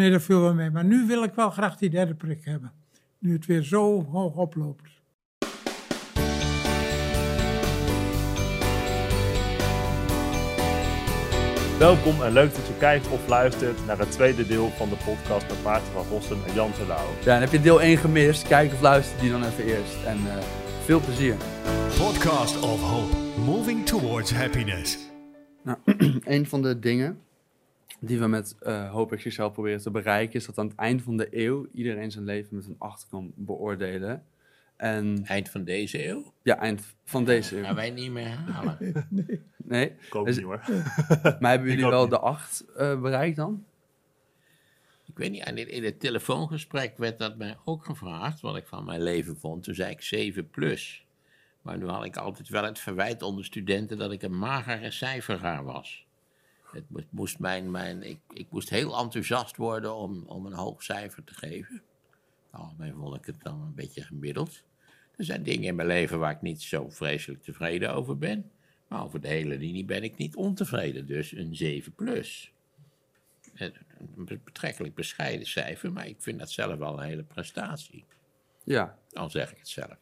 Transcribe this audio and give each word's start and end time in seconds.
Nee, 0.00 0.10
dat 0.10 0.22
viel 0.22 0.40
wel 0.40 0.54
mee. 0.54 0.70
Maar 0.70 0.84
nu 0.84 1.06
wil 1.06 1.22
ik 1.22 1.34
wel 1.34 1.50
graag 1.50 1.76
die 1.76 1.90
derde 1.90 2.14
prik 2.14 2.44
hebben. 2.44 2.72
Nu 3.18 3.32
het 3.32 3.46
weer 3.46 3.62
zo 3.62 4.04
hoog 4.04 4.36
oploopt. 4.36 4.90
Welkom 11.78 12.22
en 12.22 12.32
leuk 12.32 12.54
dat 12.54 12.66
je 12.66 12.76
kijkt 12.78 13.08
of 13.08 13.28
luistert 13.28 13.86
naar 13.86 13.98
het 13.98 14.10
tweede 14.10 14.46
deel 14.46 14.68
van 14.68 14.88
de 14.88 14.96
podcast 15.04 15.48
met 15.48 15.62
Maarten 15.62 15.92
van 15.92 16.06
Rossum 16.06 16.38
en 16.46 16.54
Jan 16.54 16.72
Terlouw. 16.72 17.08
Ja, 17.24 17.34
en 17.34 17.40
heb 17.40 17.52
je 17.52 17.60
deel 17.60 17.80
1 17.80 17.96
gemist, 17.96 18.48
kijk 18.48 18.72
of 18.72 18.80
luister 18.80 19.20
die 19.20 19.30
dan 19.30 19.44
even 19.44 19.64
eerst. 19.64 20.04
En 20.04 20.16
eh, 20.16 20.42
veel 20.84 21.00
plezier. 21.00 21.34
Podcast 21.98 22.60
of 22.60 22.80
Hope, 22.80 23.16
moving 23.44 23.86
towards 23.86 24.32
happiness. 24.32 24.98
Nou, 25.62 25.78
een 26.24 26.46
van 26.46 26.62
de 26.62 26.78
dingen 26.78 27.18
die 28.00 28.18
we 28.18 28.26
met 28.26 28.56
eh 28.60 28.90
Hoop 28.90 29.12
ik 29.12 29.20
zichzelf 29.20 29.52
proberen 29.52 29.80
te 29.80 29.90
bereiken, 29.90 30.34
is 30.34 30.46
dat 30.46 30.58
aan 30.58 30.66
het 30.66 30.76
eind 30.76 31.02
van 31.02 31.16
de 31.16 31.28
eeuw 31.30 31.66
iedereen 31.72 32.10
zijn 32.10 32.24
leven 32.24 32.56
met 32.56 32.66
een 32.66 32.76
8 32.78 33.06
kan 33.10 33.32
beoordelen. 33.36 34.24
En 34.76 35.24
Eind 35.24 35.48
van 35.48 35.64
deze 35.64 36.06
eeuw? 36.08 36.32
ja, 36.42 36.58
eind 36.58 36.94
van 37.04 37.24
deze 37.24 37.56
eeuw. 37.56 37.62
Gaan 37.64 37.74
wij 37.74 37.90
niet 37.90 38.10
meer 38.10 38.28
halen. 38.28 38.78
Nee, 39.64 39.86
Ik 39.90 40.12
hoop 40.12 40.28
Is- 40.28 40.36
niet 40.36 40.44
hoor. 40.44 40.60
maar 41.40 41.50
hebben 41.50 41.68
jullie 41.68 41.86
wel 41.86 42.00
niet. 42.02 42.10
de 42.10 42.18
8 42.18 42.64
eh, 42.76 43.00
bereikt 43.00 43.36
dan? 43.36 43.64
Ik 45.06 45.18
weet 45.18 45.30
niet, 45.30 45.46
in 45.46 45.56
het, 45.58 45.68
in 45.68 45.84
het 45.84 46.00
telefoongesprek 46.00 46.96
werd 46.98 47.18
dat 47.18 47.36
mij 47.36 47.56
ook 47.64 47.84
gevraagd, 47.84 48.40
wat 48.40 48.56
ik 48.56 48.66
van 48.66 48.84
mijn 48.84 49.02
leven 49.02 49.36
vond. 49.36 49.62
Toen 49.64 49.74
zei 49.74 49.90
ik 49.90 50.02
7 50.02 50.50
plus. 50.50 51.06
Maar 51.62 51.78
nu 51.78 51.86
had 51.86 52.04
ik 52.04 52.16
altijd 52.16 52.48
wel 52.48 52.64
het 52.64 52.78
verwijt 52.78 53.22
onder 53.22 53.44
studenten 53.44 53.98
dat 53.98 54.12
ik 54.12 54.22
een 54.22 54.38
magere 54.38 54.90
cijferaar 54.90 55.64
was. 55.64 56.06
Het 56.72 56.90
mo- 56.90 57.00
moest 57.10 57.38
mijn, 57.38 57.70
mijn, 57.70 58.02
ik, 58.02 58.18
ik 58.32 58.46
moest 58.50 58.70
heel 58.70 58.98
enthousiast 58.98 59.56
worden 59.56 59.94
om, 59.94 60.22
om 60.26 60.46
een 60.46 60.52
hoog 60.52 60.82
cijfer 60.82 61.24
te 61.24 61.34
geven. 61.34 61.82
Algemeen 62.50 62.94
vond 62.94 63.16
ik 63.16 63.24
het 63.26 63.42
dan 63.42 63.60
een 63.60 63.74
beetje 63.74 64.02
gemiddeld. 64.02 64.62
Er 65.16 65.24
zijn 65.24 65.42
dingen 65.42 65.64
in 65.64 65.74
mijn 65.74 65.88
leven 65.88 66.18
waar 66.18 66.32
ik 66.32 66.42
niet 66.42 66.62
zo 66.62 66.90
vreselijk 66.90 67.42
tevreden 67.42 67.94
over 67.94 68.18
ben. 68.18 68.50
Maar 68.88 69.02
over 69.04 69.20
de 69.20 69.28
hele 69.28 69.56
linie 69.58 69.84
ben 69.84 70.02
ik 70.02 70.16
niet 70.16 70.36
ontevreden. 70.36 71.06
Dus 71.06 71.32
een 71.32 71.56
7 71.56 71.92
plus. 71.94 72.52
Een 73.54 74.40
betrekkelijk 74.44 74.94
bescheiden 74.94 75.46
cijfer, 75.46 75.92
maar 75.92 76.06
ik 76.06 76.16
vind 76.18 76.38
dat 76.38 76.50
zelf 76.50 76.78
wel 76.78 76.98
een 76.98 77.04
hele 77.08 77.22
prestatie. 77.22 78.04
Ja, 78.64 78.98
Al 79.12 79.30
zeg 79.30 79.50
ik 79.52 79.58
het 79.58 79.68
zelf. 79.68 79.96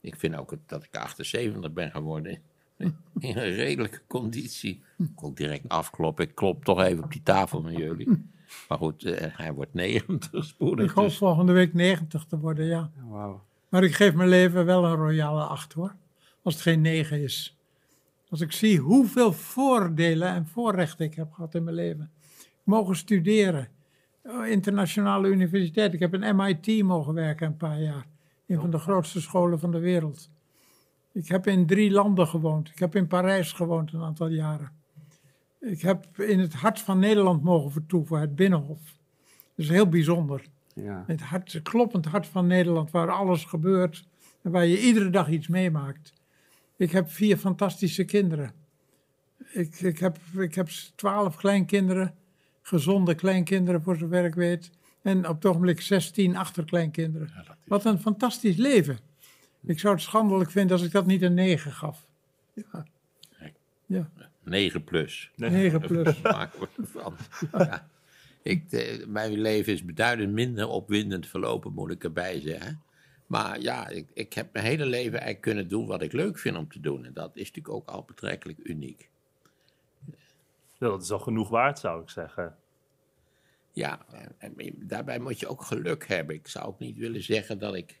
Ik 0.00 0.16
vind 0.16 0.36
ook 0.36 0.54
dat 0.66 0.82
ik 0.84 0.96
78 0.96 1.72
ben 1.72 1.90
geworden. 1.90 2.42
In 3.18 3.36
een 3.36 3.54
redelijke 3.54 4.00
conditie. 4.06 4.82
Ik 4.98 5.10
kon 5.14 5.34
direct 5.34 5.68
afkloppen. 5.68 6.24
Ik 6.24 6.34
klop 6.34 6.64
toch 6.64 6.82
even 6.82 7.04
op 7.04 7.12
die 7.12 7.22
tafel 7.22 7.60
met 7.60 7.76
jullie. 7.76 8.32
Maar 8.68 8.78
goed, 8.78 9.04
eh, 9.04 9.36
hij 9.36 9.52
wordt 9.52 9.74
90 9.74 10.44
spoedig. 10.44 10.84
Ik 10.90 10.96
hoop 10.96 11.04
dus- 11.04 11.16
volgende 11.16 11.52
week 11.52 11.74
90 11.74 12.24
te 12.24 12.38
worden, 12.38 12.66
ja. 12.66 12.90
wauw. 13.08 13.42
Maar 13.68 13.84
ik 13.84 13.94
geef 13.94 14.14
mijn 14.14 14.28
leven 14.28 14.64
wel 14.64 14.84
een 14.84 14.96
royale 14.96 15.42
8 15.42 15.72
hoor. 15.72 15.94
Als 16.42 16.54
het 16.54 16.62
geen 16.62 16.80
9 16.80 17.22
is. 17.22 17.58
Als 18.28 18.40
ik 18.40 18.52
zie 18.52 18.78
hoeveel 18.78 19.32
voordelen 19.32 20.28
en 20.28 20.46
voorrechten 20.46 21.04
ik 21.06 21.14
heb 21.14 21.32
gehad 21.32 21.54
in 21.54 21.64
mijn 21.64 21.76
leven. 21.76 22.10
Mogen 22.62 22.96
studeren. 22.96 23.68
Oh, 24.22 24.46
Internationale 24.46 25.28
universiteit. 25.28 25.94
Ik 25.94 26.00
heb 26.00 26.14
in 26.14 26.36
MIT 26.36 26.82
mogen 26.82 27.14
werken 27.14 27.46
een 27.46 27.56
paar 27.56 27.80
jaar. 27.80 28.06
Een 28.46 28.60
van 28.60 28.70
de 28.70 28.78
grootste 28.78 29.20
scholen 29.20 29.58
van 29.58 29.70
de 29.70 29.78
wereld. 29.78 30.30
Ik 31.14 31.28
heb 31.28 31.46
in 31.46 31.66
drie 31.66 31.90
landen 31.90 32.26
gewoond. 32.26 32.68
Ik 32.68 32.78
heb 32.78 32.94
in 32.94 33.06
Parijs 33.06 33.52
gewoond 33.52 33.92
een 33.92 34.02
aantal 34.02 34.28
jaren. 34.28 34.70
Ik 35.60 35.80
heb 35.80 36.20
in 36.20 36.38
het 36.38 36.54
hart 36.54 36.80
van 36.80 36.98
Nederland 36.98 37.42
mogen 37.42 37.72
vertoeven, 37.72 38.20
het 38.20 38.36
Binnenhof. 38.36 38.80
Dat 39.54 39.64
is 39.64 39.68
heel 39.68 39.88
bijzonder. 39.88 40.44
Ja. 40.74 41.04
Het, 41.06 41.20
hart, 41.20 41.52
het 41.52 41.62
kloppend 41.62 42.04
hart 42.04 42.26
van 42.26 42.46
Nederland, 42.46 42.90
waar 42.90 43.10
alles 43.10 43.44
gebeurt 43.44 44.04
en 44.42 44.50
waar 44.50 44.66
je 44.66 44.80
iedere 44.80 45.10
dag 45.10 45.28
iets 45.28 45.48
meemaakt. 45.48 46.12
Ik 46.76 46.90
heb 46.90 47.10
vier 47.10 47.36
fantastische 47.36 48.04
kinderen. 48.04 48.52
Ik, 49.52 49.80
ik, 49.80 49.98
heb, 49.98 50.18
ik 50.38 50.54
heb 50.54 50.68
twaalf 50.94 51.36
kleinkinderen, 51.36 52.14
gezonde 52.62 53.14
kleinkinderen 53.14 53.82
voor 53.82 53.96
zover 53.96 54.24
ik 54.24 54.34
weet. 54.34 54.70
En 55.02 55.28
op 55.28 55.34
het 55.34 55.46
ogenblik 55.46 55.80
16 55.80 56.36
achterkleinkinderen. 56.36 57.30
Wat 57.64 57.84
een 57.84 58.00
fantastisch 58.00 58.56
leven. 58.56 58.98
Ik 59.66 59.78
zou 59.78 59.94
het 59.94 60.02
schandelijk 60.02 60.50
vinden 60.50 60.76
als 60.76 60.86
ik 60.86 60.92
dat 60.92 61.06
niet 61.06 61.22
een 61.22 61.34
9 61.34 61.72
gaf. 61.72 62.06
Ja, 62.52 62.84
ja 63.86 64.10
9 64.42 64.84
plus. 64.84 65.30
9 65.36 65.80
plus. 65.80 66.20
Maken 66.20 66.60
we 66.60 66.68
ervan. 66.76 67.16
Ja. 67.52 67.88
Ik, 68.42 68.72
eh, 68.72 69.06
mijn 69.06 69.32
leven 69.40 69.72
is 69.72 69.84
beduidend 69.84 70.32
minder 70.32 70.68
opwindend 70.68 71.26
verlopen, 71.26 71.72
moet 71.72 71.90
ik 71.90 72.04
erbij 72.04 72.40
zeggen. 72.40 72.82
Maar 73.26 73.60
ja, 73.60 73.88
ik, 73.88 74.08
ik 74.14 74.32
heb 74.32 74.52
mijn 74.52 74.64
hele 74.64 74.86
leven 74.86 75.12
eigenlijk 75.12 75.40
kunnen 75.40 75.68
doen 75.68 75.86
wat 75.86 76.02
ik 76.02 76.12
leuk 76.12 76.38
vind 76.38 76.56
om 76.56 76.68
te 76.68 76.80
doen. 76.80 77.04
En 77.04 77.12
dat 77.12 77.30
is 77.36 77.46
natuurlijk 77.46 77.74
ook 77.74 77.88
al 77.88 78.02
betrekkelijk 78.02 78.58
uniek. 78.62 79.08
Ja, 80.78 80.88
dat 80.88 81.02
is 81.02 81.10
al 81.10 81.18
genoeg 81.18 81.48
waard 81.48 81.78
zou 81.78 82.02
ik 82.02 82.10
zeggen. 82.10 82.56
Ja, 83.72 84.06
en- 84.38 84.52
en 84.58 84.74
daarbij 84.78 85.18
moet 85.18 85.40
je 85.40 85.48
ook 85.48 85.62
geluk 85.62 86.06
hebben. 86.08 86.34
Ik 86.34 86.48
zou 86.48 86.66
ook 86.66 86.78
niet 86.78 86.96
willen 86.96 87.22
zeggen 87.22 87.58
dat 87.58 87.74
ik, 87.74 88.00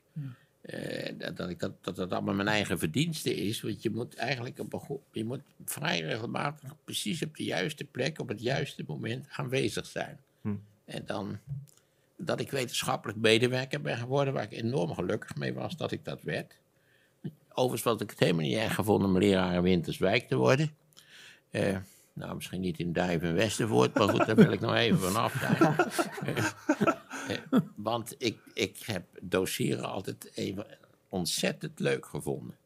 eh, 0.64 1.12
dat, 1.18 1.36
dat, 1.36 1.48
ik 1.48 1.58
dat, 1.58 1.84
dat 1.84 1.96
dat 1.96 2.12
allemaal 2.12 2.34
mijn 2.34 2.48
eigen 2.48 2.78
verdienste 2.78 3.34
is. 3.34 3.60
Want 3.60 3.82
je 3.82 3.90
moet 3.90 4.14
eigenlijk 4.14 4.58
op 4.58 4.72
een 4.72 5.00
je 5.12 5.24
moet 5.24 5.42
vrij 5.64 6.00
regelmatig 6.00 6.74
precies 6.84 7.22
op 7.22 7.36
de 7.36 7.44
juiste 7.44 7.84
plek, 7.84 8.20
op 8.20 8.28
het 8.28 8.40
juiste 8.40 8.84
moment 8.86 9.26
aanwezig 9.30 9.86
zijn. 9.86 10.20
Hm. 10.40 10.54
En 10.84 11.02
dan 11.06 11.38
dat 12.16 12.40
ik 12.40 12.50
wetenschappelijk 12.50 13.18
medewerker 13.18 13.80
ben 13.80 13.96
geworden, 13.96 14.34
waar 14.34 14.42
ik 14.42 14.52
enorm 14.52 14.94
gelukkig 14.94 15.36
mee 15.36 15.54
was 15.54 15.76
dat 15.76 15.92
ik 15.92 16.04
dat 16.04 16.22
werd. 16.22 16.58
Overigens 17.48 17.82
was 17.82 18.00
ik 18.00 18.10
het 18.10 18.18
helemaal 18.18 18.44
niet 18.44 18.56
erg 18.56 18.74
gevonden 18.74 19.08
om 19.08 19.18
leraar 19.18 19.54
in 19.54 19.62
Winterswijk 19.62 20.28
te 20.28 20.36
worden. 20.36 20.76
Eh, 21.50 21.76
nou, 22.12 22.34
misschien 22.34 22.60
niet 22.60 22.78
in 22.78 22.92
Duif 22.92 23.22
en 23.22 23.34
Westervoort, 23.34 23.94
maar 23.94 24.08
goed, 24.08 24.26
daar 24.26 24.36
wil 24.36 24.52
ik 24.52 24.60
nog 24.60 24.74
even 24.74 24.98
vanaf 24.98 25.34
zijn. 25.40 25.76
Eh, 27.28 27.36
want 27.76 28.14
ik, 28.18 28.38
ik 28.54 28.78
heb 28.86 29.04
doseren 29.22 29.84
altijd 29.84 30.30
even 30.34 30.66
ontzettend 31.08 31.80
leuk 31.80 32.06
gevonden. 32.06 32.56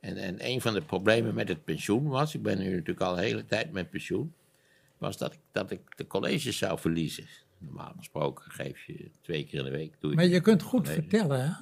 En, 0.00 0.16
en 0.16 0.46
een 0.46 0.60
van 0.60 0.74
de 0.74 0.82
problemen 0.82 1.34
met 1.34 1.48
het 1.48 1.64
pensioen 1.64 2.08
was, 2.08 2.34
ik 2.34 2.42
ben 2.42 2.58
nu 2.58 2.70
natuurlijk 2.70 3.00
al 3.00 3.14
de 3.14 3.20
hele 3.20 3.44
tijd 3.44 3.72
met 3.72 3.90
pensioen, 3.90 4.34
was 4.98 5.18
dat 5.18 5.32
ik, 5.32 5.38
dat 5.52 5.70
ik 5.70 5.80
de 5.96 6.06
colleges 6.06 6.58
zou 6.58 6.78
verliezen. 6.78 7.24
Normaal 7.58 7.94
gesproken 7.98 8.50
geef 8.50 8.84
je 8.86 9.10
twee 9.20 9.44
keer 9.44 9.58
in 9.58 9.64
de 9.64 9.70
week. 9.70 9.94
Doe 10.00 10.14
Maar 10.14 10.26
je 10.26 10.40
kunt 10.40 10.62
goed 10.62 10.80
college. 10.86 11.00
vertellen, 11.02 11.44
hè? 11.44 11.52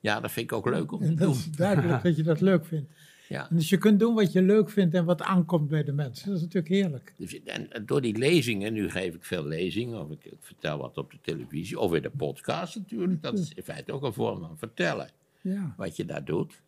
Ja, 0.00 0.20
dat 0.20 0.30
vind 0.30 0.50
ik 0.50 0.56
ook 0.56 0.66
leuk 0.68 0.92
om 0.92 1.00
te 1.00 1.08
dat 1.08 1.18
doen. 1.18 1.30
is 1.30 1.50
duidelijk 1.50 2.02
dat 2.08 2.16
je 2.16 2.22
dat 2.22 2.40
leuk 2.40 2.66
vindt. 2.66 2.92
Ja. 3.28 3.50
En 3.50 3.56
dus 3.56 3.68
je 3.68 3.76
kunt 3.78 3.98
doen 4.00 4.14
wat 4.14 4.32
je 4.32 4.42
leuk 4.42 4.70
vindt 4.70 4.94
en 4.94 5.04
wat 5.04 5.22
aankomt 5.22 5.68
bij 5.68 5.84
de 5.84 5.92
mensen. 5.92 6.26
Dat 6.28 6.36
is 6.36 6.42
natuurlijk 6.42 6.74
heerlijk. 6.74 7.14
Dus, 7.16 7.42
en 7.42 7.72
en 7.72 7.86
door 7.86 8.00
die 8.00 8.18
lezingen, 8.18 8.72
nu 8.72 8.90
geef 8.90 9.14
ik 9.14 9.24
veel 9.24 9.44
lezingen, 9.46 10.00
of 10.04 10.10
ik, 10.10 10.24
ik 10.24 10.32
vertel 10.40 10.78
wat 10.78 10.98
op 10.98 11.10
de 11.10 11.18
televisie, 11.22 11.78
of 11.78 11.94
in 11.94 12.02
de 12.02 12.10
podcast 12.10 12.76
natuurlijk. 12.76 13.22
Dat 13.22 13.38
is 13.38 13.52
in 13.54 13.62
feite 13.62 13.92
ook 13.92 14.02
een 14.02 14.12
vorm 14.12 14.40
van 14.40 14.58
vertellen 14.58 15.10
Ja. 15.40 15.74
wat 15.76 15.96
je 15.96 16.04
daar 16.04 16.24
doet. 16.24 16.60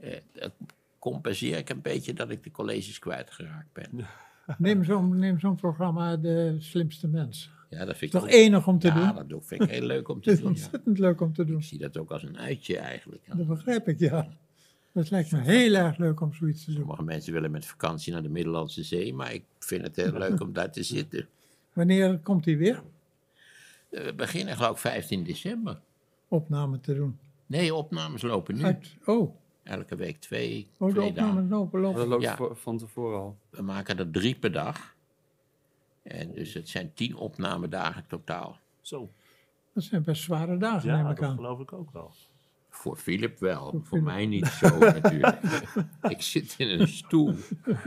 Eh, 0.00 0.10
dat 0.32 0.52
compenseer 0.98 1.56
ik 1.58 1.68
een 1.70 1.82
beetje 1.82 2.12
dat 2.14 2.30
ik 2.30 2.42
de 2.44 2.50
colleges 2.50 2.98
kwijtgeraakt 2.98 3.72
ben. 3.72 4.06
Neem 4.58 4.84
zo'n 4.84 5.18
neem 5.18 5.38
zo'n 5.38 5.56
programma 5.56 6.16
De 6.16 6.56
Slimste 6.58 7.08
Mens. 7.08 7.50
Ja, 7.70 7.78
dat 7.84 7.96
vind 7.96 8.14
ik 8.14 8.20
Toch 8.20 8.28
ook- 8.28 8.34
enig 8.34 8.66
om 8.66 8.78
te 8.78 8.86
ja, 8.86 9.06
doen? 9.06 9.14
dat 9.16 9.28
doe- 9.28 9.42
vind 9.42 9.62
ik 9.62 9.70
heel 9.70 9.86
leuk 9.86 10.08
om 10.08 10.14
Het 10.20 10.24
te 10.24 10.30
is 10.30 10.36
doen. 10.40 10.44
Ja. 10.46 10.50
ontzettend 10.52 10.98
leuk 10.98 11.20
om 11.20 11.32
te 11.32 11.44
doen. 11.44 11.58
Ik 11.58 11.64
zie 11.64 11.78
dat 11.78 11.98
ook 11.98 12.10
als 12.10 12.22
een 12.22 12.38
uitje 12.38 12.78
eigenlijk. 12.78 13.22
Dat 13.36 13.46
begrijp 13.46 13.88
ik, 13.88 13.98
ja. 13.98 14.28
Dat 14.96 15.10
lijkt 15.10 15.32
me 15.32 15.40
heel 15.40 15.74
erg 15.74 15.96
leuk 15.96 16.20
om 16.20 16.34
zoiets 16.34 16.64
te 16.64 16.70
doen. 16.70 16.78
Sommige 16.78 17.02
mensen 17.02 17.32
willen 17.32 17.50
met 17.50 17.66
vakantie 17.66 18.12
naar 18.12 18.22
de 18.22 18.28
Middellandse 18.28 18.82
Zee, 18.84 19.14
maar 19.14 19.32
ik 19.32 19.44
vind 19.58 19.82
het 19.82 19.96
heel 19.96 20.12
leuk 20.12 20.40
om 20.40 20.52
daar 20.52 20.72
te 20.72 20.82
zitten. 20.82 21.28
Wanneer 21.72 22.18
komt 22.18 22.44
hij 22.44 22.56
weer? 22.56 22.82
Eh, 23.90 24.04
We 24.04 24.14
beginnen 24.14 24.56
geloof 24.56 24.70
ik 24.70 24.76
15 24.78 25.24
december. 25.24 25.80
Opname 26.28 26.80
te 26.80 26.94
doen. 26.94 27.18
Nee, 27.46 27.74
opnames 27.74 28.22
lopen 28.22 28.54
nu. 28.54 28.62
Uit, 28.62 28.94
oh, 29.04 29.34
Elke 29.62 29.96
week 29.96 30.20
twee, 30.20 30.66
oh 30.78 30.88
de 30.88 30.94
twee 30.94 31.08
opname 31.08 31.32
dagen. 31.34 31.48
lopen, 31.48 31.82
Dat 31.82 31.94
lopen. 31.94 32.08
loopt 32.08 32.22
Ja. 32.22 32.36
voor- 32.36 32.56
van 32.56 32.78
tevoren 32.78 33.18
al. 33.18 33.36
We 33.50 33.62
maken 33.62 33.98
er 33.98 34.10
drie 34.10 34.34
per 34.34 34.52
dag. 34.52 34.94
En 36.02 36.32
dus 36.32 36.54
het 36.54 36.68
zijn 36.68 36.90
tien 36.94 37.16
opnamedagen 37.16 38.04
totaal. 38.06 38.58
Zo. 38.80 39.10
Dat 39.72 39.82
zijn 39.84 40.02
best 40.02 40.22
zware 40.22 40.56
dagen, 40.56 40.88
Ja, 40.90 40.96
neem 41.02 41.10
ik 41.10 41.16
dat 41.16 41.28
aan. 41.28 41.36
geloof 41.36 41.60
ik 41.60 41.72
ook 41.72 41.92
wel. 41.92 42.12
Voor 42.76 42.96
Philip 42.96 43.38
wel, 43.38 43.80
voor, 43.84 44.02
mij 44.02 44.26
niet 44.26 44.46
zo 44.46 44.78
natuurlijk. 44.78 45.38
ik 46.08 46.22
zit 46.22 46.54
in 46.58 46.80
een 46.80 46.88
stoel. 46.88 47.34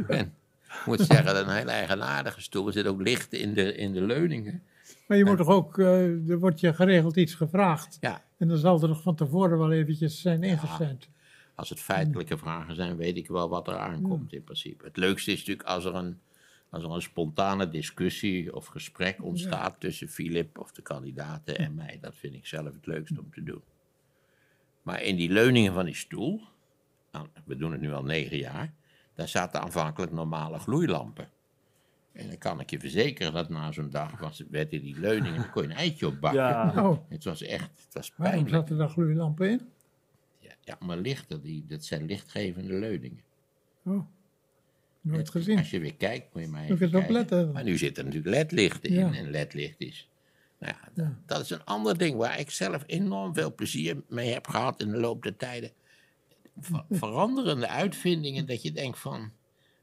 En 0.07 0.33
ik 0.67 0.85
moet 0.85 0.99
zeggen, 0.99 1.25
dat 1.33 1.47
een 1.47 1.55
heel 1.55 1.67
eigenaardige 1.67 2.41
stoel. 2.41 2.67
Er 2.67 2.73
zit 2.73 2.87
ook 2.87 3.01
licht 3.01 3.33
in 3.33 3.53
de, 3.53 3.75
in 3.75 3.93
de 3.93 4.01
leuningen. 4.01 4.63
Maar 5.07 5.17
je 5.17 5.25
moet 5.25 5.37
toch 5.37 5.47
ook, 5.47 5.77
eh, 5.77 6.29
er 6.29 6.39
wordt 6.39 6.59
je 6.59 6.73
geregeld 6.73 7.17
iets 7.17 7.33
gevraagd. 7.33 7.97
Ja, 8.01 8.23
En 8.37 8.47
dan 8.47 8.57
zal 8.57 8.81
er 8.81 8.87
nog 8.87 9.01
van 9.01 9.15
tevoren 9.15 9.57
wel 9.57 9.71
eventjes 9.71 10.21
zijn 10.21 10.43
ingesend. 10.43 11.09
als 11.55 11.69
het 11.69 11.79
feitelijke 11.79 12.37
vragen 12.37 12.75
zijn, 12.75 12.95
weet 12.95 13.17
ik 13.17 13.27
wel 13.27 13.49
wat 13.49 13.67
er 13.67 13.77
aankomt 13.77 14.33
in 14.33 14.43
principe. 14.43 14.85
Het 14.85 14.97
leukste 14.97 15.31
is 15.31 15.37
natuurlijk 15.37 15.67
als 15.67 15.85
er 15.85 15.95
een, 15.95 16.19
als 16.69 16.83
er 16.83 16.91
een 16.91 17.01
spontane 17.01 17.69
discussie 17.69 18.55
of 18.55 18.65
gesprek 18.65 19.23
ontstaat 19.23 19.79
tussen 19.79 20.07
Filip 20.07 20.59
of 20.59 20.71
de 20.71 20.81
kandidaten 20.81 21.57
en 21.57 21.75
mij, 21.75 21.97
dat 22.01 22.15
vind 22.15 22.33
ik 22.33 22.45
zelf 22.45 22.73
het 22.73 22.85
leukst 22.85 23.17
om 23.17 23.31
te 23.31 23.43
doen. 23.43 23.61
Maar 24.81 25.01
in 25.01 25.15
die 25.15 25.29
leuningen 25.29 25.73
van 25.73 25.85
die 25.85 25.95
stoel, 25.95 26.41
nou, 27.11 27.27
we 27.45 27.55
doen 27.55 27.71
het 27.71 27.81
nu 27.81 27.93
al 27.93 28.03
negen 28.03 28.37
jaar, 28.37 28.73
daar 29.13 29.27
zaten 29.27 29.61
aanvankelijk 29.61 30.11
normale 30.11 30.59
gloeilampen. 30.59 31.29
En 32.11 32.27
dan 32.27 32.37
kan 32.37 32.59
ik 32.59 32.69
je 32.69 32.79
verzekeren 32.79 33.33
dat 33.33 33.49
na 33.49 33.71
zo'n 33.71 33.89
dag 33.89 34.19
was, 34.19 34.43
werd 34.49 34.71
in 34.73 34.81
die 34.81 34.99
leuningen, 34.99 35.35
dan 35.41 35.49
kon 35.49 35.63
je 35.63 35.69
een 35.69 35.75
eitje 35.75 36.07
op 36.07 36.19
bakken. 36.19 36.41
Ja, 36.41 36.73
Oh, 36.89 36.97
Het 37.09 37.23
was 37.23 37.41
echt, 37.41 37.69
het 37.83 37.93
was 37.93 38.13
waarom 38.15 38.35
pijnlijk. 38.43 38.55
zaten 38.61 38.77
daar 38.77 38.89
gloeilampen 38.89 39.49
in? 39.49 39.61
Ja, 40.39 40.51
ja, 40.63 40.77
maar 40.79 40.97
lichten, 40.97 41.41
die, 41.41 41.65
dat 41.67 41.85
zijn 41.85 42.05
lichtgevende 42.05 42.73
leuningen. 42.73 43.23
Oh, 43.85 44.05
nooit 45.01 45.29
gezien. 45.29 45.57
Als 45.57 45.69
je 45.69 45.79
weer 45.79 45.95
kijkt, 45.95 46.33
moet 46.33 46.43
je 46.43 46.49
maar 46.49 46.65
Moet. 46.69 47.53
Maar 47.53 47.63
nu 47.63 47.77
zitten 47.77 48.05
er 48.05 48.09
natuurlijk 48.13 48.35
ledlichten 48.35 48.93
Ja. 48.93 49.07
in. 49.07 49.13
En 49.13 49.29
ledlicht 49.29 49.75
is... 49.81 50.09
Nou 50.59 50.73
ja, 50.73 50.89
dat, 50.93 51.05
Ja. 51.05 51.19
dat 51.25 51.41
is 51.41 51.49
een 51.49 51.63
ander 51.65 51.97
ding 51.97 52.17
waar 52.17 52.39
ik 52.39 52.49
zelf 52.51 52.83
enorm 52.85 53.33
veel 53.33 53.55
plezier 53.55 54.01
mee 54.07 54.33
heb 54.33 54.47
gehad 54.47 54.81
in 54.81 54.91
de 54.91 54.99
loop 54.99 55.23
der 55.23 55.35
tijden. 55.35 55.71
Ver- 56.59 56.85
veranderende 56.89 57.67
uitvindingen 57.67 58.45
dat 58.45 58.61
je 58.61 58.71
denkt 58.71 58.99
van... 58.99 59.31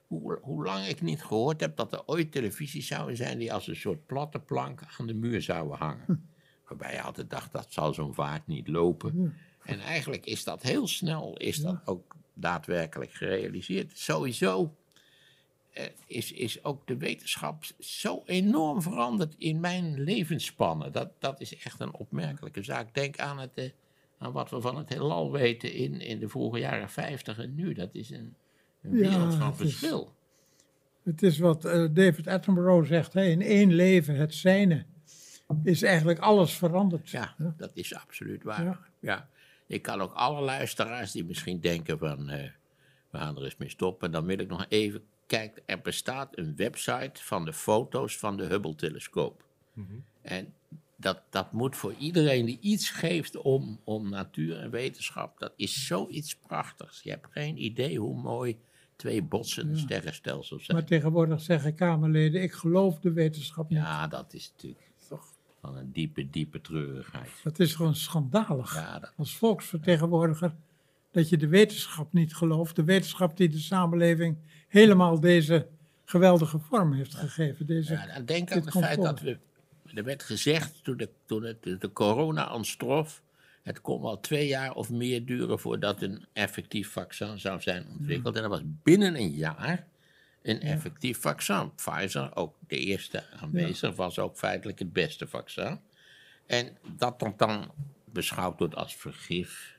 Hoe, 0.06 0.38
hoe 0.42 0.64
lang 0.64 0.86
ik 0.86 1.00
niet 1.02 1.22
gehoord 1.24 1.60
heb 1.60 1.76
dat 1.76 1.92
er 1.92 2.02
ooit 2.06 2.32
televisies 2.32 2.86
zouden 2.86 3.16
zijn... 3.16 3.38
die 3.38 3.52
als 3.52 3.66
een 3.66 3.76
soort 3.76 4.06
platte 4.06 4.38
plank 4.38 4.80
aan 4.98 5.06
de 5.06 5.14
muur 5.14 5.42
zouden 5.42 5.76
hangen. 5.78 6.28
Waarbij 6.68 6.92
je 6.92 7.02
altijd 7.02 7.30
dacht, 7.30 7.52
dat 7.52 7.66
zal 7.72 7.94
zo'n 7.94 8.14
vaart 8.14 8.46
niet 8.46 8.68
lopen. 8.68 9.36
En 9.62 9.80
eigenlijk 9.80 10.26
is 10.26 10.44
dat 10.44 10.62
heel 10.62 10.86
snel, 10.88 11.36
is 11.36 11.56
dat 11.56 11.80
ook 11.84 12.16
daadwerkelijk 12.34 13.12
gerealiseerd. 13.12 13.98
Sowieso 13.98 14.76
is, 16.06 16.32
is 16.32 16.64
ook 16.64 16.86
de 16.86 16.96
wetenschap 16.96 17.64
zo 17.78 18.22
enorm 18.26 18.82
veranderd 18.82 19.34
in 19.38 19.60
mijn 19.60 20.00
levensspannen. 20.04 20.92
Dat, 20.92 21.10
dat 21.18 21.40
is 21.40 21.56
echt 21.56 21.80
een 21.80 21.94
opmerkelijke 21.94 22.62
zaak. 22.62 22.94
Denk 22.94 23.18
aan, 23.18 23.38
het, 23.38 23.50
eh, 23.54 23.70
aan 24.18 24.32
wat 24.32 24.50
we 24.50 24.60
van 24.60 24.76
het 24.76 24.88
heelal 24.88 25.32
weten 25.32 25.72
in, 25.72 26.00
in 26.00 26.18
de 26.18 26.28
vroege 26.28 26.58
jaren 26.58 26.90
50 26.90 27.38
en 27.38 27.54
nu. 27.54 27.72
Dat 27.72 27.94
is 27.94 28.10
een, 28.10 28.34
een 28.82 28.96
Ja, 28.96 29.08
wereld 29.08 29.34
van 29.34 29.46
het 29.50 29.60
is- 29.60 29.76
verschil. 29.76 30.14
Het 31.02 31.22
is 31.22 31.38
wat 31.38 31.64
eh, 31.64 31.86
David 31.92 32.26
Attenborough 32.26 32.88
zegt, 32.88 33.12
hè, 33.12 33.24
in 33.24 33.42
één 33.42 33.72
leven, 33.74 34.14
het 34.16 34.34
zijne, 34.34 34.84
is 35.64 35.82
eigenlijk 35.82 36.18
alles 36.18 36.52
veranderd. 36.52 37.10
Ja, 37.10 37.34
dat 37.56 37.70
is 37.74 37.94
absoluut 37.94 38.42
waar. 38.42 38.64
Ja. 38.64 38.78
Ja. 39.00 39.28
Ik 39.66 39.82
kan 39.82 40.00
ook 40.00 40.12
alle 40.12 40.40
luisteraars 40.40 41.12
die 41.12 41.24
misschien 41.24 41.60
denken 41.60 41.98
van, 41.98 42.28
eh, 42.28 42.48
we 43.10 43.18
gaan 43.18 43.36
er 43.36 43.44
eens 43.44 43.56
mee 43.56 43.68
stoppen. 43.68 44.10
Dan 44.10 44.24
wil 44.24 44.38
ik 44.38 44.48
nog 44.48 44.66
even 44.68 45.02
kijken, 45.26 45.62
er 45.66 45.80
bestaat 45.80 46.38
een 46.38 46.56
website 46.56 47.24
van 47.24 47.44
de 47.44 47.52
foto's 47.52 48.18
van 48.18 48.36
de 48.36 48.44
Hubble-telescoop. 48.44 49.44
En 50.22 50.54
dat, 50.96 51.22
dat 51.30 51.52
moet 51.52 51.76
voor 51.76 51.94
iedereen 51.98 52.44
die 52.44 52.58
iets 52.60 52.90
geeft 52.90 53.36
om, 53.36 53.80
om 53.84 54.08
natuur 54.08 54.58
en 54.58 54.70
wetenschap, 54.70 55.38
dat 55.38 55.52
is 55.56 55.86
zoiets 55.86 56.36
prachtigs. 56.36 57.02
Je 57.02 57.10
hebt 57.10 57.26
geen 57.30 57.64
idee 57.64 57.98
hoe 57.98 58.20
mooi 58.20 58.58
twee 58.96 59.22
botsende 59.22 59.76
sterrenstelsels 59.76 60.64
zijn. 60.64 60.76
Maar 60.76 60.86
tegenwoordig 60.86 61.40
zeggen 61.40 61.74
Kamerleden, 61.74 62.42
ik 62.42 62.52
geloof 62.52 62.98
de 62.98 63.12
wetenschap 63.12 63.68
niet. 63.68 63.78
Ja, 63.78 64.06
dat 64.06 64.34
is 64.34 64.52
natuurlijk 64.52 64.84
van 65.60 65.76
een 65.76 65.92
diepe, 65.92 66.30
diepe 66.30 66.60
treurigheid. 66.60 67.30
Dat 67.42 67.58
is 67.58 67.74
gewoon 67.74 67.94
schandalig. 67.94 68.74
Ja, 68.74 68.98
dat, 68.98 69.12
Als 69.16 69.36
volksvertegenwoordiger, 69.36 70.54
dat 71.10 71.28
je 71.28 71.36
de 71.36 71.48
wetenschap 71.48 72.12
niet 72.12 72.34
gelooft. 72.34 72.76
De 72.76 72.84
wetenschap 72.84 73.36
die 73.36 73.48
de 73.48 73.58
samenleving 73.58 74.36
helemaal 74.66 75.20
deze 75.20 75.66
geweldige 76.04 76.58
vorm 76.58 76.92
heeft 76.92 77.14
gegeven. 77.14 77.66
Deze, 77.66 77.92
Ja, 77.92 78.06
dan 78.06 78.24
denk 78.24 78.50
aan 78.50 78.60
het 78.60 78.70
feit 78.70 79.02
dat 79.02 79.20
we. 79.20 79.38
Er 79.94 80.04
werd 80.04 80.22
gezegd 80.22 80.84
toen 80.84 80.96
de, 80.96 81.08
toen 81.26 81.42
het, 81.42 81.62
de, 81.62 81.92
corona 81.92 82.54
ontstrof. 82.54 83.22
Het 83.62 83.80
kon 83.80 84.02
wel 84.02 84.20
twee 84.20 84.46
jaar 84.46 84.74
of 84.74 84.90
meer 84.90 85.26
duren 85.26 85.58
voordat 85.58 86.02
een 86.02 86.26
effectief 86.32 86.90
vaccin 86.90 87.38
zou 87.38 87.60
zijn 87.60 87.86
ontwikkeld. 87.98 88.36
En 88.36 88.42
dat 88.42 88.50
was 88.50 88.62
binnen 88.64 89.16
een 89.16 89.34
jaar 89.34 89.86
een 90.42 90.60
effectief 90.60 91.20
vaccin. 91.20 91.74
Pfizer, 91.74 92.36
ook 92.36 92.56
de 92.66 92.78
eerste 92.78 93.24
aanwezig, 93.40 93.96
was 93.96 94.18
ook 94.18 94.36
feitelijk 94.36 94.78
het 94.78 94.92
beste 94.92 95.26
vaccin. 95.26 95.80
En 96.46 96.76
dat 96.96 97.18
dan, 97.18 97.34
dan 97.36 97.72
beschouwd 98.04 98.58
wordt 98.58 98.74
als 98.74 98.96
vergif. 98.96 99.75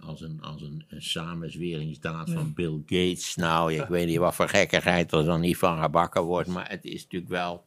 Als, 0.00 0.20
een, 0.20 0.42
als 0.42 0.62
een, 0.62 0.84
een 0.88 1.02
samenzweringsdaad 1.02 2.30
van 2.30 2.52
Bill 2.54 2.82
Gates. 2.86 3.36
Nou, 3.36 3.72
ik 3.72 3.86
weet 3.86 4.06
niet 4.06 4.18
wat 4.18 4.34
voor 4.34 4.48
gekkigheid 4.48 5.12
er 5.12 5.24
dan 5.24 5.40
niet 5.40 5.56
van 5.56 5.82
gebakken 5.82 6.22
wordt. 6.22 6.48
Maar 6.48 6.70
het 6.70 6.84
is 6.84 7.02
natuurlijk 7.02 7.32
wel. 7.32 7.64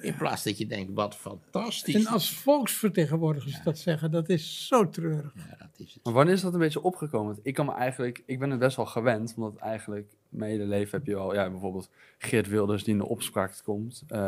In 0.00 0.16
plaats 0.16 0.42
dat 0.42 0.58
je 0.58 0.66
denkt, 0.66 0.92
wat 0.94 1.16
fantastisch. 1.16 1.94
En 1.94 2.06
als 2.06 2.30
volksvertegenwoordigers 2.30 3.62
dat 3.64 3.78
zeggen, 3.78 4.10
dat 4.10 4.28
is 4.28 4.66
zo 4.66 4.88
treurig. 4.88 5.32
Ja, 5.34 5.56
dat 5.58 5.68
is 5.76 5.94
het. 5.94 6.04
Maar 6.04 6.12
wanneer 6.12 6.34
is 6.34 6.40
dat 6.40 6.52
een 6.52 6.58
beetje 6.58 6.82
opgekomen? 6.82 7.38
Ik 7.42 7.54
kan 7.54 7.66
me 7.66 7.72
eigenlijk, 7.72 8.22
ik 8.26 8.38
ben 8.38 8.50
het 8.50 8.58
best 8.58 8.76
wel 8.76 8.86
gewend, 8.86 9.34
omdat 9.36 9.56
eigenlijk 9.56 10.12
mijn 10.28 10.50
hele 10.50 10.64
leven 10.64 10.98
heb 10.98 11.06
je 11.06 11.14
wel, 11.14 11.34
ja, 11.34 11.50
bijvoorbeeld 11.50 11.90
Geert 12.18 12.48
Wilders 12.48 12.84
die 12.84 12.92
in 12.92 12.98
de 12.98 13.08
opspraak 13.08 13.60
komt. 13.64 14.04
Eh, 14.08 14.18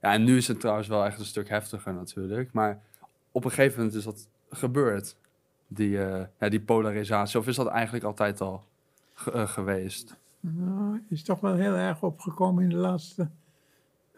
ja, 0.00 0.12
en 0.12 0.24
nu 0.24 0.36
is 0.36 0.48
het 0.48 0.60
trouwens 0.60 0.88
wel 0.88 1.04
echt 1.04 1.18
een 1.18 1.24
stuk 1.24 1.48
heftiger 1.48 1.94
natuurlijk. 1.94 2.52
Maar 2.52 2.82
op 3.32 3.44
een 3.44 3.50
gegeven 3.50 3.78
moment 3.78 3.96
is 3.96 4.04
dat 4.04 4.28
gebeurd, 4.50 5.16
die, 5.74 6.04
eh, 6.04 6.24
ja, 6.40 6.48
die 6.48 6.60
polarisatie. 6.60 7.38
Of 7.38 7.46
is 7.48 7.56
dat 7.56 7.66
eigenlijk 7.66 8.04
altijd 8.04 8.40
al 8.40 8.64
ge- 9.14 9.32
eh, 9.32 9.48
geweest? 9.48 10.16
Nou, 10.40 11.00
is 11.08 11.22
toch 11.22 11.40
wel 11.40 11.54
heel 11.54 11.74
erg 11.74 12.02
opgekomen 12.02 12.62
in 12.62 12.68
de 12.68 12.76
laatste. 12.76 13.28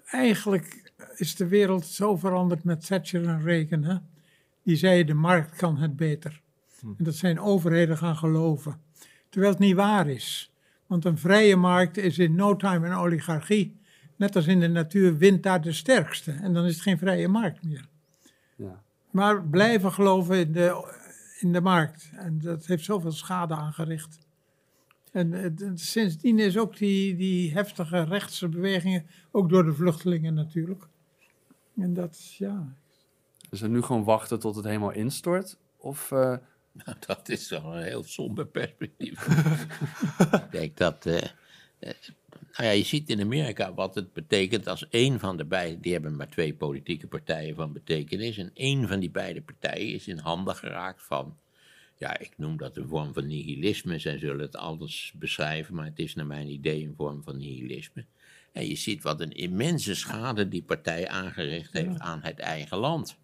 Eigenlijk 0.04 0.92
is 1.16 1.36
de 1.36 1.46
wereld 1.48 1.86
zo 1.86 2.16
veranderd 2.16 2.64
met 2.64 2.86
Thatcher 2.86 3.26
en 3.28 3.42
Reagan. 3.42 3.82
Hè? 3.84 3.96
Die 4.62 4.76
zeiden 4.76 5.06
de 5.06 5.14
markt 5.14 5.56
kan 5.56 5.76
het 5.76 5.96
beter. 5.96 6.40
En 6.82 7.04
dat 7.04 7.14
zijn 7.14 7.40
overheden 7.40 7.96
gaan 7.98 8.16
geloven. 8.16 8.80
Terwijl 9.28 9.52
het 9.52 9.60
niet 9.62 9.74
waar 9.74 10.08
is. 10.08 10.52
Want 10.86 11.04
een 11.04 11.18
vrije 11.18 11.56
markt 11.56 11.96
is 11.96 12.18
in 12.18 12.34
no 12.34 12.56
time 12.56 12.86
een 12.86 12.94
oligarchie. 12.96 13.76
Net 14.16 14.36
als 14.36 14.46
in 14.46 14.60
de 14.60 14.68
natuur 14.68 15.16
wint 15.16 15.42
daar 15.42 15.60
de 15.60 15.72
sterkste. 15.72 16.32
En 16.32 16.52
dan 16.54 16.64
is 16.64 16.72
het 16.72 16.82
geen 16.82 16.98
vrije 16.98 17.28
markt 17.28 17.62
meer. 17.64 17.86
Ja. 18.56 18.82
Maar 19.10 19.42
blijven 19.42 19.92
geloven 19.92 20.36
in 20.38 20.52
de, 20.52 20.94
in 21.38 21.52
de 21.52 21.60
markt. 21.60 22.10
En 22.16 22.38
dat 22.38 22.66
heeft 22.66 22.84
zoveel 22.84 23.12
schade 23.12 23.54
aangericht. 23.54 24.18
En 25.12 25.52
sindsdien 25.74 26.38
is 26.38 26.58
ook 26.58 26.76
die, 26.76 27.16
die 27.16 27.52
heftige 27.52 28.02
rechtse 28.02 28.48
bewegingen, 28.48 29.06
ook 29.30 29.48
door 29.48 29.64
de 29.64 29.72
vluchtelingen 29.74 30.34
natuurlijk. 30.34 30.86
En 31.76 31.94
dat, 31.94 32.34
ja, 32.34 32.74
Is 33.50 33.60
het 33.60 33.70
nu 33.70 33.82
gewoon 33.82 34.04
wachten 34.04 34.40
tot 34.40 34.56
het 34.56 34.64
helemaal 34.64 34.92
instort? 34.92 35.56
Of, 35.76 36.10
eh, 36.12 36.36
Nou, 36.84 36.96
dat 37.06 37.28
is 37.28 37.46
toch 37.48 37.64
een 37.64 37.82
heel 37.82 38.02
somber 38.04 38.46
perspectief. 38.46 39.26
ik 40.32 40.50
denk 40.50 40.76
dat. 40.76 41.06
eh, 41.06 41.28
nou 41.84 42.68
ja, 42.68 42.70
je 42.70 42.84
ziet 42.84 43.08
in 43.08 43.20
Amerika 43.20 43.74
wat 43.74 43.94
het 43.94 44.12
betekent 44.12 44.68
als 44.68 44.88
één 44.88 45.20
van 45.20 45.36
de 45.36 45.44
beide. 45.44 45.80
Die 45.80 45.92
hebben 45.92 46.16
maar 46.16 46.28
twee 46.28 46.54
politieke 46.54 47.06
partijen 47.06 47.54
van 47.54 47.72
betekenis. 47.72 48.38
En 48.38 48.50
één 48.54 48.88
van 48.88 49.00
die 49.00 49.10
beide 49.10 49.42
partijen 49.42 49.94
is 49.94 50.08
in 50.08 50.18
handen 50.18 50.56
geraakt 50.56 51.02
van. 51.02 51.36
Ja, 51.96 52.18
ik 52.18 52.32
noem 52.36 52.56
dat 52.56 52.76
een 52.76 52.88
vorm 52.88 53.12
van 53.12 53.26
nihilisme. 53.26 53.98
Zij 53.98 54.18
zullen 54.18 54.40
het 54.40 54.56
anders 54.56 55.12
beschrijven, 55.16 55.74
maar 55.74 55.84
het 55.84 55.98
is 55.98 56.14
naar 56.14 56.26
mijn 56.26 56.48
idee 56.48 56.84
een 56.84 56.94
vorm 56.96 57.22
van 57.22 57.36
nihilisme. 57.36 58.04
En 58.52 58.66
je 58.66 58.76
ziet 58.76 59.02
wat 59.02 59.20
een 59.20 59.32
immense 59.32 59.94
schade 59.94 60.48
die 60.48 60.62
partij 60.62 61.08
aangericht 61.08 61.72
heeft 61.72 61.98
aan 61.98 62.20
het 62.22 62.38
eigen 62.38 62.78
land. 62.78 63.16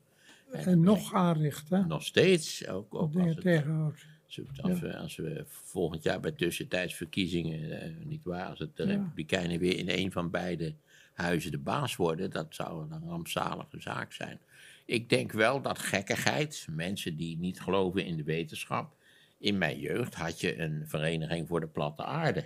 en 0.50 0.80
nog 0.80 1.14
aanricht, 1.14 1.70
hè. 1.70 1.86
Nog 1.86 2.02
steeds, 2.02 2.66
ook, 2.66 2.94
ook 2.94 3.14
als 3.14 3.34
het, 3.34 3.40
tegenhoudt. 3.40 4.06
Als 4.38 4.46
we, 4.46 4.62
als, 4.62 4.80
we, 4.80 4.96
als 4.96 5.16
we 5.16 5.44
volgend 5.46 6.02
jaar 6.02 6.20
bij 6.20 6.32
tussentijdsverkiezingen, 6.32 7.80
eh, 7.80 7.90
niet 8.04 8.24
waar, 8.24 8.48
als 8.48 8.58
het 8.58 8.76
de. 8.76 8.84
Republikeinen 8.84 9.58
weer 9.58 9.76
in 9.76 9.88
een 9.88 10.12
van 10.12 10.30
beide 10.30 10.74
huizen 11.12 11.50
de 11.50 11.58
baas 11.58 11.96
worden, 11.96 12.30
dat 12.30 12.54
zou 12.54 12.90
een 12.90 13.08
rampzalige 13.08 13.80
zaak 13.80 14.12
zijn. 14.12 14.40
Ik 14.84 15.08
denk 15.08 15.32
wel 15.32 15.62
dat 15.62 15.78
gekkigheid, 15.78 16.66
mensen 16.70 17.16
die 17.16 17.38
niet 17.38 17.60
geloven 17.60 18.04
in 18.04 18.16
de 18.16 18.22
wetenschap, 18.22 18.96
in 19.38 19.58
mijn 19.58 19.78
jeugd 19.78 20.14
had 20.14 20.40
je 20.40 20.58
een 20.58 20.84
vereniging 20.86 21.48
voor 21.48 21.60
de 21.60 21.66
platte 21.66 22.04
aarde. 22.04 22.44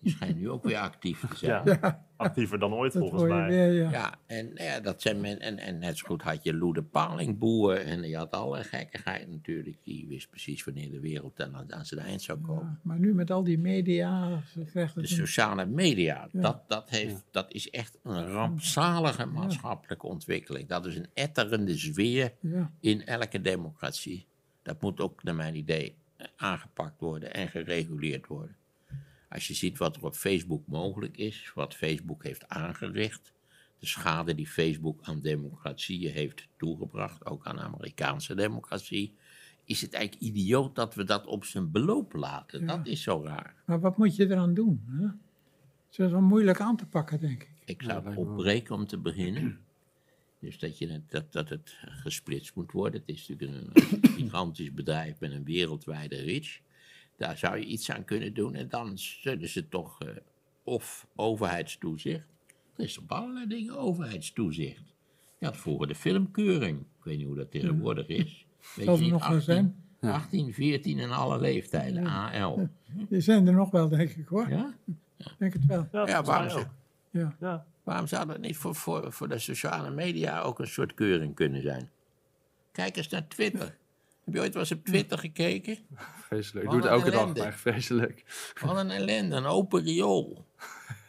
Die 0.00 0.12
schijnt 0.12 0.36
nu 0.38 0.50
ook 0.50 0.64
weer 0.64 0.76
actief 0.78 1.20
te 1.26 1.36
zijn. 1.36 1.62
Ja, 1.64 2.04
actiever 2.16 2.58
dan 2.58 2.72
ooit 2.74 2.92
Dat 2.92 3.02
volgens 3.02 3.22
mij. 3.22 3.48
weer, 3.48 3.72
ja. 3.72 3.90
Ja, 3.90 4.14
en, 4.26 4.44
nou 4.46 4.62
ja, 4.64 4.80
dat 4.80 5.02
zijn 5.02 5.20
men, 5.20 5.40
en, 5.40 5.58
en 5.58 5.78
net 5.78 5.98
zo 5.98 6.06
goed 6.06 6.22
had 6.22 6.42
je 6.42 6.54
Lou 6.54 6.72
de 6.72 6.82
Palingboer 6.82 7.76
en 7.76 8.02
je 8.02 8.16
had 8.16 8.30
alle 8.30 8.64
gekkigheid 8.64 9.30
natuurlijk. 9.30 9.76
Die 9.82 10.06
wist 10.08 10.30
precies 10.30 10.64
wanneer 10.64 10.90
de 10.90 11.00
wereld 11.00 11.40
aan, 11.42 11.72
aan 11.72 11.84
zijn 11.86 12.00
eind 12.00 12.22
zou 12.22 12.38
komen. 12.40 12.64
Ja, 12.64 12.78
Maar 12.82 12.98
nu 12.98 13.14
met 13.14 13.30
al 13.30 13.42
die 13.44 13.58
media, 13.58 14.42
krijgt 14.70 14.94
De 14.94 15.00
het 15.00 15.10
een- 15.10 15.16
sociale 15.16 15.66
media, 15.66 16.28
Ja. 16.32 16.40
dat, 16.40 16.68
dat, 16.68 16.90
heeft, 16.90 17.24
dat 17.30 17.52
is 17.52 17.70
echt 17.70 17.98
een 18.02 18.26
rampzalige 18.26 19.26
maatschappelijke 19.26 20.06
ontwikkeling. 20.06 20.68
Dat 20.68 20.86
is 20.86 20.96
een 20.96 21.08
etterende 21.14 21.76
zweer 21.76 22.32
ja. 22.40 22.70
in 22.80 23.06
elke 23.06 23.40
democratie. 23.40 24.26
Dat 24.62 24.80
moet 24.82 25.00
ook 25.00 25.22
naar 25.22 25.34
mijn 25.34 25.54
idee 25.54 25.94
aangepakt 26.36 27.00
worden 27.00 27.34
en 27.34 27.48
gereguleerd 27.48 28.26
worden. 28.26 28.56
Als 29.36 29.46
je 29.48 29.54
ziet 29.54 29.78
wat 29.78 29.96
er 29.96 30.04
op 30.04 30.14
Facebook 30.14 30.66
mogelijk 30.66 31.16
is, 31.16 31.50
wat 31.54 31.74
Facebook 31.74 32.24
heeft 32.24 32.48
aangericht, 32.48 33.32
de 33.78 33.86
schade 33.86 34.34
die 34.34 34.46
Facebook 34.46 34.98
aan 35.02 35.20
democratieën 35.20 36.12
heeft 36.12 36.48
toegebracht, 36.56 37.26
ook 37.26 37.46
aan 37.46 37.60
Amerikaanse 37.60 38.34
democratie, 38.34 39.14
is 39.64 39.80
het 39.80 39.92
eigenlijk 39.92 40.24
idioot 40.24 40.74
dat 40.74 40.94
we 40.94 41.04
dat 41.04 41.26
op 41.26 41.44
zijn 41.44 41.70
beloop 41.70 42.12
laten. 42.12 42.66
Dat 42.66 42.86
is 42.86 43.02
zo 43.02 43.22
raar. 43.24 43.54
Maar 43.66 43.80
wat 43.80 43.96
moet 43.96 44.16
je 44.16 44.24
eraan 44.30 44.54
doen? 44.54 44.82
Hè? 44.86 45.04
Het 45.86 45.98
is 46.06 46.10
wel 46.10 46.20
moeilijk 46.20 46.60
aan 46.60 46.76
te 46.76 46.86
pakken, 46.86 47.20
denk 47.20 47.42
ik. 47.42 47.50
Ik 47.64 47.82
zou 47.82 48.04
het 48.08 48.16
opbreken 48.16 48.74
om 48.74 48.86
te 48.86 48.98
beginnen. 48.98 49.58
Dus 50.40 50.58
dat, 50.58 50.78
je, 50.78 50.86
het- 50.88 51.10
dat, 51.10 51.32
dat 51.32 51.48
het 51.48 51.76
gesplitst 51.80 52.54
moet 52.54 52.72
worden. 52.72 53.00
Het 53.00 53.08
is 53.16 53.28
natuurlijk 53.28 53.74
een 53.74 54.10
gigantisch 54.18 54.72
bedrijf 54.72 55.20
met 55.20 55.32
een 55.32 55.44
wereldwijde 55.44 56.16
reach. 56.16 56.58
Daar 57.16 57.38
zou 57.38 57.56
je 57.58 57.64
iets 57.64 57.90
aan 57.90 58.04
kunnen 58.04 58.34
doen. 58.34 58.54
En 58.54 58.68
dan 58.68 58.98
zullen 58.98 59.48
ze 59.48 59.68
toch, 59.68 60.00
eh, 60.00 60.08
of 60.64 61.06
overheidstoezicht. 61.14 62.26
Er 62.76 62.84
is 62.84 62.98
op 62.98 63.12
allerlei 63.12 63.46
dingen 63.46 63.78
overheidstoezicht. 63.78 64.94
Je 65.38 65.46
had 65.46 65.56
vroeger 65.56 65.86
de 65.86 65.94
filmkeuring. 65.94 66.78
Ik 66.80 67.04
weet 67.04 67.16
niet 67.16 67.26
hoe 67.26 67.36
dat 67.36 67.50
tegenwoordig 67.50 68.06
is. 68.06 68.46
Weet 68.74 68.84
Zal 68.84 68.96
je 68.96 69.04
er 69.04 69.10
nog 69.10 69.28
wel 69.28 69.40
zijn? 69.40 69.84
18, 70.00 70.54
14 70.54 70.98
en 70.98 71.10
alle 71.10 71.40
leeftijden, 71.40 72.06
AL. 72.06 72.68
Die 73.08 73.20
zijn 73.20 73.46
er 73.46 73.52
nog 73.52 73.70
wel, 73.70 73.88
denk 73.88 74.10
ik 74.10 74.26
hoor. 74.26 74.48
Ja? 74.48 74.74
Denk 75.38 75.52
het 75.52 75.66
wel. 75.66 75.88
Ja, 75.92 76.06
Ja, 76.06 76.22
waarom 76.22 76.46
mij 76.46 76.54
zo? 76.54 76.58
ook. 76.60 76.68
Ja. 77.10 77.36
Ja. 77.40 77.66
Waarom 77.82 78.06
zou 78.06 78.26
dat 78.26 78.40
niet 78.40 78.56
voor, 78.56 78.74
voor, 78.74 79.12
voor 79.12 79.28
de 79.28 79.38
sociale 79.38 79.90
media 79.90 80.40
ook 80.40 80.58
een 80.58 80.66
soort 80.66 80.94
keuring 80.94 81.34
kunnen 81.34 81.62
zijn? 81.62 81.90
Kijk 82.72 82.96
eens 82.96 83.08
naar 83.08 83.28
Twitter. 83.28 83.76
Heb 84.26 84.34
je 84.34 84.40
ooit 84.40 84.52
wel 84.52 84.62
eens 84.62 84.72
op 84.72 84.84
Twitter 84.84 85.18
gekeken? 85.18 85.78
Vreselijk. 86.22 86.64
Ik 86.64 86.70
doe 86.70 86.80
het 86.80 86.88
een 86.90 86.96
elke 86.96 87.10
dag, 87.10 87.34
maar 87.36 87.54
vreselijk. 87.54 88.24
Wat 88.60 88.76
een 88.76 88.90
ellende, 88.90 89.36
een 89.36 89.44
open 89.46 89.82
riool. 89.82 90.44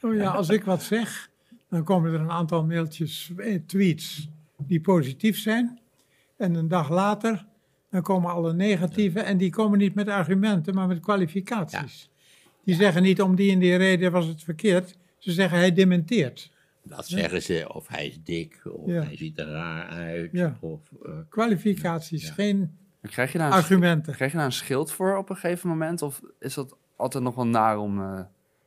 Oh 0.01 0.15
ja, 0.15 0.31
als 0.31 0.49
ik 0.49 0.63
wat 0.63 0.83
zeg, 0.83 1.29
dan 1.69 1.83
komen 1.83 2.13
er 2.13 2.19
een 2.19 2.31
aantal 2.31 2.65
mailtjes, 2.65 3.31
eh, 3.37 3.59
tweets 3.65 4.29
die 4.57 4.81
positief 4.81 5.37
zijn. 5.39 5.79
En 6.37 6.53
een 6.55 6.67
dag 6.67 6.89
later, 6.89 7.45
dan 7.89 8.01
komen 8.01 8.31
alle 8.31 8.53
negatieve 8.53 9.19
en 9.19 9.37
die 9.37 9.49
komen 9.49 9.77
niet 9.79 9.95
met 9.95 10.07
argumenten, 10.07 10.73
maar 10.75 10.87
met 10.87 10.99
kwalificaties. 10.99 12.09
Die 12.63 12.75
zeggen 12.75 13.01
niet 13.03 13.21
om 13.21 13.35
die 13.35 13.51
en 13.51 13.59
die 13.59 13.75
reden 13.75 14.11
was 14.11 14.25
het 14.25 14.43
verkeerd. 14.43 14.97
Ze 15.17 15.31
zeggen 15.31 15.57
hij 15.57 15.73
dementeert. 15.73 16.51
Dat 16.83 17.07
zeggen 17.07 17.41
ze, 17.43 17.73
of 17.73 17.87
hij 17.87 18.07
is 18.07 18.19
dik, 18.23 18.61
of 18.65 18.89
Ja. 18.91 19.01
hij 19.01 19.17
ziet 19.17 19.39
er 19.39 19.47
raar 19.47 19.87
uit. 19.87 20.31
Ja. 20.31 20.57
Of, 20.59 20.79
eh, 21.05 21.11
Kwalificaties, 21.29 22.29
geen 22.29 22.77
Maar 23.01 23.11
Krijg 23.11 23.31
je, 23.31 23.37
daar 23.37 23.47
een, 23.47 23.53
argumenten. 23.53 24.13
krijg 24.13 24.31
je 24.31 24.37
daar 24.37 24.45
een 24.45 24.51
schild 24.51 24.91
voor 24.91 25.17
op 25.17 25.29
een 25.29 25.35
gegeven 25.35 25.69
moment? 25.69 26.01
Of 26.01 26.21
is 26.39 26.53
dat 26.53 26.77
altijd 26.95 27.23
nog 27.23 27.35
wel 27.35 27.47
naar 27.47 27.77
om 27.77 28.01
eh, 28.01 28.21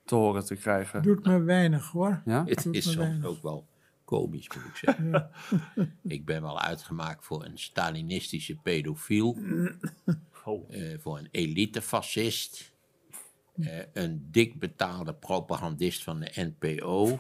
te 0.05 0.15
horen 0.15 0.45
te 0.45 0.57
krijgen? 0.57 1.03
Doet 1.03 1.27
me 1.27 1.43
weinig 1.43 1.91
hoor. 1.91 2.23
Ja? 2.25 2.45
het 2.47 2.63
doet 2.63 2.75
is 2.75 2.93
soms 2.93 3.25
ook 3.25 3.43
wel 3.43 3.67
komisch, 4.05 4.49
moet 4.49 4.65
ik 4.65 4.77
zeggen. 4.77 5.31
ik 6.17 6.25
ben 6.25 6.43
wel 6.43 6.61
uitgemaakt 6.61 7.25
voor 7.25 7.45
een 7.45 7.59
Stalinistische 7.59 8.57
pedofiel. 8.57 9.39
Oh. 10.45 10.75
eh, 10.75 10.99
voor 10.99 11.19
een 11.19 11.29
elitefascist, 11.31 12.73
eh, 13.55 13.79
een 13.93 14.29
dik 14.31 14.59
betaalde 14.59 15.15
propagandist 15.15 16.03
van 16.05 16.21
de 16.21 16.53
NPO. 16.59 17.19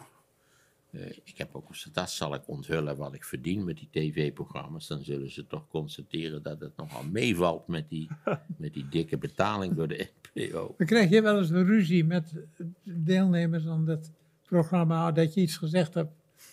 Eh, 0.92 1.10
ik 1.24 1.34
heb 1.36 1.54
ook 1.54 1.66
gezegd, 1.66 1.94
dat 1.94 2.10
zal 2.10 2.34
ik 2.34 2.48
onthullen 2.48 2.96
wat 2.96 3.14
ik 3.14 3.24
verdien 3.24 3.64
met 3.64 3.76
die 3.76 3.88
tv-programma's. 3.90 4.86
Dan 4.86 5.02
zullen 5.02 5.30
ze 5.30 5.46
toch 5.46 5.68
constateren 5.68 6.42
dat 6.42 6.60
het 6.60 6.76
nogal 6.76 7.04
meevalt 7.04 7.66
met 7.66 7.88
die, 7.88 8.08
met 8.56 8.74
die 8.74 8.88
dikke 8.88 9.18
betaling 9.18 9.74
door 9.74 9.88
de 9.88 10.10
NPO. 10.34 10.74
Dan 10.78 10.86
krijg 10.86 11.10
je 11.10 11.22
wel 11.22 11.38
eens 11.38 11.50
een 11.50 11.66
ruzie 11.66 12.04
met 12.04 12.34
deelnemers 12.82 13.66
aan 13.66 13.86
dat 13.86 14.10
programma, 14.42 15.12
dat 15.12 15.34
je 15.34 15.40
iets 15.40 15.56
gezegd 15.56 15.94
hebt 15.94 16.12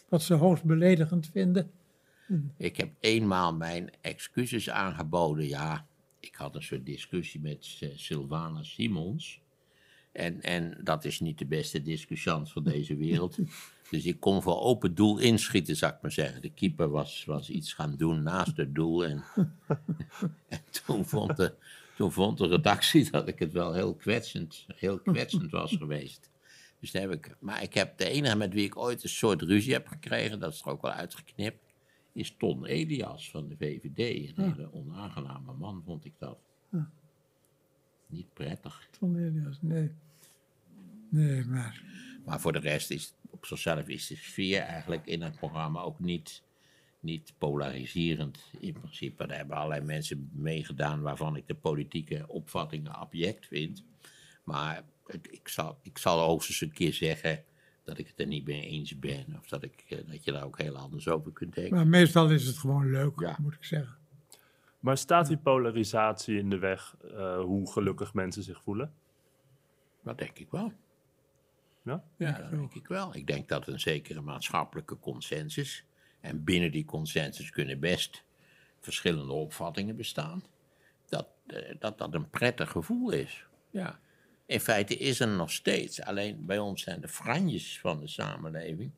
wat 0.10 0.22
ze 0.22 0.34
hoogst 0.34 0.63
beledigend 0.63 1.27
vinden. 1.27 1.72
Ik 2.58 2.77
heb 2.77 2.91
eenmaal 3.00 3.56
mijn 3.56 3.89
excuses 4.01 4.70
aangeboden. 4.70 5.48
Ja, 5.48 5.88
ik 6.20 6.36
had 6.36 6.56
een 6.56 6.63
soort 6.63 6.86
discussie 6.86 7.41
met 7.41 7.77
eh, 7.79 7.89
Sylvana 7.96 8.63
Simons. 8.63 9.41
En, 10.17 10.41
en 10.41 10.77
dat 10.83 11.05
is 11.05 11.19
niet 11.19 11.38
de 11.38 11.45
beste 11.45 11.81
discussiant 11.81 12.51
van 12.51 12.63
deze 12.63 12.95
wereld. 12.95 13.38
Dus 13.89 14.05
ik 14.05 14.19
kon 14.19 14.41
voor 14.41 14.59
open 14.59 14.95
doel 14.95 15.17
inschieten, 15.17 15.75
zou 15.75 15.93
ik 15.93 16.01
maar 16.01 16.12
zeggen. 16.12 16.41
De 16.41 16.50
keeper 16.50 16.89
was, 16.89 17.25
was 17.25 17.50
iets 17.50 17.74
gaan 17.74 17.95
doen 17.95 18.24
naast 18.24 18.57
het 18.57 18.75
doel. 18.75 19.05
En, 19.05 19.24
en 20.47 20.62
toen, 20.86 21.05
vond 21.05 21.38
de, 21.38 21.53
toen 21.95 22.12
vond 22.12 22.38
de 22.38 22.47
redactie 22.47 23.12
dat 23.12 23.27
ik 23.27 23.39
het 23.39 23.53
wel 23.53 23.74
heel 23.74 23.95
kwetsend, 23.95 24.65
heel 24.75 25.00
kwetsend 25.00 25.51
was 25.51 25.75
geweest. 25.81 26.29
Dus 26.79 26.91
heb 26.91 27.12
ik, 27.12 27.36
maar 27.39 27.63
ik 27.63 27.74
heb 27.74 27.97
de 27.97 28.09
enige 28.09 28.36
met 28.36 28.53
wie 28.53 28.65
ik 28.65 28.77
ooit 28.77 29.03
een 29.03 29.09
soort 29.09 29.41
ruzie 29.41 29.74
heb 29.74 29.88
gekregen, 29.88 30.39
dat 30.39 30.53
is 30.53 30.62
er 30.62 30.67
ook 30.67 30.81
wel 30.81 30.91
uitgeknipt, 30.91 31.74
is 32.13 32.36
Ton 32.38 32.65
Elias 32.65 33.29
van 33.29 33.47
de 33.47 33.55
VVD. 33.57 34.38
Een 34.38 34.51
hele 34.51 34.74
onaangename 34.74 35.53
man 35.53 35.81
vond 35.86 36.05
ik 36.05 36.13
dat. 36.17 36.38
Niet 38.07 38.33
prettig. 38.33 38.88
Ton 39.00 39.17
Elias, 39.17 39.57
nee. 39.62 39.91
Nee, 41.10 41.46
maar 41.46 41.84
Maar 42.26 42.40
voor 42.42 42.54
de 42.54 42.60
rest 42.60 42.92
is 42.92 43.14
op 43.30 43.46
zichzelf 43.46 43.88
is 43.88 44.08
de 44.08 44.16
sfeer 44.16 44.62
eigenlijk 44.62 45.06
in 45.06 45.22
het 45.22 45.36
programma 45.36 45.82
ook 45.82 46.00
niet, 46.00 46.44
niet 47.00 47.34
polariserend. 47.38 48.52
In 48.60 48.74
principe, 48.74 49.28
daar 49.28 49.38
hebben 49.38 49.58
allerlei 49.58 49.82
mensen 49.86 50.30
meegedaan 50.34 51.02
waarvan 51.02 51.36
ik 51.36 51.48
de 51.48 51.56
politieke 51.56 52.26
opvattingen 52.28 52.94
abject 52.96 53.48
vind. 53.48 53.84
Maar 54.44 54.84
het- 55.06 55.28
ik, 55.32 55.48
zal, 55.48 55.78
ik 55.82 55.98
zal 55.98 56.20
hoogstens 56.20 56.62
een 56.62 56.72
keer 56.74 56.94
zeggen 56.94 57.44
dat 57.84 57.98
ik 57.98 58.08
het 58.08 58.20
er 58.20 58.28
niet 58.28 58.46
mee 58.46 58.62
eens 58.62 59.00
ben. 59.00 59.26
Of 59.40 59.48
dat, 59.48 59.64
ik, 59.64 59.84
eh, 59.90 59.98
dat 60.08 60.24
je 60.24 60.32
daar 60.32 60.44
ook 60.44 60.58
heel 60.62 60.76
anders 60.78 61.08
over 61.08 61.32
kunt 61.32 61.54
denken. 61.56 61.76
Maar 61.76 61.88
meestal 61.88 62.30
is 62.32 62.46
het 62.46 62.58
gewoon 62.58 62.92
leuk, 62.92 63.20
Ja. 63.20 63.38
moet 63.42 63.54
ik 63.54 63.64
zeggen. 63.64 63.96
Maar 64.80 64.98
staat 64.98 65.28
die 65.28 65.38
polarisatie 65.38 66.38
in 66.38 66.50
de 66.50 66.58
weg 66.58 66.96
eh, 67.12 67.40
hoe 67.42 67.72
gelukkig 67.72 68.14
mensen 68.14 68.44
zich 68.44 68.62
voelen? 68.64 68.94
Dat 70.04 70.18
denk 70.18 70.40
ik 70.40 70.52
wel. 70.52 70.74
Ja? 71.88 72.03
Ja, 72.17 72.32
dat 72.32 72.50
denk 72.50 72.74
ik 72.74 72.88
wel. 72.88 73.15
Ik 73.15 73.27
denk 73.27 73.48
dat 73.48 73.67
een 73.67 73.79
zekere 73.79 74.22
maatschappelijke 74.22 75.00
consensus. 75.00 75.84
En 76.20 76.44
binnen 76.44 76.72
die 76.72 76.86
consensus 76.86 77.50
kunnen 77.50 77.79
best 77.79 78.24
verschillende 78.79 79.34
opvattingen 79.34 79.96
bestaan. 79.96 80.44
Dat 81.06 81.27
eh, 81.48 81.75
dat, 81.79 81.98
dat 81.98 82.13
een 82.13 82.29
prettig 82.29 82.72
gevoel 82.72 83.12
is. 83.12 83.46
Ja. 83.70 84.00
In 84.46 84.60
feite 84.60 84.98
is 84.98 85.20
er 85.20 85.27
nog 85.27 85.51
steeds. 85.51 86.01
Alleen 86.01 86.46
bij 86.46 86.60
ons 86.60 86.82
zijn 86.82 87.01
de 87.01 87.08
franjes 87.08 87.79
van 87.79 88.00
de 88.00 88.08
samenleving. 88.08 88.91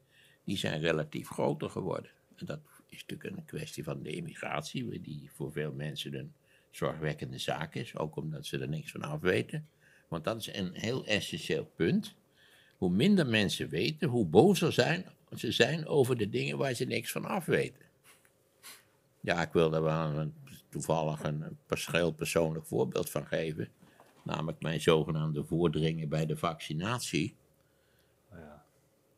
die 0.43 0.57
zijn 0.57 0.79
relatief 0.79 1.27
groter 1.27 1.69
geworden. 1.69 2.11
En 2.35 2.45
dat 2.45 2.59
is 2.87 3.05
natuurlijk 3.07 3.37
een 3.37 3.45
kwestie 3.45 3.83
van 3.83 4.03
de 4.03 4.09
immigratie. 4.09 5.01
die 5.01 5.29
voor 5.33 5.51
veel 5.51 5.71
mensen 5.71 6.13
een 6.13 6.33
zorgwekkende 6.71 7.37
zaak 7.37 7.75
is. 7.75 7.97
Ook 7.97 8.15
omdat 8.15 8.45
ze 8.45 8.59
er 8.59 8.69
niks 8.69 8.91
van 8.91 9.01
af 9.01 9.19
weten. 9.19 9.67
Want 10.07 10.23
dat 10.23 10.39
is 10.39 10.53
een 10.53 10.73
heel 10.73 11.05
essentieel 11.05 11.65
punt 11.75 12.15
hoe 12.79 12.89
minder 12.89 13.27
mensen 13.27 13.69
weten, 13.69 14.09
hoe 14.09 14.25
bozer 14.25 14.73
zijn, 14.73 15.05
ze 15.35 15.51
zijn 15.51 15.87
over 15.87 16.17
de 16.17 16.29
dingen 16.29 16.57
waar 16.57 16.73
ze 16.73 16.85
niks 16.85 17.11
van 17.11 17.25
af 17.25 17.45
weten. 17.45 17.85
Ja, 19.19 19.41
ik 19.41 19.53
wil 19.53 19.69
daar 19.69 19.81
wel 19.81 20.17
een, 20.17 20.33
toevallig 20.69 21.23
een, 21.23 21.41
een 21.41 21.77
heel 21.91 22.11
persoonlijk 22.11 22.65
voorbeeld 22.65 23.09
van 23.09 23.25
geven. 23.25 23.67
Namelijk 24.23 24.61
mijn 24.61 24.81
zogenaamde 24.81 25.43
voordringen 25.43 26.09
bij 26.09 26.25
de 26.25 26.37
vaccinatie. 26.37 27.35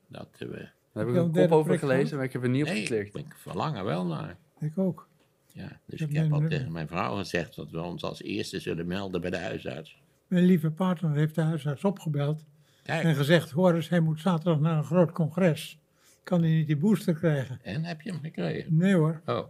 Dat 0.07 0.29
eh, 0.31 0.47
we. 0.47 0.69
Daar 0.93 1.05
heb 1.05 1.15
ik 1.15 1.21
een 1.21 1.31
kop 1.31 1.51
over 1.51 1.79
gelezen, 1.79 2.03
gehad? 2.03 2.15
maar 2.15 2.25
ik 2.25 2.33
heb 2.33 2.43
er 2.43 2.49
niet 2.49 2.63
op 2.63 2.69
Nee, 2.69 2.81
geklikt. 2.81 3.17
ik 3.17 3.35
verlang 3.35 3.77
er 3.77 3.83
wel 3.83 4.05
naar. 4.05 4.37
Ik 4.59 4.77
ook. 4.77 5.07
Ja, 5.47 5.79
dus 5.85 5.99
heb 5.99 6.09
ik 6.09 6.15
heb 6.15 6.33
al 6.33 6.47
tegen 6.47 6.71
mijn 6.71 6.87
vrouw 6.87 7.15
gezegd 7.15 7.55
dat 7.55 7.71
we 7.71 7.81
ons 7.81 8.03
als 8.03 8.21
eerste 8.21 8.59
zullen 8.59 8.87
melden 8.87 9.21
bij 9.21 9.29
de 9.29 9.37
huisarts. 9.37 10.01
Mijn 10.27 10.45
lieve 10.45 10.71
partner 10.71 11.15
heeft 11.15 11.35
de 11.35 11.41
huisarts 11.41 11.83
opgebeld 11.83 12.45
en 12.83 13.15
gezegd, 13.15 13.51
hoor 13.51 13.73
eens, 13.75 13.89
hij 13.89 13.99
moet 13.99 14.19
zaterdag 14.19 14.59
naar 14.59 14.77
een 14.77 14.83
groot 14.83 15.11
congres. 15.11 15.79
Kan 16.23 16.41
hij 16.41 16.51
niet 16.51 16.67
die 16.67 16.77
booster 16.77 17.13
krijgen? 17.13 17.59
en 17.63 17.83
heb 17.83 18.01
je 18.01 18.11
hem 18.11 18.19
gekregen? 18.21 18.77
Nee 18.77 18.93
hoor, 18.93 19.21
Oh, 19.25 19.47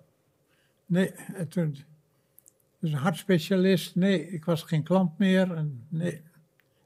nee. 0.86 1.12
Het, 1.16 1.56
het- 1.56 1.86
dus 2.80 2.92
een 2.92 2.98
hartspecialist, 2.98 3.96
nee, 3.96 4.30
ik 4.30 4.46
was 4.46 4.64
geen 4.64 4.84
klant 4.84 5.18
meer. 5.18 5.52
En 5.54 5.86
nee, 5.90 6.22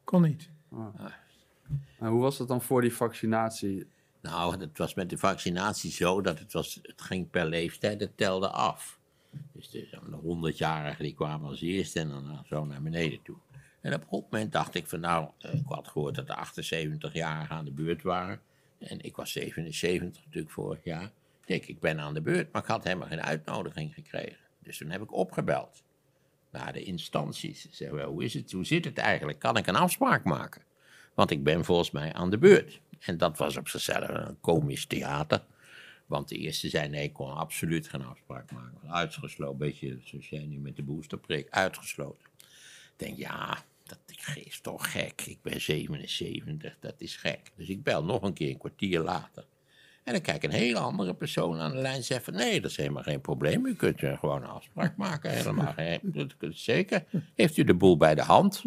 kon 0.04 0.22
niet. 0.22 0.50
En 2.00 2.08
hoe 2.10 2.22
was 2.22 2.38
het 2.38 2.48
dan 2.48 2.62
voor 2.62 2.82
die 2.82 2.94
vaccinatie? 2.94 3.88
Nou, 4.22 4.60
het 4.60 4.78
was 4.78 4.94
met 4.94 5.10
de 5.10 5.18
vaccinatie 5.18 5.92
zo 5.92 6.22
dat 6.22 6.40
het, 6.40 6.54
was, 6.54 6.80
het 6.82 7.02
ging 7.02 7.30
per 7.30 7.46
leeftijd, 7.46 8.00
het 8.00 8.18
telde 8.18 8.50
af. 8.50 9.00
Dus 9.52 9.70
de, 9.70 9.88
de 10.10 10.54
100-jarigen 10.54 11.04
die 11.04 11.14
kwamen 11.16 11.50
als 11.50 11.62
eerste 11.62 12.00
en 12.00 12.10
dan 12.10 12.44
zo 12.46 12.66
naar 12.66 12.82
beneden 12.82 13.20
toe. 13.24 13.36
En 13.86 13.94
op 13.94 14.02
een 14.02 14.08
moment 14.10 14.52
dacht 14.52 14.76
ik 14.76 14.88
van 14.88 15.00
nou, 15.00 15.30
eh, 15.40 15.54
ik 15.54 15.66
had 15.66 15.88
gehoord 15.88 16.16
dat 16.16 16.28
de 16.28 16.36
78-jarigen 16.36 17.56
aan 17.56 17.66
de 17.66 17.72
beurt 17.72 18.04
waren. 18.04 18.42
En 18.80 19.02
ik 19.02 19.16
was 19.16 19.32
77 19.32 20.24
natuurlijk 20.26 20.52
vorig 20.52 20.84
jaar. 20.84 21.04
Ik 21.42 21.48
denk, 21.48 21.66
ik 21.66 21.80
ben 21.80 22.00
aan 22.00 22.14
de 22.14 22.22
beurt, 22.22 22.52
maar 22.52 22.62
ik 22.62 22.68
had 22.68 22.84
helemaal 22.84 23.08
geen 23.08 23.22
uitnodiging 23.22 23.94
gekregen. 23.94 24.38
Dus 24.60 24.78
toen 24.78 24.90
heb 24.90 25.02
ik 25.02 25.14
opgebeld 25.14 25.84
naar 26.52 26.74
de 26.74 26.84
instanties. 26.84 27.68
Zeg, 27.72 27.90
wel, 27.90 28.12
hoe 28.12 28.24
is 28.24 28.34
het, 28.34 28.52
hoe 28.52 28.66
zit 28.66 28.86
het 28.86 28.98
eigenlijk? 28.98 29.40
Kan 29.40 29.58
ik 29.58 29.68
een 29.68 29.76
afspraak 29.76 30.24
maken? 30.24 30.62
Want 31.14 31.32
ik 31.32 31.44
ben 31.44 31.66
volgens 31.66 31.92
mij 31.92 32.14
aan 32.14 32.30
de 32.30 32.38
beurt. 32.38 32.80
En 33.00 33.18
dat 33.18 33.38
was 33.38 33.58
op 33.58 33.68
zichzelf 33.68 34.10
een 34.10 34.40
komisch 34.40 34.86
theater. 34.86 35.44
Want 36.06 36.30
de 36.30 36.38
eerste 36.38 36.70
zei 36.70 36.90
nee, 36.90 37.04
ik 37.04 37.14
kon 37.14 37.36
absoluut 37.36 37.88
geen 37.88 38.06
afspraak 38.06 38.52
maken. 38.52 38.92
Uitgesloten, 38.92 39.58
beetje 39.58 40.00
zoals 40.04 40.30
jij 40.30 40.46
nu 40.46 40.58
met 40.58 40.76
de 40.76 40.84
boosterprik, 40.84 41.48
uitgesloten. 41.50 42.26
Ik 42.98 43.06
denk, 43.06 43.18
ja, 43.18 43.64
dat 43.86 44.00
is 44.36 44.60
toch 44.62 44.92
gek. 44.92 45.22
Ik 45.22 45.42
ben 45.42 45.62
77, 45.62 46.78
dat 46.80 46.96
is 46.98 47.16
gek. 47.16 47.52
Dus 47.56 47.70
ik 47.70 47.84
bel 47.84 48.04
nog 48.04 48.22
een 48.22 48.34
keer 48.34 48.50
een 48.50 48.58
kwartier 48.58 49.00
later. 49.00 49.46
En 50.04 50.14
dan 50.14 50.22
kijk 50.22 50.44
ik 50.44 50.44
een 50.44 50.58
hele 50.58 50.80
andere 50.80 51.14
persoon 51.14 51.60
aan 51.60 51.72
de 51.72 51.78
lijn 51.78 51.96
en 51.96 52.04
zeg 52.04 52.24
van... 52.24 52.34
nee, 52.34 52.62
dat 52.62 52.72
is 52.72 52.78
helemaal 52.78 53.04
geen 53.04 53.22
probleem. 53.22 53.66
U 53.66 53.76
kunt 53.76 54.00
gewoon 54.00 54.44
een 54.44 54.50
afspraak 54.50 54.98
maken. 54.98 55.32
Helemaal 55.32 55.74
geen, 55.74 56.00
dat 56.14 56.38
kunt 56.38 56.58
zeker. 56.58 57.04
Heeft 57.36 57.58
u 57.58 57.64
de 57.64 57.74
boel 57.74 57.98
bij 57.98 58.16
de 58.16 58.22
hand? 58.22 58.64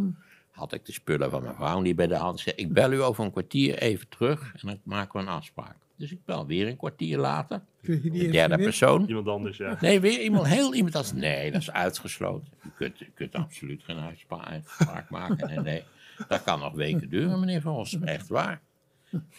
Had 0.50 0.72
ik 0.72 0.84
de 0.84 0.92
spullen 0.92 1.30
van 1.30 1.42
mijn 1.42 1.54
vrouw 1.54 1.80
niet 1.80 1.96
bij 1.96 2.06
de 2.06 2.16
hand. 2.16 2.40
Zeg, 2.40 2.54
ik 2.54 2.72
bel 2.72 2.92
u 2.92 3.02
over 3.02 3.24
een 3.24 3.30
kwartier 3.30 3.78
even 3.78 4.08
terug 4.08 4.52
en 4.54 4.66
dan 4.66 4.80
maken 4.82 5.20
we 5.20 5.26
een 5.26 5.32
afspraak. 5.32 5.76
Dus 5.98 6.12
ik 6.12 6.24
bel 6.24 6.46
weer 6.46 6.66
een 6.66 6.76
kwartier 6.76 7.18
later. 7.18 7.62
Je 7.80 8.00
De 8.00 8.28
derde 8.28 8.56
persoon. 8.56 9.06
Iemand 9.08 9.28
anders, 9.28 9.56
ja. 9.56 9.78
Nee, 9.80 10.00
weer 10.00 10.20
iemand, 10.20 10.46
heel 10.46 10.74
iemand 10.74 10.94
als... 10.94 11.12
Nee, 11.12 11.50
dat 11.50 11.60
is 11.60 11.70
uitgesloten. 11.70 12.52
U 12.66 12.68
kunt, 12.76 13.00
u 13.00 13.10
kunt 13.14 13.32
absoluut 13.34 13.82
geen 13.82 13.98
uitspraak 13.98 15.10
maken. 15.10 15.48
Nee, 15.48 15.58
nee, 15.58 15.82
dat 16.28 16.42
kan 16.42 16.60
nog 16.60 16.74
weken 16.74 17.08
duren, 17.08 17.40
meneer 17.40 17.60
Van 17.60 17.74
Os. 17.74 18.00
Echt 18.00 18.28
waar. 18.28 18.60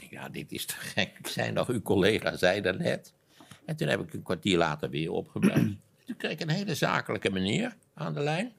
Ja, 0.10 0.30
dit 0.30 0.52
is 0.52 0.66
te 0.66 0.74
gek. 0.74 1.16
Ik 1.20 1.28
zei 1.28 1.52
nog, 1.52 1.70
uw 1.70 1.82
collega 1.82 2.38
zei 2.38 2.62
dat 2.62 2.78
net. 2.78 3.14
En 3.66 3.76
toen 3.76 3.88
heb 3.88 4.00
ik 4.00 4.14
een 4.14 4.24
kwartier 4.24 4.58
later 4.58 4.90
weer 4.90 5.12
opgebeld. 5.12 5.76
Toen 6.06 6.18
kreeg 6.18 6.32
ik 6.32 6.40
een 6.40 6.50
hele 6.50 6.76
zakelijke 6.76 7.32
meneer 7.32 7.76
aan 7.94 8.14
de 8.14 8.20
lijn. 8.20 8.52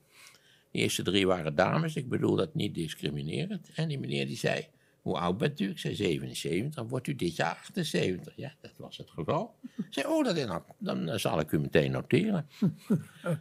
De 0.70 0.78
eerste 0.78 1.02
drie 1.02 1.26
waren 1.26 1.54
dames, 1.54 1.96
ik 1.96 2.08
bedoel 2.08 2.36
dat 2.36 2.54
niet 2.54 2.74
discriminerend. 2.74 3.70
En 3.74 3.88
die 3.88 3.98
meneer 3.98 4.26
die 4.26 4.36
zei, 4.36 4.66
hoe 5.02 5.18
oud 5.18 5.38
bent 5.38 5.60
u? 5.60 5.70
Ik 5.70 5.78
zei 5.78 5.94
77, 5.94 6.74
dan 6.74 6.88
wordt 6.88 7.06
u 7.06 7.14
dit 7.14 7.36
jaar 7.36 7.56
78. 7.56 8.36
Ja, 8.36 8.54
dat 8.60 8.72
was 8.76 8.96
het 8.96 9.10
geval. 9.10 9.54
Ik 9.76 9.84
zei, 9.90 10.06
oh, 10.06 10.24
dat 10.24 10.36
nou, 10.36 10.62
dan 10.78 11.08
eh, 11.08 11.18
zal 11.18 11.40
ik 11.40 11.52
u 11.52 11.58
meteen 11.58 11.90
noteren. 11.90 12.48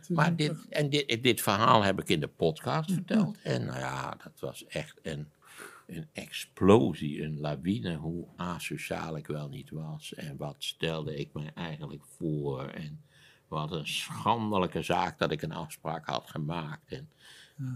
Maar 0.07 0.35
dit, 0.35 0.67
en 0.69 0.89
dit, 0.89 1.23
dit 1.23 1.41
verhaal 1.41 1.83
heb 1.83 2.01
ik 2.01 2.09
in 2.09 2.19
de 2.19 2.27
podcast 2.27 2.91
verteld. 2.91 3.41
En 3.41 3.65
nou 3.65 3.79
ja, 3.79 4.17
dat 4.23 4.39
was 4.39 4.65
echt 4.65 4.99
een, 5.01 5.27
een 5.87 6.07
explosie, 6.13 7.23
een 7.23 7.39
lawine, 7.39 7.95
hoe 7.95 8.27
asociaal 8.35 9.17
ik 9.17 9.27
wel 9.27 9.49
niet 9.49 9.69
was. 9.69 10.13
En 10.13 10.37
wat 10.37 10.55
stelde 10.57 11.15
ik 11.15 11.33
mij 11.33 11.51
eigenlijk 11.55 12.03
voor. 12.17 12.67
En 12.67 13.01
wat 13.47 13.71
een 13.71 13.87
schandelijke 13.87 14.81
zaak 14.81 15.19
dat 15.19 15.31
ik 15.31 15.41
een 15.41 15.51
afspraak 15.51 16.05
had 16.05 16.29
gemaakt. 16.29 16.91
En 16.91 17.09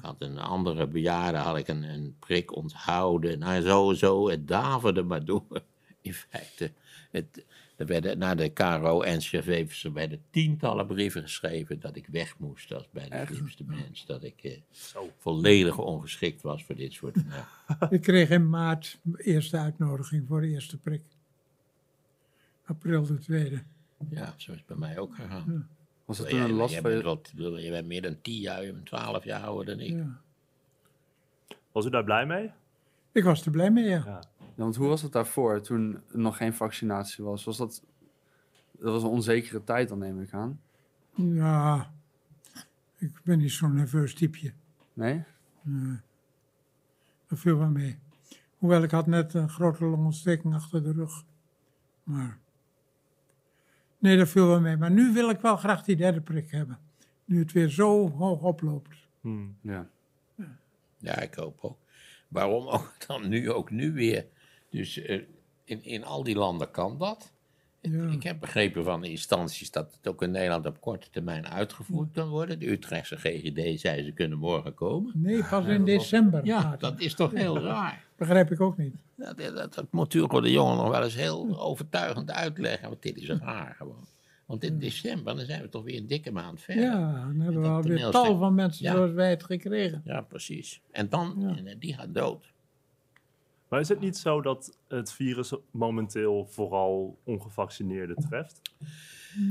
had 0.02 0.22
een 0.22 0.40
andere 0.40 0.88
bejaarde, 0.88 1.38
had 1.38 1.58
ik 1.58 1.68
een, 1.68 1.84
een 1.84 2.16
prik 2.20 2.56
onthouden. 2.56 3.40
Nou, 3.40 3.62
zo, 3.62 3.94
zo, 3.94 4.30
het 4.30 4.48
daverde 4.48 5.04
maar 5.04 5.26
door. 5.26 5.44
In 6.02 6.14
feite, 6.14 6.72
het, 7.12 7.46
er 7.76 7.86
werden 7.86 8.18
naar 8.18 8.38
de 8.38 8.50
KRO-NCRV 8.50 9.74
er 9.84 9.94
werden 9.94 10.22
tientallen 10.30 10.88
brieven 10.88 11.22
geschreven 11.22 11.80
dat 11.80 11.96
ik 11.96 12.08
weg 12.08 12.38
moest 12.38 12.74
als 12.74 12.90
bij 12.92 13.10
de 13.10 13.26
slimste 13.26 13.64
mens. 13.68 14.06
Dat 14.06 14.24
ik 14.24 14.44
eh, 14.44 14.58
volledig 15.18 15.78
ongeschikt 15.78 16.42
was 16.42 16.64
voor 16.64 16.76
dit 16.76 16.94
soort... 16.94 17.16
Nou, 17.26 17.46
Ik 17.90 18.02
kreeg 18.02 18.30
in 18.30 18.50
maart 18.50 19.00
de 19.02 19.24
eerste 19.24 19.58
uitnodiging 19.58 20.28
voor 20.28 20.42
de 20.42 20.48
eerste 20.48 20.78
prik. 20.78 21.02
April 22.66 23.06
de 23.06 23.18
tweede. 23.18 23.64
ja, 24.10 24.34
zo 24.38 24.52
is 24.52 24.58
het 24.58 24.68
bij 24.68 24.78
mij 24.78 25.00
ook 25.00 25.16
gegaan. 25.16 25.68
Was 26.06 26.18
het 26.18 26.30
toen 26.30 26.40
een 26.40 26.52
last 26.52 26.72
jij 26.74 26.82
van 26.82 26.92
bent 26.92 27.30
je... 27.32 27.42
wel- 27.44 27.58
je 27.58 27.70
bent 27.70 27.88
meer 27.88 28.02
dan 28.02 28.22
tien 28.22 28.40
jaar, 28.40 28.66
je 28.66 28.74
bent 28.74 28.86
twaalf 28.86 29.24
jaar 29.24 29.44
ouder 29.44 29.66
dan 29.66 29.86
ik. 29.86 29.92
Ja. 29.92 30.22
Was 31.72 31.86
u 31.86 31.90
daar 31.90 32.04
blij 32.04 32.26
mee? 32.26 32.52
Ik 33.12 33.24
was 33.24 33.46
er 33.46 33.52
blij 33.52 33.72
mee, 33.72 33.84
ja. 33.90 34.04
Ja. 34.06 34.24
Want 34.56 34.76
hoe 34.76 34.88
was 34.88 35.02
het 35.02 35.12
daarvoor, 35.12 35.62
toen 35.62 36.02
er 36.12 36.20
nog 36.20 36.38
geen 36.38 36.54
vaccinatie 36.54 37.24
was? 37.24 37.44
was 37.44 37.58
dat, 37.58 37.84
dat 38.72 38.92
was 38.94 39.04
een 39.04 39.10
onzekere 39.10 39.64
tijd, 39.64 39.90
dan 39.90 39.98
neem 40.00 40.22
ik 40.22 40.34
aan. 40.34 40.62
Ja, 41.16 41.94
ik 42.98 43.22
ben 43.24 43.38
niet 43.38 43.52
zo'n 43.52 43.74
nerveus 43.74 44.14
typeje. 44.14 44.54
Nee? 44.94 45.24
Dat 47.28 47.40
viel 47.40 47.58
wel 47.58 47.70
mee. 47.70 48.00
Hoewel 48.58 48.84
ik 48.84 48.92
had 48.92 49.08
net 49.08 49.34
een 49.34 49.50
grote 49.50 49.86
longontsteking 49.86 50.54
achter 50.54 50.84
de 50.84 50.92
rug. 50.92 51.24
Maar. 52.04 52.40
Nee, 54.04 54.18
dat 54.18 54.30
viel 54.30 54.48
wel 54.48 54.60
mee. 54.62 54.78
Maar 54.78 54.92
nu 54.92 55.14
wil 55.14 55.30
ik 55.30 55.40
wel 55.40 55.58
graag 55.58 55.84
die 55.84 55.96
derde 55.96 56.22
prik 56.22 56.52
hebben. 56.52 56.78
Nu 57.26 57.40
het 57.40 57.52
weer 57.52 57.70
zo 57.70 58.10
hoog 58.10 58.42
oploopt. 58.42 58.96
Hmm. 59.22 59.56
Ja. 59.62 59.90
Ja, 60.98 61.20
ik 61.20 61.34
hoop 61.34 61.58
ook. 61.62 61.78
Waarom 62.28 62.68
ook 62.68 62.94
dan 63.08 63.30
nu 63.30 63.52
ook 63.52 63.72
nu 63.72 63.94
weer? 63.94 64.26
Dus 64.70 65.02
eh, 65.02 65.22
in, 65.64 65.84
in 65.84 66.04
al 66.04 66.24
die 66.24 66.36
landen 66.36 66.72
kan 66.72 66.98
dat. 66.98 67.32
Ja. 67.82 68.12
Ik 68.12 68.24
heb 68.24 68.40
begrepen 68.40 68.84
van 68.84 69.02
de 69.02 69.10
instanties 69.10 69.72
dat 69.72 69.94
het 69.96 70.08
ook 70.08 70.22
in 70.22 70.32
Nederland 70.32 70.66
op 70.66 70.82
korte 70.82 71.10
termijn 71.10 71.48
uitgevoerd 71.48 72.12
kan 72.12 72.30
worden. 72.30 72.60
De 72.60 72.72
Utrechtse 72.72 73.18
GGD 73.18 73.80
zei 73.80 74.04
ze 74.04 74.12
kunnen 74.12 74.38
morgen 74.38 74.74
komen. 74.74 75.12
Nee, 75.16 75.44
pas 75.44 75.66
in 75.66 75.86
december. 75.86 76.46
Ja, 76.46 76.76
dat 76.76 77.00
is 77.00 77.14
toch 77.14 77.32
heel 77.32 77.60
raar. 77.60 78.04
Begrijp 78.28 78.52
ik 78.52 78.62
ook 78.62 78.78
niet. 78.78 78.96
Dat, 79.16 79.38
dat, 79.38 79.74
dat 79.74 79.86
moet 79.92 80.04
natuurlijk 80.04 80.44
de 80.44 80.52
jongen 80.52 80.76
nog 80.78 80.90
wel 80.90 81.04
eens 81.04 81.16
heel 81.16 81.60
overtuigend 81.62 82.32
uitleggen. 82.32 82.90
Want 82.90 83.02
dit 83.02 83.18
is 83.18 83.30
raar 83.30 83.76
gewoon. 83.78 84.06
Want 84.46 84.64
in 84.64 84.80
december, 84.80 85.36
dan 85.36 85.46
zijn 85.46 85.62
we 85.62 85.70
toch 85.70 85.84
weer 85.84 85.98
een 85.98 86.08
dikke 86.08 86.32
maand 86.32 86.62
verder. 86.62 86.84
Ja, 86.84 87.26
dan 87.28 87.40
hebben 87.40 87.62
we 87.62 87.68
alweer 87.68 87.84
toneelstuk. 87.84 88.12
tal 88.12 88.38
van 88.38 88.54
mensen 88.54 88.86
Ja. 88.86 88.92
zoals 88.94 89.12
wij 89.12 89.30
het 89.30 89.44
gekregen. 89.44 90.02
Ja, 90.06 90.22
precies. 90.22 90.82
En 90.92 91.10
dan, 91.10 91.58
en 91.66 91.80
die 91.80 91.94
gaat 91.94 92.14
dood. 92.14 92.52
Maar 93.68 93.80
is 93.80 93.90
het 93.90 94.00
niet 94.00 94.18
zo 94.18 94.42
dat 94.42 94.78
het 94.88 95.12
virus 95.14 95.54
momenteel 95.72 96.46
vooral 96.50 97.18
ongevaccineerden 97.24 98.16
treft? 98.16 98.62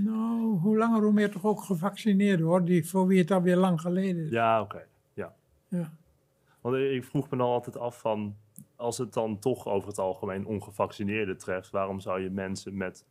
Nou, 0.04 0.58
hoe 0.58 0.76
langer 0.76 1.02
hoe 1.02 1.12
meer 1.12 1.30
toch 1.30 1.44
ook 1.44 1.62
gevaccineerden 1.62 2.46
hoor. 2.46 2.64
Die, 2.64 2.88
voor 2.88 3.06
wie 3.06 3.18
het 3.18 3.30
alweer 3.30 3.56
lang 3.56 3.80
geleden 3.80 4.24
is. 4.24 4.30
Ja, 4.30 4.60
oké. 4.60 4.82
Ja. 5.14 5.34
Ja. 5.68 5.92
Want 6.60 6.76
ik 6.76 7.04
vroeg 7.04 7.30
me 7.30 7.36
dan 7.36 7.46
altijd 7.46 7.76
af 7.76 8.00
van, 8.00 8.36
als 8.82 8.98
het 8.98 9.12
dan 9.12 9.38
toch 9.38 9.66
over 9.66 9.88
het 9.88 9.98
algemeen 9.98 10.46
ongevaccineerden 10.46 11.38
treft, 11.38 11.70
waarom 11.70 12.00
zou 12.00 12.20
je 12.22 12.30
mensen 12.30 12.76
met 12.76 13.04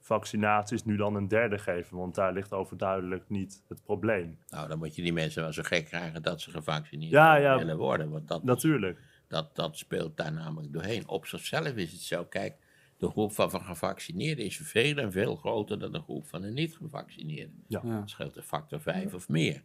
vaccinaties 0.00 0.84
nu 0.84 0.96
dan 0.96 1.14
een 1.14 1.28
derde 1.28 1.58
geven? 1.58 1.96
Want 1.96 2.14
daar 2.14 2.32
ligt 2.32 2.52
overduidelijk 2.52 3.28
niet 3.28 3.62
het 3.68 3.82
probleem. 3.82 4.38
Nou, 4.48 4.68
dan 4.68 4.78
moet 4.78 4.94
je 4.96 5.02
die 5.02 5.12
mensen 5.12 5.42
wel 5.42 5.52
zo 5.52 5.62
gek 5.62 5.84
krijgen 5.84 6.22
dat 6.22 6.40
ze 6.40 6.50
gevaccineerd 6.50 7.10
Ja, 7.10 7.34
ja. 7.36 7.58
willen 7.58 7.76
worden. 7.76 8.10
Want 8.10 8.28
dat, 8.28 8.44
Natuurlijk. 8.44 8.98
dat, 9.28 9.56
dat 9.56 9.76
speelt 9.76 10.16
daar 10.16 10.32
namelijk 10.32 10.72
doorheen. 10.72 11.08
Op 11.08 11.26
zichzelf 11.26 11.74
is 11.74 11.92
het 11.92 12.00
zo, 12.00 12.24
kijk, 12.24 12.56
de 12.96 13.08
groep 13.08 13.32
van 13.32 13.50
van 13.50 13.62
gevaccineerden 13.62 14.44
is 14.44 14.56
veel 14.56 14.96
en 14.96 15.12
veel 15.12 15.36
groter 15.36 15.78
dan 15.78 15.92
de 15.92 16.00
groep 16.00 16.26
van 16.26 16.40
de 16.40 16.50
niet-gevaccineerden. 16.50 17.62
Ja. 17.66 17.80
Ja. 17.84 17.98
Dat 17.98 18.10
scheelt 18.10 18.36
een 18.36 18.42
factor 18.42 18.80
5 18.80 19.14
of 19.14 19.28
meer. 19.28 19.62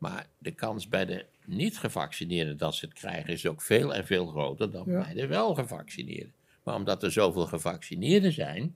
Maar 0.00 0.26
de 0.38 0.50
kans 0.50 0.88
bij 0.88 1.04
de 1.04 1.24
niet-gevaccineerden 1.44 2.56
dat 2.56 2.74
ze 2.74 2.84
het 2.84 2.94
krijgen 2.94 3.32
is 3.32 3.46
ook 3.46 3.62
veel 3.62 3.94
en 3.94 4.06
veel 4.06 4.26
groter 4.26 4.70
dan 4.70 4.84
Ja. 4.86 5.02
bij 5.02 5.14
de 5.14 5.26
wel-gevaccineerden. 5.26 6.32
Maar 6.62 6.74
omdat 6.74 7.02
er 7.02 7.12
zoveel 7.12 7.46
gevaccineerden 7.46 8.32
zijn, 8.32 8.74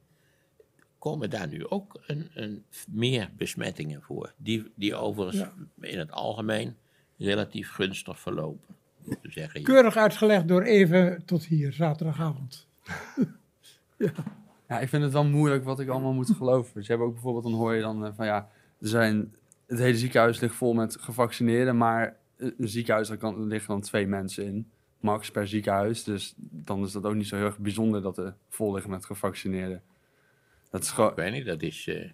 komen 0.99 1.31
daar 1.31 1.49
nu 1.49 1.67
ook 1.69 2.03
een, 2.07 2.31
een, 2.35 2.65
meer 2.89 3.31
besmettingen 3.37 4.03
voor. 4.03 4.33
Die, 4.37 4.73
die 4.75 4.95
overigens 4.95 5.43
Ja. 5.81 5.87
in 5.89 5.99
het 5.99 6.13
algemeen 6.13 6.77
relatief 7.19 7.71
gunstig 7.71 8.21
verlopen. 8.21 8.75
Te 9.23 9.31
zeggen, 9.31 9.63
Keurig 9.63 9.97
uitgelegd 9.97 10.49
door 10.49 10.63
even 10.63 11.23
tot 11.25 11.45
hier, 11.45 11.73
zaterdagavond. 11.73 12.67
Ja, 14.69 14.81
ik 14.81 14.89
vind 14.89 15.03
het 15.03 15.13
wel 15.13 15.25
moeilijk 15.25 15.65
wat 15.65 15.81
ik 15.81 15.89
allemaal 15.89 16.13
moet 16.13 16.31
geloven. 16.37 16.73
Dus 16.75 16.87
je 16.87 16.93
hebt 16.93 17.05
ook 17.05 17.13
bijvoorbeeld, 17.13 17.45
dan 17.45 17.53
hoor 17.55 17.75
je 17.75 17.81
dan 17.81 18.05
eh, 18.07 18.13
van 18.17 18.27
ja, 18.27 18.49
er 18.81 18.89
zijn, 18.89 19.35
het 19.75 19.83
hele 19.83 19.99
ziekenhuis 19.99 20.41
ligt 20.41 20.55
vol 20.55 20.75
met 20.75 20.97
gevaccineerden, 21.01 21.77
maar 21.77 22.17
een 22.37 22.55
ziekenhuis, 22.59 23.09
daar 23.09 23.17
kan, 23.17 23.47
liggen 23.47 23.69
dan 23.69 23.81
twee 23.81 24.07
mensen 24.07 24.45
in, 24.45 24.71
max 25.01 25.31
per 25.31 25.49
ziekenhuis. 25.49 26.05
Dus 26.05 26.35
dan 26.37 26.85
is 26.85 26.93
dat 26.93 27.05
ook 27.05 27.15
niet 27.15 27.27
zo 27.27 27.37
heel 27.37 27.45
erg 27.45 27.59
bijzonder 27.59 28.03
dat 28.03 28.19
er 28.19 28.35
vol 28.49 28.73
liggen 28.73 28.91
met 28.91 29.05
gevaccineerden. 29.05 29.83
Dat 30.71 30.83
is 30.83 30.91
gewoon, 30.91 31.11
Ik 31.11 31.17
weet 31.17 31.33
niet, 31.33 31.47
dat 31.47 31.63
is. 31.63 31.87
eh, 31.87 32.11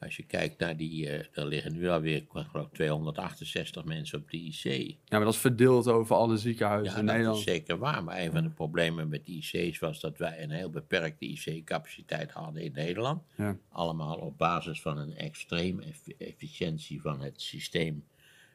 als 0.00 0.16
je 0.16 0.22
kijkt 0.22 0.58
naar 0.58 0.76
die. 0.76 1.08
eh 1.08 1.24
er 1.32 1.46
liggen 1.46 1.72
nu 1.72 1.88
alweer, 1.88 2.16
ik 2.16 2.26
geloof, 2.30 2.68
268 2.72 3.84
mensen 3.84 4.18
op 4.18 4.30
de 4.30 4.36
IC. 4.36 4.62
ja, 4.64 4.94
maar 5.16 5.20
dat 5.24 5.34
is 5.34 5.40
verdeeld 5.40 5.86
over 5.88 6.16
alle 6.16 6.36
ziekenhuizen 6.36 6.92
Ja, 6.94 6.98
in 7.00 7.06
dat 7.06 7.14
Nederland. 7.14 7.38
is 7.46 7.52
zeker 7.52 7.78
waar. 7.78 8.04
Maar 8.04 8.18
een 8.20 8.32
van 8.32 8.42
de 8.42 8.50
problemen 8.50 9.08
met 9.08 9.26
de 9.26 9.32
IC's 9.32 9.78
was 9.78 10.00
dat 10.00 10.18
wij 10.18 10.42
een 10.42 10.50
heel 10.50 10.70
beperkte 10.70 11.24
IC-capaciteit 11.26 12.30
hadden 12.30 12.62
in 12.62 12.72
Nederland. 12.72 13.22
Ja. 13.36 13.56
Allemaal 13.68 14.16
op 14.16 14.38
basis 14.38 14.80
van 14.82 14.98
een 14.98 15.14
extreem 15.16 15.80
eff- 15.80 16.08
efficiëntie 16.18 17.00
van 17.00 17.20
het 17.20 17.40
systeem. 17.40 18.04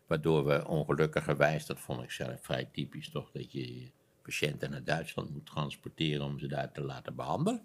Waardoor 0.07 0.45
we 0.45 0.67
ongelukkigerwijs, 0.67 1.65
dat 1.65 1.79
vond 1.79 2.03
ik 2.03 2.11
zelf 2.11 2.39
vrij 2.41 2.65
typisch 2.71 3.09
toch, 3.09 3.31
dat 3.31 3.51
je 3.51 3.91
patiënten 4.21 4.69
naar 4.71 4.83
Duitsland 4.83 5.29
moet 5.29 5.45
transporteren 5.45 6.25
om 6.25 6.39
ze 6.39 6.47
daar 6.47 6.71
te 6.71 6.81
laten 6.81 7.15
behandelen. 7.15 7.61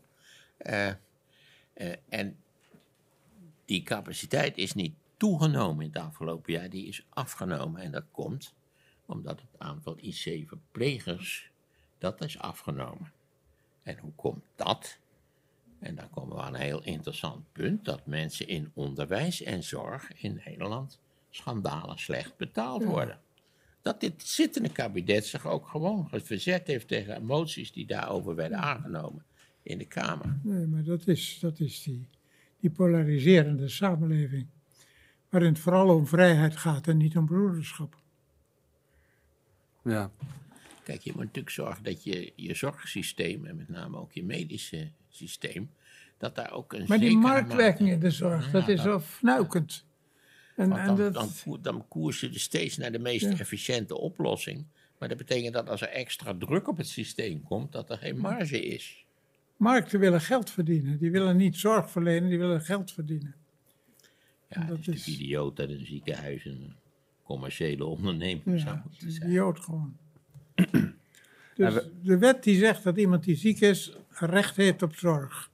Eh, 0.57 0.89
eh, 0.89 1.93
en 2.09 2.37
die 3.69 3.83
capaciteit 3.83 4.57
is 4.57 4.75
niet 4.75 4.95
toegenomen 5.17 5.85
in 5.85 5.91
het 5.93 6.03
afgelopen 6.03 6.53
jaar, 6.53 6.71
die 6.71 6.87
is 6.87 7.07
afgenomen. 7.09 7.81
En 7.81 7.91
dat 7.91 8.05
komt 8.11 8.55
omdat 9.07 9.41
het 9.41 9.61
aantal 9.61 9.97
IC-verplegers 10.01 11.51
Dat 11.99 12.25
is 12.25 12.39
afgenomen. 12.39 13.13
En 13.83 13.99
hoe 13.99 14.13
komt 14.17 14.45
dat? 14.57 14.99
En 15.79 15.95
dan 15.95 16.11
komen 16.11 16.37
we 16.37 16.43
aan 16.43 16.55
een 16.55 16.61
heel 16.61 16.83
interessant 16.83 17.53
punt: 17.53 17.85
dat 17.85 18.07
mensen 18.07 18.49
in 18.49 18.71
onderwijs 18.75 19.43
en 19.43 19.63
zorg 19.63 20.23
in 20.23 20.41
Nederland 20.45 20.99
schandalig 21.31 22.01
slecht 22.01 22.37
betaald 22.37 22.85
worden. 22.85 23.21
Dat 23.83 24.01
dit 24.01 24.23
zittende 24.23 24.69
kabinet 24.69 25.27
zich 25.27 25.47
ook 25.47 25.69
gewoon 25.69 26.09
verzet 26.13 26.67
heeft 26.67 26.89
tegen 26.89 27.25
moties 27.25 27.73
die 27.73 27.87
daarover 27.87 28.35
werden 28.35 28.59
aangenomen 28.59 29.25
in 29.63 29.79
de 29.79 29.87
Kamer. 29.87 30.39
Nee, 30.43 30.67
maar 30.67 30.85
dat 30.85 31.07
is, 31.07 31.39
dat 31.41 31.61
is 31.61 31.83
die, 31.83 32.09
die 32.61 32.71
polariserende 32.71 33.69
samenleving. 33.69 34.47
Waarin 35.29 35.53
het 35.53 35.59
vooral 35.59 35.89
om 35.97 36.07
vrijheid 36.07 36.57
gaat 36.57 36.89
en 36.89 36.97
niet 36.97 37.17
om 37.17 37.27
broederschap. 37.27 37.97
Ja, 39.85 40.11
Kijk, 40.83 41.01
je 41.01 41.13
moet 41.15 41.25
natuurlijk 41.25 41.55
zorgen 41.55 41.85
dat 41.85 42.05
je 42.05 42.33
je 42.37 42.55
zorgsysteem, 42.55 43.47
en 43.47 43.57
met 43.57 43.69
name 43.69 43.97
ook 43.99 44.13
je 44.13 44.25
medische 44.25 44.89
systeem, 45.09 45.71
dat 46.19 46.35
daar 46.35 46.53
ook 46.53 46.73
een 46.73 46.85
Maar 46.89 46.99
die 46.99 47.17
marktwerking 47.17 47.89
in 47.91 48.01
de 48.01 48.11
zorg, 48.11 48.47
Ja, 48.47 48.53
dat 48.53 48.69
is 48.69 48.83
wel 48.83 49.01
fnuikend. 49.01 49.85
En, 50.57 50.69
Want 50.69 50.81
en 50.81 50.87
dan, 50.87 50.97
dat, 50.97 51.15
dan, 51.15 51.29
koer- 51.45 51.63
dan 51.63 51.85
koers 51.89 52.21
je 52.21 52.29
dus 52.29 52.43
steeds 52.43 52.77
naar 52.77 52.93
de 52.93 52.99
meest 52.99 53.25
Ja. 53.25 53.39
efficiënte 53.39 53.97
oplossing. 53.99 54.65
Maar 54.99 55.09
dat 55.09 55.19
betekent 55.19 55.53
dat 55.55 55.69
als 55.69 55.81
er 55.81 55.89
extra 55.89 56.35
druk 56.39 56.69
op 56.69 56.77
het 56.77 56.89
systeem 56.89 57.43
komt, 57.43 57.73
dat 57.73 57.91
er 57.91 57.99
geen 57.99 58.19
marge 58.19 58.61
is. 58.67 59.05
Markten 59.59 60.01
willen 60.01 60.21
geld 60.21 60.51
verdienen. 60.51 60.99
Die 60.99 61.11
willen 61.11 61.37
niet 61.37 61.57
zorg 61.57 61.91
verlenen, 61.91 62.29
die 62.29 62.39
willen 62.39 62.63
geld 62.63 62.93
verdienen. 62.93 63.35
Ja, 64.51 64.61
Dat 64.61 64.69
dat 64.69 64.79
is 64.79 64.87
is- 64.95 65.05
de 65.05 65.11
idioot 65.11 65.57
dat 65.57 65.69
een 65.69 65.87
ziekenhuis 65.87 66.45
een 66.45 66.75
commerciële 67.25 67.85
onderneming 67.85 68.61
zou 68.61 68.79
moeten 68.85 69.13
zijn. 69.13 69.29
idioot 69.29 69.61
gewoon. 69.61 69.97
Dus 71.55 71.75
we- 71.75 71.91
de 72.03 72.19
wet 72.19 72.43
die 72.43 72.59
zegt 72.59 72.83
dat 72.85 72.97
iemand 72.97 73.25
die 73.25 73.37
ziek 73.37 73.61
is, 73.61 73.93
recht 74.11 74.57
heeft 74.57 74.83
op 74.83 74.95
zorg. 74.97 75.51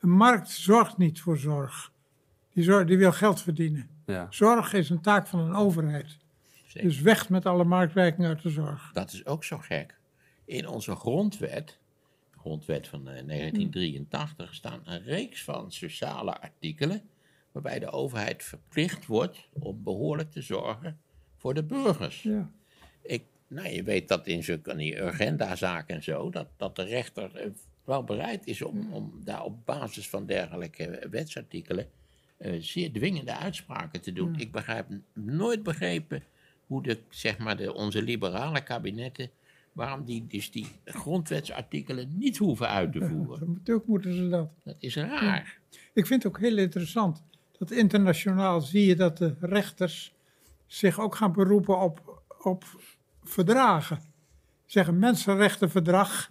Een 0.00 0.10
markt 0.10 0.48
zorgt 0.50 0.96
niet 0.98 1.20
voor 1.20 1.38
zorg. 1.38 1.92
Die, 2.52 2.64
zorg, 2.64 2.86
die 2.86 2.98
wil 2.98 3.12
geld 3.12 3.42
verdienen. 3.42 3.88
ja. 4.06 4.26
Zorg 4.30 4.72
is 4.72 4.90
een 4.90 5.00
taak 5.00 5.26
van 5.26 5.40
een 5.40 5.54
overheid. 5.54 6.18
Zeker. 6.66 6.88
Dus 6.88 7.00
weg 7.00 7.28
met 7.28 7.46
alle 7.46 7.64
marktwerking 7.64 8.26
uit 8.26 8.42
de 8.42 8.50
zorg. 8.50 8.90
Dat 8.92 9.12
is 9.12 9.26
ook 9.26 9.44
zo 9.44 9.58
gek. 9.58 9.98
In 10.44 10.68
onze 10.68 10.94
grondwet, 10.94 11.77
grondwet 12.48 12.88
van 12.88 13.08
eh, 13.08 13.26
1983, 13.26 14.54
staan 14.54 14.80
een 14.84 15.02
reeks 15.02 15.44
van 15.44 15.72
sociale 15.72 16.40
artikelen. 16.40 17.02
waarbij 17.52 17.78
de 17.78 17.90
overheid 17.90 18.42
verplicht 18.42 19.06
wordt 19.06 19.48
om 19.52 19.82
behoorlijk 19.82 20.30
te 20.30 20.42
zorgen 20.42 21.00
voor 21.36 21.54
de 21.54 21.62
burgers. 21.62 22.22
Ja. 22.22 22.50
Ik, 23.02 23.24
nou, 23.46 23.68
je 23.68 23.82
weet 23.82 24.08
dat 24.08 24.26
in 24.26 24.42
zo'n 24.42 24.62
die 24.76 25.02
agendazaken 25.02 25.94
en 25.94 26.02
zo, 26.02 26.30
dat, 26.30 26.48
dat 26.56 26.76
de 26.76 26.82
rechter 26.82 27.36
eh, 27.36 27.50
wel 27.84 28.04
bereid 28.04 28.46
is 28.46 28.62
om, 28.62 28.92
om 28.92 29.20
daar 29.24 29.44
op 29.44 29.66
basis 29.66 30.08
van 30.08 30.26
dergelijke 30.26 30.84
eh, 30.86 31.10
wetsartikelen 31.10 31.86
zeer 32.58 32.92
dwingende 32.92 33.36
uitspraken 33.36 34.00
te 34.00 34.12
doen. 34.12 34.34
Ik 34.38 34.52
begrijp 34.52 34.86
nooit 35.12 35.62
begrepen 35.62 36.22
hoe 36.66 36.82
de, 36.82 36.98
zeg 37.08 37.38
maar, 37.38 37.56
de, 37.56 37.74
onze 37.74 38.02
liberale 38.02 38.62
kabinetten, 38.62 39.30
waarom 39.78 40.04
die 40.04 40.26
dus 40.26 40.50
die 40.50 40.66
grondwetsartikelen 40.84 42.08
niet 42.16 42.36
hoeven 42.36 42.68
uit 42.68 42.92
te 42.92 43.08
voeren. 43.08 43.52
Natuurlijk 43.52 43.86
moeten 43.86 44.14
ze 44.14 44.28
dat. 44.28 44.50
Dat 44.64 44.76
is 44.78 44.96
raar. 44.96 45.58
Ik 45.92 46.06
vind 46.06 46.22
het 46.22 46.32
ook 46.32 46.38
heel 46.38 46.56
interessant 46.56 47.24
dat 47.58 47.70
internationaal 47.70 48.60
zie 48.60 48.86
je 48.86 48.96
dat 48.96 49.18
de 49.18 49.36
rechters 49.40 50.14
zich 50.66 51.00
ook 51.00 51.14
gaan 51.14 51.32
beroepen 51.32 51.80
op, 51.80 52.22
op 52.42 52.64
verdragen. 53.22 54.00
Zeggen 54.66 54.98
mensenrechtenverdrag. 54.98 56.30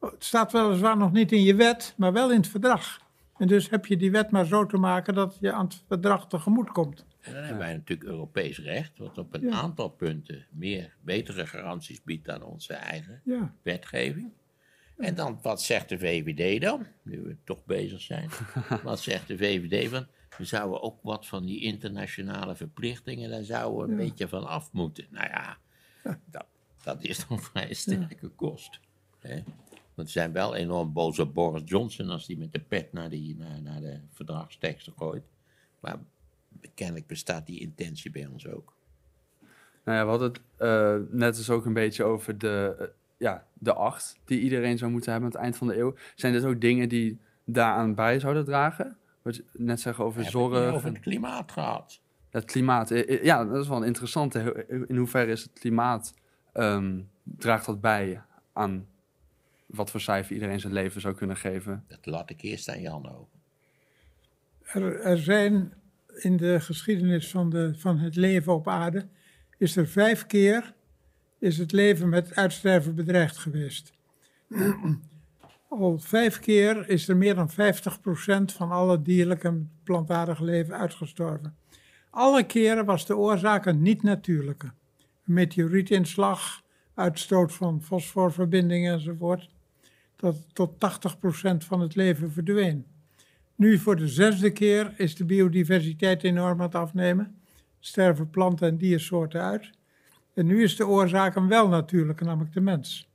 Het 0.00 0.24
staat 0.24 0.52
weliswaar 0.52 0.96
nog 0.96 1.12
niet 1.12 1.32
in 1.32 1.42
je 1.42 1.54
wet, 1.54 1.94
maar 1.96 2.12
wel 2.12 2.30
in 2.30 2.36
het 2.36 2.48
verdrag. 2.48 3.00
En 3.36 3.46
dus 3.46 3.70
heb 3.70 3.86
je 3.86 3.96
die 3.96 4.10
wet 4.10 4.30
maar 4.30 4.46
zo 4.46 4.66
te 4.66 4.76
maken 4.76 5.14
dat 5.14 5.36
je 5.40 5.52
aan 5.52 5.64
het 5.64 5.82
verdrag 5.86 6.26
tegemoet 6.26 6.72
komt. 6.72 7.04
En 7.24 7.32
dan 7.32 7.42
hebben 7.42 7.58
wij 7.58 7.72
natuurlijk 7.74 8.08
Europees 8.08 8.58
recht, 8.58 8.98
wat 8.98 9.18
op 9.18 9.34
een 9.34 9.52
aantal 9.52 9.88
punten 9.88 10.46
meer, 10.50 10.94
betere 11.00 11.46
garanties 11.46 12.02
biedt 12.02 12.24
dan 12.26 12.42
onze 12.42 12.74
eigen 12.74 13.22
wetgeving. 13.62 14.32
En 14.96 15.14
dan, 15.14 15.38
wat 15.42 15.62
zegt 15.62 15.88
de 15.88 15.98
VVD 15.98 16.60
dan? 16.60 16.86
Nu 17.02 17.20
we 17.22 17.36
toch 17.44 17.64
bezig 17.64 18.00
zijn. 18.00 18.30
wat 18.82 19.00
zegt 19.00 19.28
de 19.28 19.36
VVD 19.36 19.88
van? 19.90 20.06
We 20.38 20.44
zouden 20.44 20.82
ook 20.82 20.98
wat 21.02 21.26
van 21.26 21.44
die 21.44 21.60
internationale 21.60 22.56
verplichtingen, 22.56 23.30
daar 23.30 23.44
zouden 23.44 23.78
we 23.78 23.92
een 23.92 23.98
Ja. 23.98 24.04
beetje 24.04 24.28
van 24.28 24.46
af 24.46 24.72
moeten. 24.72 25.06
Nou 25.10 25.28
ja, 25.28 25.58
dat, 26.24 26.46
dat 26.82 27.02
is 27.04 27.26
dan 27.26 27.40
vrij 27.50 27.74
sterke 27.74 28.28
kost. 28.28 28.80
Hè? 29.18 29.42
Want 29.94 30.10
ze 30.10 30.18
zijn 30.18 30.32
wel 30.32 30.54
enorm 30.54 30.92
boos 30.92 31.18
op 31.18 31.34
Boris 31.34 31.62
Johnson 31.64 32.08
als 32.10 32.26
die 32.26 32.38
met 32.38 32.52
de 32.52 32.60
pet 32.60 32.92
naar, 32.92 33.10
die, 33.10 33.36
naar, 33.36 33.62
naar 33.62 33.80
de 33.80 34.00
verdragsteksten 34.12 34.92
gooit. 34.96 35.24
Maar 35.80 35.98
kennelijk 36.74 37.06
bestaat 37.06 37.46
die 37.46 37.60
intentie 37.60 38.10
bij 38.10 38.26
ons 38.26 38.46
ook. 38.48 38.72
Nou 39.84 39.98
ja, 39.98 40.04
we 40.04 40.10
hadden 40.10 40.28
het 40.28 40.40
eh, 40.56 40.96
net 41.10 41.36
dus 41.36 41.50
ook 41.50 41.64
een 41.64 41.72
beetje 41.72 42.04
over 42.04 42.38
de, 42.38 42.74
eh, 42.78 42.86
ja, 43.16 43.46
de 43.52 43.74
acht 43.74 44.18
die 44.24 44.40
iedereen 44.40 44.78
zou 44.78 44.90
moeten 44.90 45.12
hebben 45.12 45.28
aan 45.30 45.34
het 45.34 45.44
eind 45.44 45.56
van 45.56 45.66
de 45.66 45.78
eeuw. 45.78 45.94
Zijn 46.14 46.32
dit 46.32 46.44
ook 46.44 46.60
dingen 46.60 46.88
die 46.88 47.18
daaraan 47.44 47.94
bij 47.94 48.18
zouden 48.20 48.44
dragen? 48.44 48.96
Wat 49.22 49.36
je 49.36 49.44
net 49.52 49.80
zeggen 49.80 50.04
over 50.04 50.18
We 50.18 50.24
hebben 50.24 50.42
het 50.42 50.52
zorg, 50.52 50.74
over 50.74 50.88
het 50.88 51.00
klimaat 51.00 51.52
gehad. 51.52 52.00
het 52.30 52.44
klimaat. 52.44 52.90
Eh, 52.90 53.24
Ja, 53.24 53.44
dat 53.44 53.62
is 53.62 53.68
wel 53.68 53.76
een 53.76 53.86
interessante. 53.86 54.64
In 54.88 54.96
hoeverre 54.96 55.30
is 55.32 55.42
het 55.42 55.52
klimaat, 55.52 56.14
ehm, 56.52 57.00
draagt 57.22 57.66
dat 57.66 57.80
bij 57.80 58.22
aan 58.52 58.86
wat 59.66 59.90
voor 59.90 60.00
cijfer 60.00 60.34
iedereen 60.34 60.60
zijn 60.60 60.72
leven 60.72 61.00
zou 61.00 61.14
kunnen 61.14 61.36
geven? 61.36 61.84
Dat 61.88 62.06
laat 62.06 62.30
ik 62.30 62.42
eerst 62.42 62.68
aan 62.68 62.80
Jan 62.80 63.08
over. 63.08 63.32
er, 64.62 65.00
er 65.00 65.18
zijn 65.18 65.72
in 66.16 66.36
de 66.36 66.60
geschiedenis 66.60 67.30
van, 67.30 67.50
de, 67.50 67.74
van 67.76 67.98
het 67.98 68.16
leven 68.16 68.54
op 68.54 68.68
aarde, 68.68 69.08
is 69.58 69.76
er 69.76 69.86
vijf 69.86 70.26
keer 70.26 70.74
is 71.38 71.58
het 71.58 71.72
leven 71.72 72.08
met 72.08 72.34
uitsterven 72.34 72.94
bedreigd 72.94 73.36
geweest. 73.36 73.92
Al 75.68 75.98
vijf 75.98 76.38
keer 76.38 76.88
is 76.88 77.08
er 77.08 77.16
meer 77.16 77.34
dan 77.34 77.50
50% 77.50 77.54
van 78.44 78.70
alle 78.70 79.02
dierlijke 79.02 79.48
en 79.48 79.70
plantaardige 79.82 80.44
leven 80.44 80.78
uitgestorven. 80.78 81.56
Alle 82.10 82.44
keren 82.44 82.84
was 82.84 83.06
de 83.06 83.16
oorzaak 83.16 83.66
een 83.66 83.82
niet-natuurlijke. 83.82 84.72
Meteorietinslag, 85.22 86.62
uitstoot 86.94 87.52
van 87.52 87.82
fosforverbindingen 87.82 88.92
enzovoort. 88.92 89.50
Dat 90.16 90.36
tot 90.52 90.72
80% 90.72 90.76
van 91.56 91.80
het 91.80 91.94
leven 91.94 92.32
verdween. 92.32 92.86
Nu 93.56 93.78
voor 93.78 93.96
de 93.96 94.08
zesde 94.08 94.50
keer 94.50 94.94
is 94.96 95.16
de 95.16 95.24
biodiversiteit 95.24 96.22
enorm 96.22 96.58
aan 96.58 96.66
het 96.66 96.74
afnemen. 96.74 97.36
Sterven 97.78 98.30
planten 98.30 98.68
en 98.68 98.76
diersoorten 98.76 99.42
uit. 99.42 99.70
En 100.34 100.46
nu 100.46 100.62
is 100.62 100.76
de 100.76 100.86
oorzaak 100.86 101.36
een 101.36 101.48
wel 101.48 101.68
natuurlijke, 101.68 102.24
namelijk 102.24 102.52
de 102.52 102.60
mens. 102.60 103.08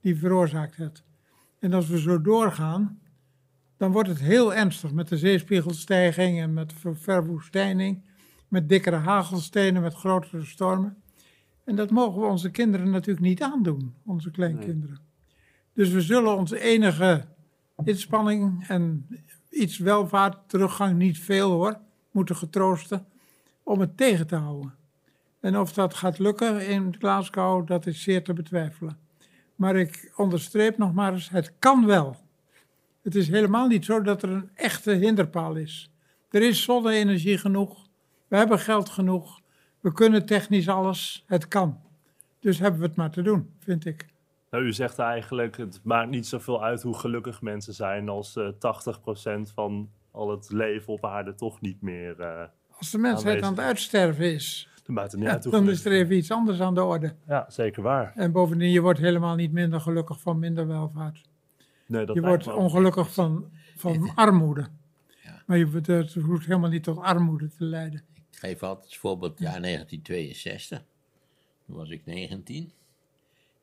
Die 0.00 0.16
veroorzaakt 0.16 0.76
het. 0.76 1.02
En 1.58 1.72
als 1.72 1.88
we 1.88 2.00
zo 2.00 2.20
doorgaan, 2.20 2.98
dan 3.76 3.92
wordt 3.92 4.08
het 4.08 4.20
heel 4.20 4.54
ernstig 4.54 4.92
met 4.92 5.08
de 5.08 5.16
zeespiegelstijging 5.18 6.40
en 6.40 6.52
met 6.52 6.72
ver- 6.72 6.96
verwoestijning, 6.96 8.04
met 8.48 8.68
dikkere 8.68 8.96
hagelstenen, 8.96 9.82
met 9.82 9.94
grotere 9.94 10.44
stormen. 10.44 10.96
En 11.64 11.76
dat 11.76 11.90
mogen 11.90 12.20
we 12.20 12.26
onze 12.26 12.50
kinderen 12.50 12.90
natuurlijk 12.90 13.26
niet 13.26 13.42
aandoen, 13.42 13.94
onze 14.04 14.30
kleinkinderen. 14.30 14.98
Dus 15.72 15.90
we 15.90 16.00
zullen 16.00 16.36
onze 16.36 16.60
enige 16.60 17.24
inspanning 17.84 18.68
en 18.68 19.06
iets 19.56 19.78
welvaart, 19.78 20.48
teruggang, 20.48 20.96
niet 20.96 21.18
veel 21.18 21.50
hoor, 21.50 21.78
moeten 22.10 22.36
getroosten 22.36 23.06
om 23.62 23.80
het 23.80 23.96
tegen 23.96 24.26
te 24.26 24.36
houden. 24.36 24.74
En 25.40 25.58
of 25.58 25.72
dat 25.72 25.94
gaat 25.94 26.18
lukken 26.18 26.66
in 26.66 26.96
Glasgow, 26.98 27.66
dat 27.66 27.86
is 27.86 28.02
zeer 28.02 28.24
te 28.24 28.32
betwijfelen. 28.32 28.98
Maar 29.54 29.76
ik 29.76 30.12
onderstreep 30.16 30.78
nog 30.78 30.94
maar 30.94 31.12
eens, 31.12 31.28
het 31.28 31.52
kan 31.58 31.86
wel. 31.86 32.16
Het 33.02 33.14
is 33.14 33.28
helemaal 33.28 33.66
niet 33.66 33.84
zo 33.84 34.02
dat 34.02 34.22
er 34.22 34.30
een 34.30 34.50
echte 34.54 34.92
hinderpaal 34.92 35.54
is. 35.54 35.90
Er 36.30 36.42
is 36.42 36.62
zonne-energie 36.62 37.38
genoeg, 37.38 37.86
we 38.28 38.36
hebben 38.36 38.58
geld 38.58 38.88
genoeg, 38.88 39.40
we 39.80 39.92
kunnen 39.92 40.26
technisch 40.26 40.68
alles, 40.68 41.24
het 41.26 41.48
kan. 41.48 41.80
Dus 42.40 42.58
hebben 42.58 42.80
we 42.80 42.86
het 42.86 42.96
maar 42.96 43.10
te 43.10 43.22
doen, 43.22 43.50
vind 43.58 43.84
ik. 43.84 44.06
Nou, 44.56 44.68
u 44.68 44.72
zegt 44.72 44.98
eigenlijk, 44.98 45.56
het 45.56 45.80
maakt 45.82 46.10
niet 46.10 46.26
zoveel 46.26 46.64
uit 46.64 46.82
hoe 46.82 46.98
gelukkig 46.98 47.42
mensen 47.42 47.74
zijn 47.74 48.08
als 48.08 48.36
eh 48.36 48.48
80% 48.48 49.52
van 49.54 49.90
al 50.10 50.30
het 50.30 50.50
leven 50.50 50.92
op 50.92 51.04
aarde 51.04 51.34
toch 51.34 51.60
niet 51.60 51.82
meer... 51.82 52.20
eh 52.20 52.48
Als 52.70 52.90
de 52.90 52.98
mensheid 52.98 53.42
aan 53.42 53.50
het 53.50 53.60
uitsterven 53.60 54.32
is, 54.34 54.68
dan 54.84 54.94
maakt 54.94 55.10
het 55.10 55.20
niet 55.20 55.28
ja, 55.28 55.34
uit 55.34 55.50
dan 55.50 55.68
is 55.68 55.84
er 55.84 55.92
even 55.92 56.16
iets 56.16 56.30
anders 56.30 56.60
aan 56.60 56.74
de 56.74 56.82
orde. 56.82 57.14
Ja, 57.26 57.44
zeker 57.48 57.82
waar. 57.82 58.12
En 58.14 58.32
bovendien, 58.32 58.70
je 58.70 58.80
wordt 58.80 58.98
helemaal 58.98 59.34
niet 59.34 59.52
minder 59.52 59.80
gelukkig 59.80 60.20
van 60.20 60.38
minder 60.38 60.66
welvaart. 60.66 61.22
Nee, 61.86 62.06
dat 62.06 62.14
Je 62.14 62.22
wordt 62.22 62.54
ongelukkig 62.54 63.14
van, 63.14 63.50
van 63.76 64.10
armoede. 64.14 64.66
Ja. 65.22 65.42
Maar 65.46 65.58
je, 65.58 65.70
wordt- 65.70 65.86
het 65.86 66.14
hoeft 66.14 66.46
helemaal 66.46 66.70
niet 66.70 66.82
tot 66.84 66.98
armoede 66.98 67.48
te 67.48 67.64
leiden. 67.64 68.02
Ik 68.30 68.38
geef 68.38 68.62
altijd 68.62 68.84
het 68.90 68.96
voorbeeld 68.96 69.38
jaar 69.38 69.60
1962. 69.60 70.84
Toen 71.66 71.76
was 71.76 71.90
ik 71.90 72.04
19. 72.04 72.72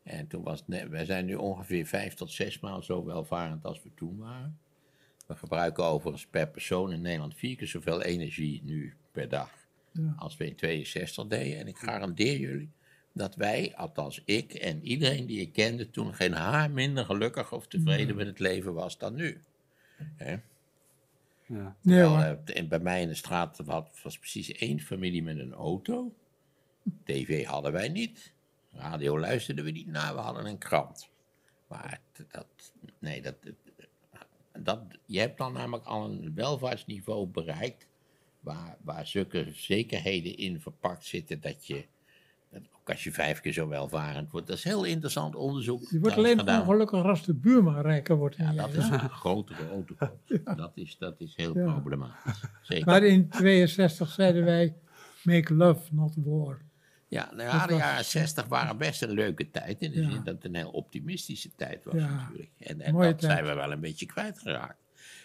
En 0.03 0.27
toen 0.27 0.43
was 0.43 0.63
wij 0.67 1.05
zijn 1.05 1.25
nu 1.25 1.35
ongeveer 1.35 1.85
vijf 1.85 2.13
tot 2.13 2.31
zes 2.31 2.59
maal 2.59 2.81
zo 2.83 3.05
welvarend 3.05 3.65
als 3.65 3.83
we 3.83 3.89
toen 3.95 4.17
waren. 4.17 4.57
We 5.27 5.35
gebruiken 5.35 5.83
overigens 5.83 6.27
per 6.27 6.47
persoon 6.49 6.91
in 6.91 7.01
Nederland 7.01 7.35
vier 7.35 7.55
keer 7.55 7.67
zoveel 7.67 8.01
energie 8.01 8.61
nu 8.63 8.95
per 9.11 9.29
dag 9.29 9.49
Ja. 9.91 10.13
als 10.17 10.37
we 10.37 10.47
in 10.47 10.55
62 10.55 11.27
deden. 11.27 11.57
En 11.59 11.67
ik 11.67 11.77
garandeer 11.77 12.37
jullie 12.39 12.71
dat 13.13 13.35
wij, 13.35 13.75
althans 13.75 14.21
ik 14.25 14.53
en 14.53 14.85
iedereen 14.85 15.25
die 15.25 15.41
ik 15.41 15.53
kende, 15.53 15.89
toen 15.89 16.13
geen 16.13 16.33
haar 16.33 16.71
minder 16.71 17.05
gelukkig 17.05 17.51
of 17.51 17.67
tevreden 17.67 18.15
met 18.15 18.27
het 18.27 18.39
leven 18.39 18.73
was 18.73 18.97
dan 18.97 19.15
nu. 19.15 19.39
Hè? 20.15 20.35
Ja. 21.45 21.75
Terwijl, 21.81 22.09
hoor. 22.09 22.19
eh, 22.45 22.57
en 22.57 22.67
bij 22.67 22.79
mij 22.79 23.01
in 23.01 23.07
de 23.07 23.13
straat 23.15 23.59
was, 23.65 23.83
was 24.03 24.19
precies 24.19 24.51
één 24.51 24.79
familie 24.79 25.23
met 25.23 25.39
een 25.39 25.53
auto. 25.53 26.13
TV 27.05 27.45
hadden 27.45 27.71
wij 27.71 27.89
niet. 27.89 28.32
Radio 28.73 29.19
luisterden 29.19 29.65
we 29.65 29.71
niet 29.71 29.88
naar, 29.88 30.13
we 30.15 30.19
hadden 30.19 30.45
een 30.45 30.57
krant. 30.57 31.09
Maar 31.67 31.99
dat, 32.31 32.47
nee, 32.99 33.21
dat, 33.21 33.36
dat, 34.59 34.79
je 35.05 35.19
hebt 35.19 35.38
dan 35.38 35.53
namelijk 35.53 35.86
al 35.86 36.05
een 36.05 36.31
welvaartsniveau 36.36 37.27
bereikt. 37.27 37.88
Waar, 38.39 38.77
waar 38.81 39.07
zulke 39.07 39.47
zekerheden 39.53 40.38
in 40.38 40.59
verpakt 40.62 41.05
zitten 41.05 41.41
dat 41.41 41.65
je, 41.67 41.86
ook 42.53 42.89
als 42.89 43.03
je 43.03 43.12
vijf 43.12 43.41
keer 43.41 43.53
zo 43.53 43.67
welvarend 43.67 44.31
wordt. 44.31 44.47
Dat 44.47 44.57
is 44.57 44.63
heel 44.63 44.83
interessant 44.83 45.36
onderzoek. 45.36 45.89
Je 45.89 45.99
wordt 45.99 46.17
alleen 46.17 46.39
gedaan. 46.39 46.62
ongelukkig 46.62 47.03
als 47.03 47.25
de 47.25 47.33
buurman 47.33 47.81
rijker 47.81 48.15
wordt. 48.15 48.36
Ja, 48.36 48.51
dat 48.53 48.73
is 48.73 48.89
een 48.89 49.09
grotere 49.09 49.69
auto. 49.69 49.95
Dat, 50.55 50.71
is, 50.75 50.97
dat 50.97 51.15
is 51.21 51.36
heel 51.36 51.57
Ja. 51.57 51.71
problematisch. 51.73 52.43
Zeker. 52.62 52.86
Maar 52.86 53.03
in 53.03 53.29
62 53.29 54.09
zeiden 54.12 54.43
wij, 54.45 54.75
make 55.23 55.53
love, 55.53 55.93
not 55.93 56.13
war. 56.15 56.62
Ja, 57.13 57.30
nou 57.34 57.41
ja, 57.49 57.67
de 57.67 57.73
jaren 57.76 58.06
60 58.06 58.45
waren 58.45 58.78
best 58.78 59.02
een 59.02 59.12
leuke 59.12 59.52
tijd. 59.52 59.82
In 59.82 59.91
de 59.91 60.02
Ja. 60.02 60.10
zin 60.10 60.23
dat 60.23 60.36
het 60.36 60.45
een 60.45 60.56
heel 60.56 60.69
optimistische 60.69 61.49
tijd 61.56 61.84
was 61.84 61.93
Ja. 61.93 62.10
natuurlijk. 62.10 62.49
En, 62.60 62.82
en 62.82 62.93
dat 62.93 63.02
tijd. 63.19 63.21
zijn 63.21 63.45
we 63.45 63.54
wel 63.54 63.71
een 63.71 63.80
beetje 63.80 64.06
kwijtgeraakt. 64.06 64.78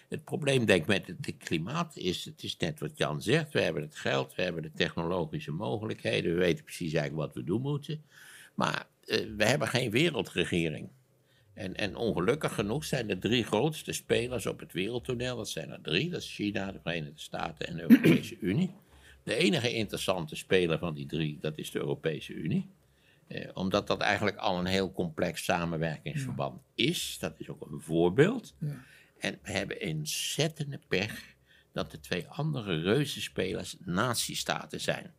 Het 0.09 0.25
probleem, 0.25 0.65
denk 0.65 0.81
ik, 0.81 0.87
met 0.87 1.07
het, 1.07 1.27
het 1.27 1.37
klimaat 1.37 1.97
is, 1.97 2.25
het 2.25 2.43
is 2.43 2.57
net 2.57 2.81
wat 2.81 2.91
Jan 2.99 3.23
zegt. 3.23 3.53
We 3.53 3.61
hebben 3.61 3.83
het 3.83 3.97
geld, 3.97 4.35
we 4.35 4.43
hebben 4.43 4.63
de 4.63 4.73
technologische 4.73 5.51
mogelijkheden. 5.53 6.33
We 6.33 6.39
weten 6.39 6.65
precies 6.65 6.93
eigenlijk 6.93 7.27
wat 7.27 7.35
we 7.35 7.45
doen 7.45 7.61
moeten. 7.61 8.03
Maar 8.55 8.87
eh, 9.05 9.19
we 9.37 9.45
hebben 9.45 9.69
geen 9.69 9.91
wereldregering. 9.91 10.89
En, 11.55 11.75
en 11.77 11.97
ongelukkig 11.97 12.55
genoeg 12.55 12.85
zijn 12.85 13.07
de 13.07 13.19
drie 13.19 13.45
grootste 13.45 13.93
spelers 13.93 14.47
op 14.47 14.61
het 14.61 14.73
wereldtoneel, 14.73 15.37
dat 15.37 15.49
zijn 15.49 15.71
er 15.71 15.81
drie, 15.83 16.11
dat 16.11 16.21
is 16.23 16.35
China, 16.35 16.73
de 16.73 16.81
Verenigde 16.83 17.21
Staten 17.21 17.67
en 17.67 17.77
de 17.77 17.83
Europese 17.83 18.37
Unie. 18.41 18.71
De 19.29 19.35
enige 19.35 19.75
interessante 19.75 20.37
speler 20.37 20.79
van 20.79 20.95
die 20.95 21.07
drie, 21.07 21.39
dat 21.41 21.59
is 21.59 21.71
de 21.71 21.79
Europese 21.79 22.33
Unie. 22.33 22.71
Eh, 23.27 23.49
omdat 23.55 23.87
dat 23.87 24.01
eigenlijk 24.01 24.37
al 24.37 24.59
een 24.59 24.67
heel 24.67 24.93
complex 24.93 25.45
samenwerkingsverband 25.45 26.61
is. 26.75 27.17
Dat 27.21 27.35
is 27.39 27.49
ook 27.49 27.61
een 27.61 27.81
voorbeeld. 27.81 28.55
Ja. 28.59 28.85
En 29.19 29.39
we 29.43 29.53
hebben 29.53 29.77
ontzettende 29.89 30.81
pech 30.89 31.35
dat 31.73 31.91
de 31.91 32.01
twee 32.01 32.27
andere 32.27 32.81
reuzenspelers 32.81 33.77
nazistaten 33.79 34.81
zijn. 34.81 35.15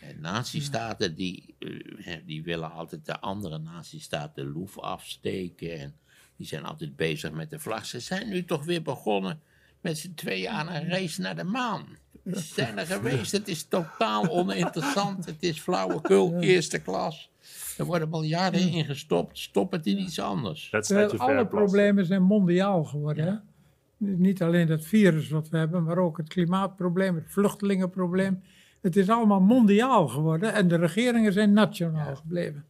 En 0.00 0.20
nazistaten 0.20 1.14
die, 1.14 1.54
eh, 1.58 2.16
die 2.26 2.42
willen 2.42 2.72
altijd 2.72 3.06
de 3.06 3.20
andere 3.20 3.58
nazistaten 3.58 4.44
de 4.44 4.50
loef 4.50 4.78
afsteken. 4.78 5.78
En 5.78 5.94
die 6.36 6.46
zijn 6.46 6.64
altijd 6.64 6.96
bezig 6.96 7.32
met 7.32 7.50
de 7.50 7.58
vlag. 7.58 7.86
Ze 7.86 8.00
zijn 8.00 8.28
nu 8.28 8.44
toch 8.44 8.64
weer 8.64 8.82
begonnen 8.82 9.40
met 9.82 9.98
z'n 9.98 10.14
tweeën 10.14 10.48
aan 10.50 10.68
een 10.68 10.88
race 10.88 11.20
naar 11.20 11.36
de 11.36 11.44
maan. 11.44 11.84
Ze 12.24 12.40
zijn 12.40 12.78
er 12.78 12.86
geweest. 12.86 13.32
Het 13.32 13.48
is 13.48 13.64
totaal 13.64 14.28
oninteressant. 14.38 15.24
Het 15.24 15.42
is 15.42 15.60
flauwekul, 15.60 16.40
eerste 16.40 16.78
klas. 16.78 17.30
Er 17.78 17.84
worden 17.84 18.08
miljarden 18.08 18.60
ingestopt. 18.60 19.38
Stop 19.38 19.72
het 19.72 19.86
in 19.86 20.00
iets 20.00 20.20
anders. 20.20 20.68
Terwijl 20.70 21.18
alle 21.18 21.46
problemen 21.46 22.06
zijn 22.06 22.22
mondiaal 22.22 22.84
geworden. 22.84 23.26
Hè? 23.26 23.34
Niet 23.96 24.42
alleen 24.42 24.66
dat 24.66 24.84
virus 24.84 25.28
wat 25.28 25.48
we 25.48 25.56
hebben, 25.56 25.82
maar 25.82 25.98
ook 25.98 26.16
het 26.16 26.28
klimaatprobleem, 26.28 27.14
het 27.14 27.24
vluchtelingenprobleem. 27.28 28.42
Het 28.80 28.96
is 28.96 29.08
allemaal 29.08 29.40
mondiaal 29.40 30.08
geworden 30.08 30.52
en 30.54 30.68
de 30.68 30.76
regeringen 30.76 31.32
zijn 31.32 31.52
nationaal 31.52 32.16
gebleven. 32.16 32.64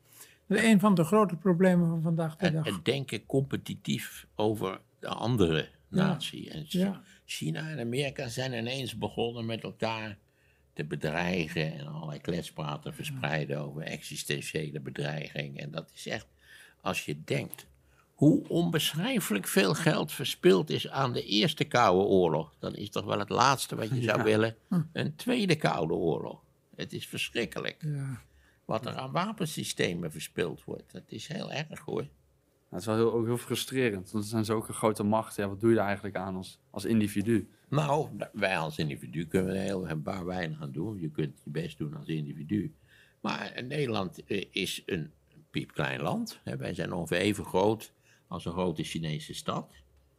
Dat 0.46 0.58
is 0.58 0.64
een 0.64 0.80
van 0.80 0.94
de 0.94 1.04
grote 1.04 1.36
problemen 1.36 1.88
van 1.88 2.02
vandaag 2.02 2.36
de 2.36 2.46
En, 2.46 2.52
dag. 2.52 2.66
en 2.66 2.80
denken 2.82 3.26
competitief 3.26 4.26
over 4.34 4.80
de 4.98 5.08
andere 5.08 5.68
natie. 5.92 6.50
En 6.50 6.64
Ja. 6.68 7.02
China 7.24 7.68
en 7.70 7.80
Amerika 7.80 8.28
zijn 8.28 8.52
ineens 8.52 8.98
begonnen 8.98 9.46
met 9.46 9.62
elkaar 9.62 10.18
te 10.72 10.84
bedreigen 10.84 11.72
en 11.78 11.86
allerlei 11.86 12.20
kletspraten 12.20 12.94
verspreiden 12.94 13.58
over 13.58 13.82
existentiële 13.82 14.80
bedreiging. 14.80 15.58
En 15.58 15.70
dat 15.70 15.90
is 15.94 16.06
echt, 16.06 16.26
als 16.80 17.04
je 17.04 17.24
denkt 17.24 17.66
hoe 18.14 18.48
onbeschrijfelijk 18.48 19.48
veel 19.48 19.74
geld 19.74 20.12
verspild 20.12 20.70
is 20.70 20.88
aan 20.88 21.12
de 21.12 21.24
Eerste 21.24 21.64
Koude 21.64 22.04
Oorlog, 22.08 22.54
dan 22.58 22.74
is 22.74 22.90
toch 22.90 23.04
wel 23.04 23.18
het 23.18 23.28
laatste 23.28 23.76
wat 23.76 23.88
je 23.88 24.02
zou 24.02 24.22
willen 24.22 24.56
een 24.92 25.16
Tweede 25.16 25.56
Koude 25.56 25.94
Oorlog. 25.94 26.40
Het 26.76 26.92
is 26.92 27.06
verschrikkelijk 27.06 27.76
Ja. 27.80 28.20
wat 28.64 28.86
er 28.86 28.94
aan 28.96 29.12
wapensystemen 29.12 30.12
verspild 30.12 30.64
wordt. 30.64 30.92
Dat 30.92 31.02
is 31.06 31.26
heel 31.26 31.52
erg 31.52 31.80
hoor. 31.80 32.06
Dat 32.72 32.80
is 32.80 32.86
wel 32.86 32.96
heel, 32.96 33.12
ook 33.12 33.26
heel 33.26 33.38
frustrerend. 33.38 34.10
Want 34.10 34.24
er 34.24 34.30
zijn 34.30 34.44
zulke 34.44 34.72
grote 34.72 35.02
machten. 35.02 35.42
Ja, 35.42 35.48
wat 35.48 35.60
doe 35.60 35.70
je 35.70 35.78
er 35.78 35.84
eigenlijk 35.84 36.16
aan 36.16 36.36
als, 36.36 36.58
als 36.70 36.84
individu? 36.84 37.48
Nou, 37.68 38.08
wij 38.32 38.58
als 38.58 38.78
individu 38.78 39.26
kunnen 39.26 39.54
er 39.54 39.62
heel 39.62 39.88
een 39.88 40.02
paar 40.02 40.24
weinig 40.24 40.60
aan 40.60 40.72
doen. 40.72 41.00
Je 41.00 41.10
kunt 41.10 41.40
je 41.44 41.50
best 41.50 41.78
doen 41.78 41.96
als 41.96 42.06
individu. 42.06 42.74
Maar 43.20 43.62
Nederland 43.68 44.24
eh, 44.24 44.44
is 44.50 44.82
een 44.86 45.10
piepklein 45.50 46.00
land. 46.00 46.40
Hè. 46.44 46.56
Wij 46.56 46.74
zijn 46.74 46.92
ongeveer 46.92 47.18
even 47.18 47.44
groot 47.44 47.92
als 48.26 48.44
een 48.44 48.52
grote 48.52 48.82
Chinese 48.82 49.34
stad, 49.34 49.72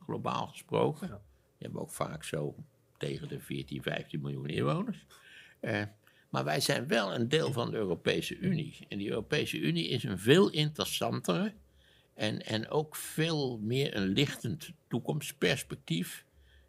globaal 0.05 0.47
gesproken. 0.47 1.07
We 1.09 1.17
hebben 1.57 1.81
ook 1.81 1.91
vaak 1.91 2.23
zo 2.23 2.55
tegen 2.97 3.27
de 3.27 3.39
14, 3.39 3.81
15 3.81 4.21
miljoen 4.21 4.47
inwoners. 4.49 5.05
Eh, 5.59 5.81
maar 6.29 6.43
wij 6.43 6.59
zijn 6.59 6.87
wel 6.87 7.13
een 7.13 7.29
deel 7.29 7.51
van 7.51 7.71
de 7.71 7.77
Europese 7.77 8.37
Unie. 8.37 8.77
En 8.89 8.97
die 8.97 9.09
Europese 9.09 9.59
Unie 9.59 9.87
is 9.87 10.03
een 10.03 10.19
veel 10.19 10.49
interessantere 10.49 11.53
en, 12.13 12.45
en 12.45 12.69
ook 12.69 12.95
veel 12.95 13.59
meer 13.61 13.95
een 13.95 14.07
lichtend 14.07 14.71
toekomstperspectief 14.87 16.25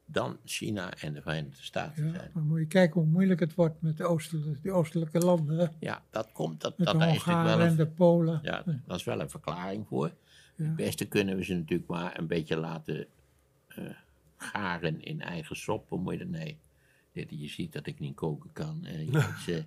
dan 0.07 0.39
China 0.45 0.95
en 0.95 1.13
de 1.13 1.23
Verenigde 1.23 1.63
Staten 1.63 2.07
Ja, 2.07 2.13
zijn. 2.13 2.31
maar 2.35 2.43
moet 2.43 2.59
je 2.59 2.67
kijken 2.67 3.01
hoe 3.01 3.11
moeilijk 3.11 3.41
het 3.41 3.55
wordt 3.55 3.83
met 3.83 3.97
de 3.97 4.05
oostelijke, 4.05 4.61
die 4.63 4.73
oostelijke 4.73 5.19
landen. 5.19 5.73
Ja, 5.81 6.03
dat 6.11 6.33
komt, 6.33 6.61
dat, 6.61 6.79
Met 6.79 6.87
dat, 6.87 6.95
de 6.99 7.01
natuurlijk 7.01 7.27
wel 7.27 7.37
Hongaren 7.37 7.67
en 7.67 7.77
de 7.77 7.87
Polen. 7.87 8.41
ja, 8.43 8.63
dat 8.87 8.99
is 8.99 9.05
wel 9.05 9.21
een 9.21 9.31
verklaring 9.31 9.87
voor. 9.89 10.13
Ja. 10.57 10.65
Het 10.65 10.77
beste 10.77 11.05
kunnen 11.05 11.37
we 11.37 11.45
ze 11.45 11.55
natuurlijk 11.55 11.89
maar 11.91 12.19
een 12.19 12.27
beetje 12.27 12.57
laten 12.57 13.07
eh, 13.69 13.85
garen 14.37 15.01
in 15.03 15.21
eigen 15.21 15.57
sop. 15.57 15.89
Hoe 15.89 15.99
moet 15.99 16.19
je? 16.19 16.25
Nee, 16.25 16.59
dit, 17.13 17.31
je 17.31 17.49
ziet 17.49 17.73
dat 17.73 17.87
ik 17.87 17.99
niet 17.99 18.15
koken 18.15 18.53
kan. 18.53 18.85
Eh, 18.85 19.05
je, 19.07 19.11
moet 19.11 19.39
ze, 19.45 19.65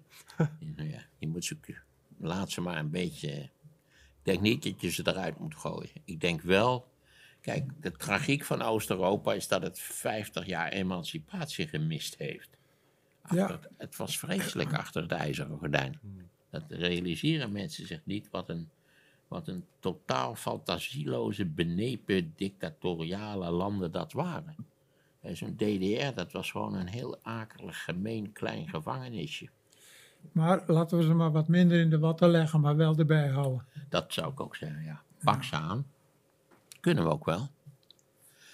nou 0.75 0.89
ja, 0.89 0.99
je 1.17 1.27
moet 1.27 1.45
ze, 1.45 1.57
laat 2.17 2.51
ze 2.51 2.61
maar 2.61 2.77
een 2.77 2.89
beetje... 2.89 3.49
Ik 4.27 4.33
denk 4.33 4.45
niet 4.45 4.63
dat 4.63 4.81
je 4.81 4.89
ze 4.89 5.07
eruit 5.07 5.39
moet 5.39 5.55
gooien. 5.55 6.01
Ik 6.03 6.21
denk 6.21 6.41
wel... 6.41 6.87
Kijk, 7.41 7.81
de 7.81 7.91
tragiek 7.91 8.43
van 8.43 8.61
Oost-Europa 8.61 9.33
is 9.33 9.47
dat 9.47 9.61
het 9.61 9.79
50 9.79 10.45
jaar 10.45 10.71
emancipatie 10.71 11.67
gemist 11.67 12.17
heeft. 12.17 12.49
Ja. 13.29 13.59
Het 13.77 13.95
was 13.95 14.19
vreselijk 14.19 14.73
achter 14.73 15.01
het 15.01 15.11
ijzeren 15.11 15.57
gordijn. 15.57 15.99
Dat 16.49 16.63
realiseren 16.67 17.51
mensen 17.51 17.87
zich 17.87 18.01
niet 18.03 18.29
wat 18.29 18.49
een, 18.49 18.69
wat 19.27 19.47
een 19.47 19.65
totaal 19.79 20.35
fantasieloze, 20.35 21.45
benepen, 21.45 22.33
dictatoriale 22.35 23.49
landen 23.49 23.91
dat 23.91 24.13
waren. 24.13 24.55
En 25.21 25.37
Zo'n 25.37 25.55
DDR, 25.55 26.13
dat 26.15 26.31
was 26.31 26.51
gewoon 26.51 26.75
een 26.75 26.87
heel 26.87 27.19
akelig, 27.21 27.83
gemeen, 27.83 28.31
klein 28.31 28.69
gevangenisje. 28.69 29.49
Maar 30.32 30.63
laten 30.67 30.97
we 30.97 31.03
ze 31.03 31.13
maar 31.13 31.32
wat 31.32 31.47
minder 31.47 31.80
in 31.80 31.89
de 31.89 31.99
watten 31.99 32.30
leggen, 32.30 32.62
maar 32.62 32.75
wel 32.75 32.97
erbij 32.97 33.27
houden. 33.27 33.65
Dat 33.89 34.13
zou 34.13 34.32
ik 34.32 34.39
ook 34.39 34.56
zeggen, 34.56 34.84
ja. 34.84 35.01
Pak 35.23 35.43
ze 35.43 35.56
aan. 35.56 35.86
Kunnen 36.80 37.03
we 37.03 37.10
ook 37.10 37.25
wel. 37.25 37.38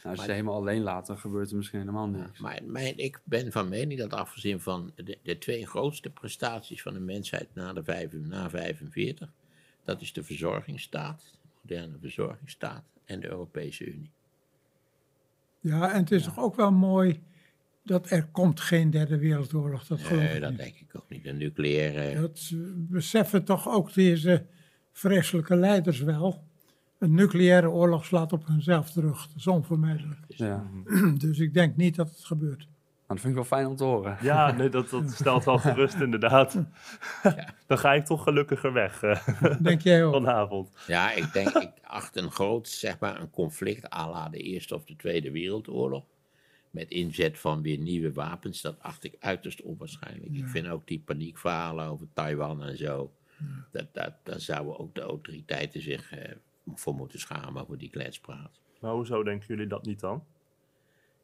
Nou, 0.04 0.16
als 0.16 0.20
je 0.20 0.26
ze 0.26 0.32
helemaal 0.32 0.56
alleen 0.56 0.82
laat, 0.82 1.08
dan 1.08 1.18
gebeurt 1.18 1.50
er 1.50 1.58
misschien 1.58 1.80
helemaal 1.80 2.08
niks. 2.08 2.40
Maar 2.40 2.60
mijn, 2.64 2.98
ik 2.98 3.22
ben 3.24 3.52
van 3.52 3.70
mening 3.70 4.00
dat 4.00 4.14
afgezien 4.14 4.62
van 4.62 4.92
de, 4.96 5.18
de 5.24 5.38
twee 5.38 5.68
grootste 5.68 6.10
prestaties 6.10 6.82
van 6.82 6.94
de 6.94 7.00
mensheid 7.00 7.48
na, 7.54 7.74
de 7.74 7.84
vijf, 7.84 8.14
na 8.14 8.50
45, 8.50 9.30
dat 9.84 10.02
is 10.02 10.14
de 10.14 10.24
verzorgingsstaat, 10.24 11.22
de 11.22 11.48
moderne 11.62 11.98
verzorgingsstaat 12.00 12.84
en 13.06 13.20
de 13.20 13.28
Europese 13.28 13.86
Unie. 13.86 14.12
Ja, 15.60 15.92
en 15.92 16.00
het 16.00 16.12
is 16.12 16.24
toch 16.24 16.40
ook 16.40 16.56
wel 16.56 16.72
mooi 16.72 17.24
dat 17.84 18.10
er 18.10 18.26
komt 18.32 18.60
geen 18.60 18.90
derde 18.90 19.18
wereldoorlog. 19.18 19.86
Dat 19.88 20.02
geloof 20.02 20.24
Nee, 20.24 20.36
ik 20.36 20.42
dat 20.42 20.50
niet. 20.50 20.60
denk 20.60 20.76
ik 20.76 20.96
ook 20.96 21.10
niet. 21.10 21.26
Een 21.26 21.38
nucleaire. 21.38 22.22
Dat 22.22 22.52
beseffen 22.76 23.44
toch 23.44 23.70
ook 23.70 23.94
deze 23.94 24.46
vreselijke 24.92 25.56
leiders 25.56 26.00
wel. 26.00 26.44
Een 27.00 27.14
nucleaire 27.14 27.70
oorlog 27.70 28.06
slaat 28.06 28.34
op 28.34 28.48
hunzelf 28.48 28.92
terug. 28.92 29.28
Dat 29.28 29.36
is 29.36 29.48
onvermijdelijk. 29.48 30.20
Ja. 30.28 30.64
Dus 31.18 31.40
ik 31.40 31.54
denk 31.54 31.76
niet 31.76 31.96
dat 31.96 32.10
het 32.10 32.24
gebeurt. 32.26 32.68
Maar 33.08 33.18
dat 33.18 33.20
vind 33.20 33.44
ik 33.44 33.50
wel 33.50 33.58
fijn 33.60 33.68
om 33.72 33.76
te 33.76 33.84
horen. 33.84 34.18
Ja, 34.22 34.52
nee, 34.52 34.70
dat, 34.70 34.90
dat 34.90 35.12
stelt 35.20 35.44
wel 35.46 35.58
gerust 35.58 36.00
inderdaad. 36.00 36.58
Dan 37.68 37.78
ga 37.78 37.94
ik 37.94 38.06
toch 38.06 38.24
gelukkiger 38.24 38.74
weg 38.74 39.04
eh, 39.04 39.56
Denk 39.62 39.82
jij 39.82 40.06
ook? 40.06 40.14
vanavond. 40.14 40.70
Ja, 40.88 41.12
ik 41.12 41.34
denk, 41.34 41.50
ik 41.50 41.72
acht 41.84 42.16
een 42.16 42.32
groot, 42.32 42.68
zeg 42.68 43.00
maar, 43.00 43.22
een 43.22 43.30
conflict 43.30 43.94
à 43.94 44.10
la 44.10 44.30
de 44.30 44.38
Eerste 44.38 44.76
of 44.76 44.86
de 44.86 44.96
Tweede 44.96 45.32
Wereldoorlog. 45.32 46.04
Met 46.74 46.90
inzet 46.90 47.40
van 47.40 47.62
weer 47.62 47.78
nieuwe 47.78 48.14
wapens, 48.14 48.62
dat 48.62 48.80
acht 48.80 49.04
ik 49.04 49.16
uiterst 49.20 49.62
onwaarschijnlijk. 49.62 50.36
Ik 50.36 50.48
vind 50.48 50.68
ook 50.68 50.88
die 50.88 51.00
paniekverhalen 51.00 51.86
over 51.86 52.08
Taiwan 52.14 52.64
en 52.64 52.78
zo. 52.78 53.14
Dat, 53.72 53.94
dat, 53.94 54.14
daar 54.24 54.40
zouden 54.40 54.80
ook 54.80 54.96
de 54.96 55.02
autoriteiten 55.02 55.82
zich 55.82 56.12
eh, 56.12 56.36
voor 56.76 56.96
moeten 56.96 57.20
schamen 57.20 57.66
voor 57.66 57.78
die 57.78 57.90
kletspraat. 57.90 58.60
Maar 58.80 58.92
hoezo 58.92 59.24
denken 59.24 59.48
jullie 59.48 59.68
dat 59.68 59.86
niet 59.86 60.00
dan? 60.00 60.24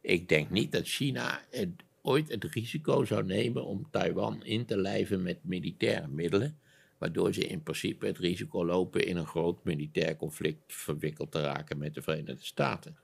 Ik 0.02 0.30
denk 0.30 0.50
niet 0.50 0.72
dat 0.72 0.88
China 0.88 1.42
het, 1.50 1.70
ooit 2.02 2.30
het 2.30 2.44
risico 2.44 3.06
zou 3.06 3.26
nemen 3.26 3.66
om 3.66 3.88
Taiwan 3.92 4.44
in 4.44 4.66
te 4.66 4.78
lijven 4.78 5.22
met 5.22 5.44
militaire 5.44 6.08
middelen. 6.08 6.60
Waardoor 6.98 7.34
ze 7.34 7.48
in 7.48 7.64
principe 7.64 8.06
het 8.06 8.18
risico 8.18 8.66
lopen 8.66 9.06
in 9.06 9.18
een 9.18 9.28
groot 9.28 9.64
militair 9.64 10.16
conflict 10.16 10.62
verwikkeld 10.68 11.32
te 11.32 11.42
raken 11.42 11.78
met 11.78 11.94
de 11.94 12.02
Verenigde 12.02 12.46
Staten. 12.46 12.98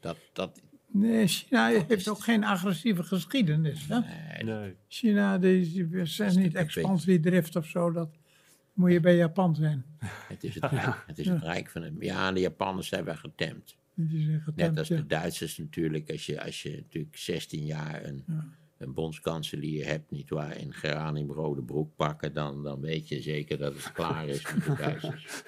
Dat, 0.00 0.16
dat, 0.32 0.62
Nee, 0.86 1.26
China 1.26 1.82
heeft 1.88 2.08
ook 2.08 2.22
geen 2.22 2.44
agressieve 2.44 3.02
geschiedenis. 3.02 3.86
Hè? 3.88 3.98
Nee. 4.44 4.74
China 4.88 5.38
die, 5.38 5.88
die 5.88 6.04
zijn 6.04 6.38
niet 6.38 6.54
expansiedrift 6.54 7.56
of 7.56 7.66
zo. 7.66 7.92
Dat 7.92 8.08
moet 8.72 8.92
je 8.92 9.00
bij 9.00 9.16
Japan 9.16 9.54
zijn. 9.54 9.84
het 10.28 10.44
is 10.44 10.54
het, 10.54 10.64
rijk, 10.64 11.04
het, 11.06 11.18
is 11.18 11.26
het 11.26 11.42
rijk 11.42 11.70
van 11.70 11.82
het. 11.82 11.92
Ja, 11.98 12.32
de 12.32 12.40
Japanners 12.40 12.88
zijn 12.88 13.04
wel 13.04 13.16
getemd. 13.16 13.76
Net 14.54 14.78
als 14.78 14.88
ja. 14.88 14.96
de 14.96 15.06
Duitsers 15.06 15.58
natuurlijk. 15.58 16.10
Als 16.10 16.26
je, 16.26 16.42
als 16.42 16.62
je 16.62 16.76
natuurlijk 16.76 17.16
16 17.16 17.64
jaar 17.64 18.04
een, 18.04 18.24
een 18.78 18.94
bondskanselier 18.94 19.86
hebt, 19.86 20.10
nietwaar, 20.10 20.56
in 20.56 20.72
Geranium 20.72 21.32
rode 21.32 21.62
broek 21.62 21.96
pakken, 21.96 22.32
dan, 22.32 22.62
dan 22.62 22.80
weet 22.80 23.08
je 23.08 23.20
zeker 23.20 23.58
dat 23.58 23.74
het 23.74 23.92
klaar 23.92 24.28
is 24.28 24.42
met 24.54 24.64
de 24.64 24.74
Duitsers. 24.82 25.42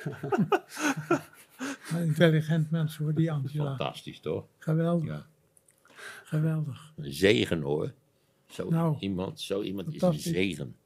Een 1.95 2.07
intelligent 2.07 2.71
mens 2.71 2.97
hoor, 2.97 3.15
die 3.15 3.33
Angela. 3.33 3.65
Fantastisch, 3.77 4.21
toch? 4.21 4.45
Geweldig, 4.59 5.07
Ja. 5.09 5.27
geweldig. 6.25 6.93
Een 6.97 7.13
zegen 7.13 7.61
hoor. 7.61 7.93
Zo, 8.47 8.69
Nou, 8.69 8.97
iemand, 9.01 9.41
zo 9.41 9.63
iemand 9.63 9.95
is 9.95 10.03
een 10.03 10.19
zegen. 10.19 10.77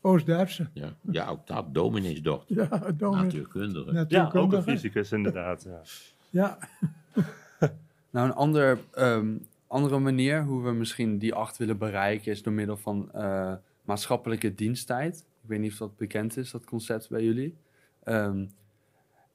Oost-Duitse. 0.00 0.68
Ja, 0.72 0.96
ja 1.10 1.26
ook 1.28 1.46
dat, 1.46 1.74
domineesdochter. 1.74 2.56
Ja, 2.56 2.92
dominee. 2.96 3.24
Natuurkundige. 3.24 3.92
Ja, 3.92 4.00
ook 4.00 4.10
een 4.10 4.16
Natuurkundige. 4.18 4.70
fysicus 4.70 5.12
inderdaad. 5.12 5.62
Ja. 5.62 5.82
Ja, 6.30 6.58
Nou, 8.10 8.28
een 8.28 8.34
ander, 8.34 8.78
ehm, 8.92 9.36
andere 9.66 9.98
manier 9.98 10.44
hoe 10.44 10.62
we 10.62 10.72
misschien 10.72 11.18
die 11.18 11.34
acht 11.34 11.56
willen 11.56 11.78
bereiken 11.78 12.32
is 12.32 12.42
door 12.42 12.52
middel 12.52 12.76
van 12.76 13.12
eh, 13.12 13.54
maatschappelijke 13.84 14.54
diensttijd. 14.54 15.16
Ik 15.42 15.48
weet 15.48 15.60
niet 15.60 15.72
of 15.72 15.78
dat 15.78 15.96
bekend 15.96 16.36
is, 16.36 16.50
dat 16.50 16.64
concept 16.64 17.08
bij 17.08 17.22
jullie. 17.24 17.54
Ehm, 18.02 18.46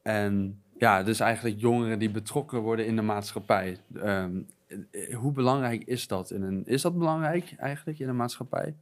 en 0.01 0.61
ja, 0.77 1.03
dus 1.03 1.19
eigenlijk 1.19 1.59
jongeren 1.59 1.99
die 1.99 2.09
betrokken 2.11 2.59
worden 2.59 2.85
in 2.85 2.95
de 2.95 3.01
maatschappij. 3.01 3.77
Ehm, 3.95 4.41
eh, 4.91 5.15
hoe 5.15 5.31
belangrijk 5.31 5.83
is 5.83 6.07
dat? 6.07 6.31
In 6.31 6.41
een, 6.41 6.65
is 6.65 6.81
dat 6.81 6.97
belangrijk 6.97 7.53
eigenlijk 7.57 7.99
in 7.99 8.09
een 8.09 8.15
maatschappij? 8.15 8.73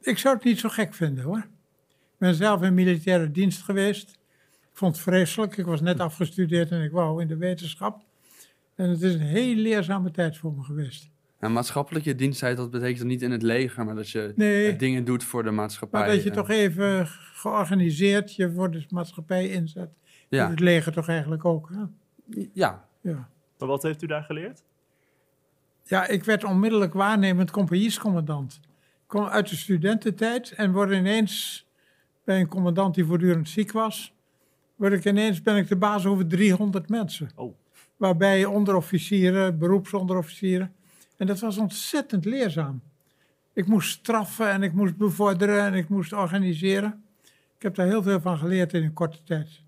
ik 0.00 0.18
zou 0.18 0.34
het 0.34 0.44
niet 0.44 0.58
zo 0.58 0.68
gek 0.68 0.94
vinden 0.94 1.24
hoor. 1.24 1.38
Ik 1.38 2.18
ben 2.18 2.34
zelf 2.34 2.62
in 2.62 2.74
militaire 2.74 3.30
dienst 3.30 3.62
geweest. 3.62 4.10
Ik 4.62 4.82
vond 4.82 4.94
het 4.94 5.04
vreselijk. 5.04 5.56
Ik 5.56 5.64
was 5.64 5.80
net 5.80 6.00
afgestudeerd 6.00 6.70
en 6.70 6.82
ik 6.82 6.90
wou 6.90 7.22
in 7.22 7.28
de 7.28 7.36
wetenschap. 7.36 8.02
En 8.74 8.88
het 8.90 9.02
is 9.02 9.14
een 9.14 9.20
heel 9.20 9.54
leerzame 9.54 10.10
tijd 10.10 10.36
voor 10.36 10.52
me 10.52 10.62
geweest. 10.62 11.10
Nou, 11.40 11.52
maatschappelijke 11.52 12.14
diensttijd, 12.14 12.56
dat 12.56 12.70
betekent 12.70 13.06
niet 13.06 13.22
in 13.22 13.30
het 13.30 13.42
leger, 13.42 13.84
maar 13.84 13.94
dat 13.94 14.10
je 14.10 14.32
Nee. 14.36 14.72
eh, 14.72 14.78
dingen 14.78 15.04
doet 15.04 15.24
voor 15.24 15.42
de 15.42 15.50
maatschappij. 15.50 16.00
Maar 16.00 16.08
dat 16.08 16.22
je 16.22 16.30
eh. 16.30 16.36
toch 16.36 16.50
even 16.50 17.06
georganiseerd 17.06 18.34
je 18.34 18.52
voor 18.52 18.70
de 18.70 18.84
maatschappij 18.88 19.48
inzet. 19.48 19.90
Ja. 20.28 20.50
Het 20.50 20.60
leger 20.60 20.92
toch 20.92 21.08
eigenlijk 21.08 21.44
ook. 21.44 21.70
Hè? 21.72 21.82
Ja, 22.52 22.88
Ja. 23.00 23.28
Maar 23.58 23.68
wat 23.68 23.82
heeft 23.82 24.02
u 24.02 24.06
daar 24.06 24.22
geleerd? 24.22 24.62
ja, 25.82 26.06
ik 26.06 26.24
werd 26.24 26.44
onmiddellijk 26.44 26.94
waarnemend 26.94 27.50
compagniescommandant. 27.50 28.60
Ik 28.62 29.06
kom 29.06 29.24
uit 29.24 29.48
de 29.48 29.56
studententijd 29.56 30.52
en 30.52 30.72
word 30.72 30.90
ineens 30.90 31.66
bij 32.24 32.40
een 32.40 32.48
commandant 32.48 32.94
die 32.94 33.04
voortdurend 33.04 33.48
ziek 33.48 33.72
was. 33.72 34.14
Word 34.76 34.92
ik 34.92 35.04
ineens 35.04 35.42
ben 35.42 35.56
ik 35.56 35.68
de 35.68 35.76
baas 35.76 36.06
over 36.06 36.26
300 36.26 36.88
mensen. 36.88 37.30
Oh. 37.34 37.54
Waarbij 37.96 38.44
onderofficieren, 38.44 39.58
beroepsonderofficieren. 39.58 40.74
En 41.16 41.26
dat 41.26 41.40
was 41.40 41.58
ontzettend 41.58 42.24
leerzaam. 42.24 42.82
Ik 43.52 43.66
moest 43.66 43.90
straffen 43.90 44.50
en 44.50 44.62
ik 44.62 44.72
moest 44.72 44.96
bevorderen 44.96 45.64
en 45.64 45.74
ik 45.74 45.88
moest 45.88 46.12
organiseren. 46.12 47.04
Ik 47.56 47.62
heb 47.62 47.74
daar 47.74 47.86
heel 47.86 48.02
veel 48.02 48.20
van 48.20 48.38
geleerd 48.38 48.72
in 48.72 48.82
een 48.82 48.92
korte 48.92 49.22
tijd. 49.24 49.62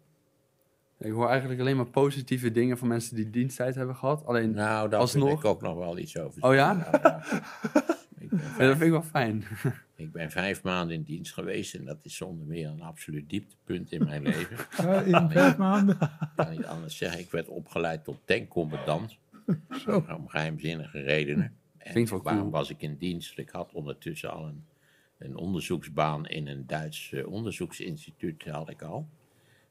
Ik 0.99 1.13
hoor 1.13 1.29
eigenlijk 1.29 1.61
alleen 1.61 1.77
maar 1.77 1.87
positieve 1.87 2.51
dingen 2.51 2.79
van 2.79 2.89
mensen 2.89 3.17
die 3.17 3.31
diensttijd 3.31 3.75
hebben 3.75 3.97
gehad. 3.97 4.27
Alleen, 4.27 4.51
Nou, 4.51 4.89
daar 4.89 5.01
Alsnog? 5.01 5.39
ik 5.39 5.45
ook 5.45 5.63
nog 5.63 5.77
wel 5.77 5.99
iets 5.99 6.19
over 6.19 6.43
oh 6.43 6.55
ja? 6.55 6.91
Ik 8.19 8.31
ben, 8.31 8.41
ja? 8.59 8.67
Dat 8.67 8.77
vind 8.77 8.83
ik 8.83 8.91
wel 8.91 9.03
fijn. 9.03 9.45
ik 9.97 10.13
ben 10.13 10.31
vijf 10.31 10.63
maanden 10.63 10.97
in 10.97 11.03
dienst 11.03 11.33
geweest 11.33 11.75
en 11.75 11.85
dat 11.85 11.99
is 12.03 12.17
zonder 12.17 12.47
meer 12.47 12.69
een 12.69 12.83
absoluut 12.83 13.31
dieptepunt 13.31 13.93
in 13.93 14.05
mijn 14.05 14.23
leven. 14.23 14.57
Ja, 14.83 15.01
in 15.01 15.31
vijf 15.31 15.57
maanden. 15.57 15.97
Ik 16.01 16.29
kan 16.37 16.51
niet 16.51 16.65
anders 16.65 16.97
zeggen. 16.97 17.21
Ik 17.21 17.31
werd 17.31 17.49
opgeleid 17.49 18.05
tot 18.05 18.19
tankcommandant. 18.25 19.19
Zo. 19.71 20.05
Om 20.17 20.29
geheimzinnige 20.29 21.01
redenen. 21.01 21.57
En 21.79 22.09
waarom 22.09 22.41
cool. 22.41 22.51
was 22.51 22.71
ik 22.71 22.83
in 22.83 22.97
dienst? 22.97 23.39
Ik 23.39 23.49
had 23.49 23.73
ondertussen 23.73 24.31
al 24.33 24.47
een, 24.47 24.65
een 25.19 25.37
onderzoeksbaan 25.37 26.27
in 26.27 26.47
een 26.47 26.67
Duits 26.67 27.13
eh, 27.13 27.27
onderzoeksinstituut. 27.27 28.45
Had 28.45 28.71
ik 28.71 28.83
al. 28.83 29.09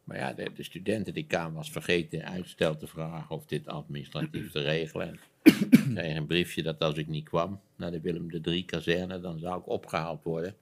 Maar 0.08 0.18
ja, 0.18 0.34
de, 0.34 0.52
de 0.56 0.64
studentendekaan 0.64 1.54
was 1.54 1.72
vergeten 1.72 2.26
uitstel 2.26 2.78
te 2.78 2.88
vragen 2.88 3.36
of 3.36 3.46
dit 3.46 3.68
administratief 3.68 4.52
te 4.52 4.62
regelen. 4.62 5.20
Ik 5.44 5.82
kreeg 5.94 6.16
een 6.16 6.26
briefje 6.26 6.64
dat 6.64 6.80
als 6.80 6.98
ik 6.98 7.08
niet 7.08 7.30
kwam 7.30 7.60
naar 7.76 7.92
de 7.92 8.02
Willem 8.02 8.32
de 8.32 8.64
kazerne, 8.66 9.20
dan 9.20 9.40
zou 9.40 9.60
ik 9.60 9.68
opgehaald 9.68 10.24
worden 10.24 10.56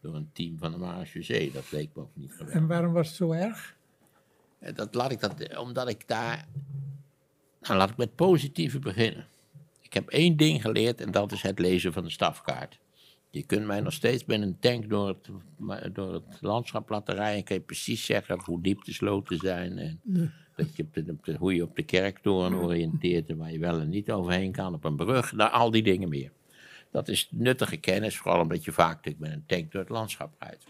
door 0.00 0.14
een 0.14 0.30
team 0.32 0.58
van 0.58 0.72
de 0.72 0.78
marechaussee. 0.78 1.52
Dat 1.52 1.72
leek 1.72 1.88
me 1.94 2.02
ook 2.02 2.10
niet 2.12 2.30
geweldig. 2.32 2.54
En 2.54 2.66
waarom 2.66 2.92
was 2.92 3.06
het 3.06 3.16
zo 3.16 3.32
erg? 3.32 3.76
Eh, 4.58 4.74
Dat 4.74 4.94
laat 4.94 5.10
ik 5.10 5.20
dat, 5.20 5.56
omdat 5.58 5.88
ik 5.88 6.08
daar. 6.08 6.46
Nou, 7.60 7.76
laat 7.76 7.90
ik 7.90 7.96
met 7.96 8.14
positieve 8.14 8.78
beginnen. 8.78 9.26
Ik 9.80 9.92
heb 9.92 10.08
één 10.08 10.36
ding 10.36 10.62
geleerd 10.62 11.00
en 11.00 11.10
dat 11.10 11.32
is 11.32 11.42
het 11.42 11.58
lezen 11.58 11.92
van 11.92 12.04
de 12.04 12.10
stafkaart. 12.10 12.78
Je 13.30 13.42
kunt 13.42 13.66
mij 13.66 13.80
nog 13.80 13.92
steeds 13.92 14.24
met 14.24 14.40
een 14.42 14.58
tank 14.58 14.88
door 14.88 15.08
het, 15.08 15.94
door 15.94 16.12
het 16.14 16.24
landschap 16.40 16.88
laten 16.88 17.14
rijden. 17.14 17.36
En 17.38 17.44
kan 17.44 17.56
je 17.56 17.62
precies 17.62 18.04
zeggen 18.04 18.40
hoe 18.44 18.62
diep 18.62 18.84
de 18.84 18.92
sloten 18.92 19.36
zijn. 19.38 19.78
En 19.78 20.00
dat 20.56 20.76
je 20.76 20.82
op 20.82 20.94
de, 20.94 21.04
op 21.08 21.24
de- 21.24 21.36
hoe 21.36 21.54
je 21.54 21.62
op 21.62 21.76
de 21.76 21.82
kerktoren 21.82 22.54
oriënteert 22.54 23.28
en 23.28 23.36
waar 23.36 23.52
je 23.52 23.58
wel 23.58 23.80
en 23.80 23.88
niet 23.88 24.10
overheen 24.10 24.52
kan. 24.52 24.74
Op 24.74 24.84
een 24.84 24.96
brug, 24.96 25.32
nou, 25.32 25.52
al 25.52 25.70
die 25.70 25.82
dingen 25.82 26.08
meer. 26.08 26.30
Dat 26.90 27.08
is 27.08 27.28
nuttige 27.30 27.76
kennis, 27.76 28.16
vooral 28.18 28.40
omdat 28.40 28.64
je 28.64 28.72
vaak 28.72 28.94
natuurlijk 28.94 29.18
met 29.24 29.32
een 29.32 29.44
tank 29.46 29.72
door 29.72 29.80
het 29.80 29.90
landschap 29.90 30.34
rijdt. 30.38 30.66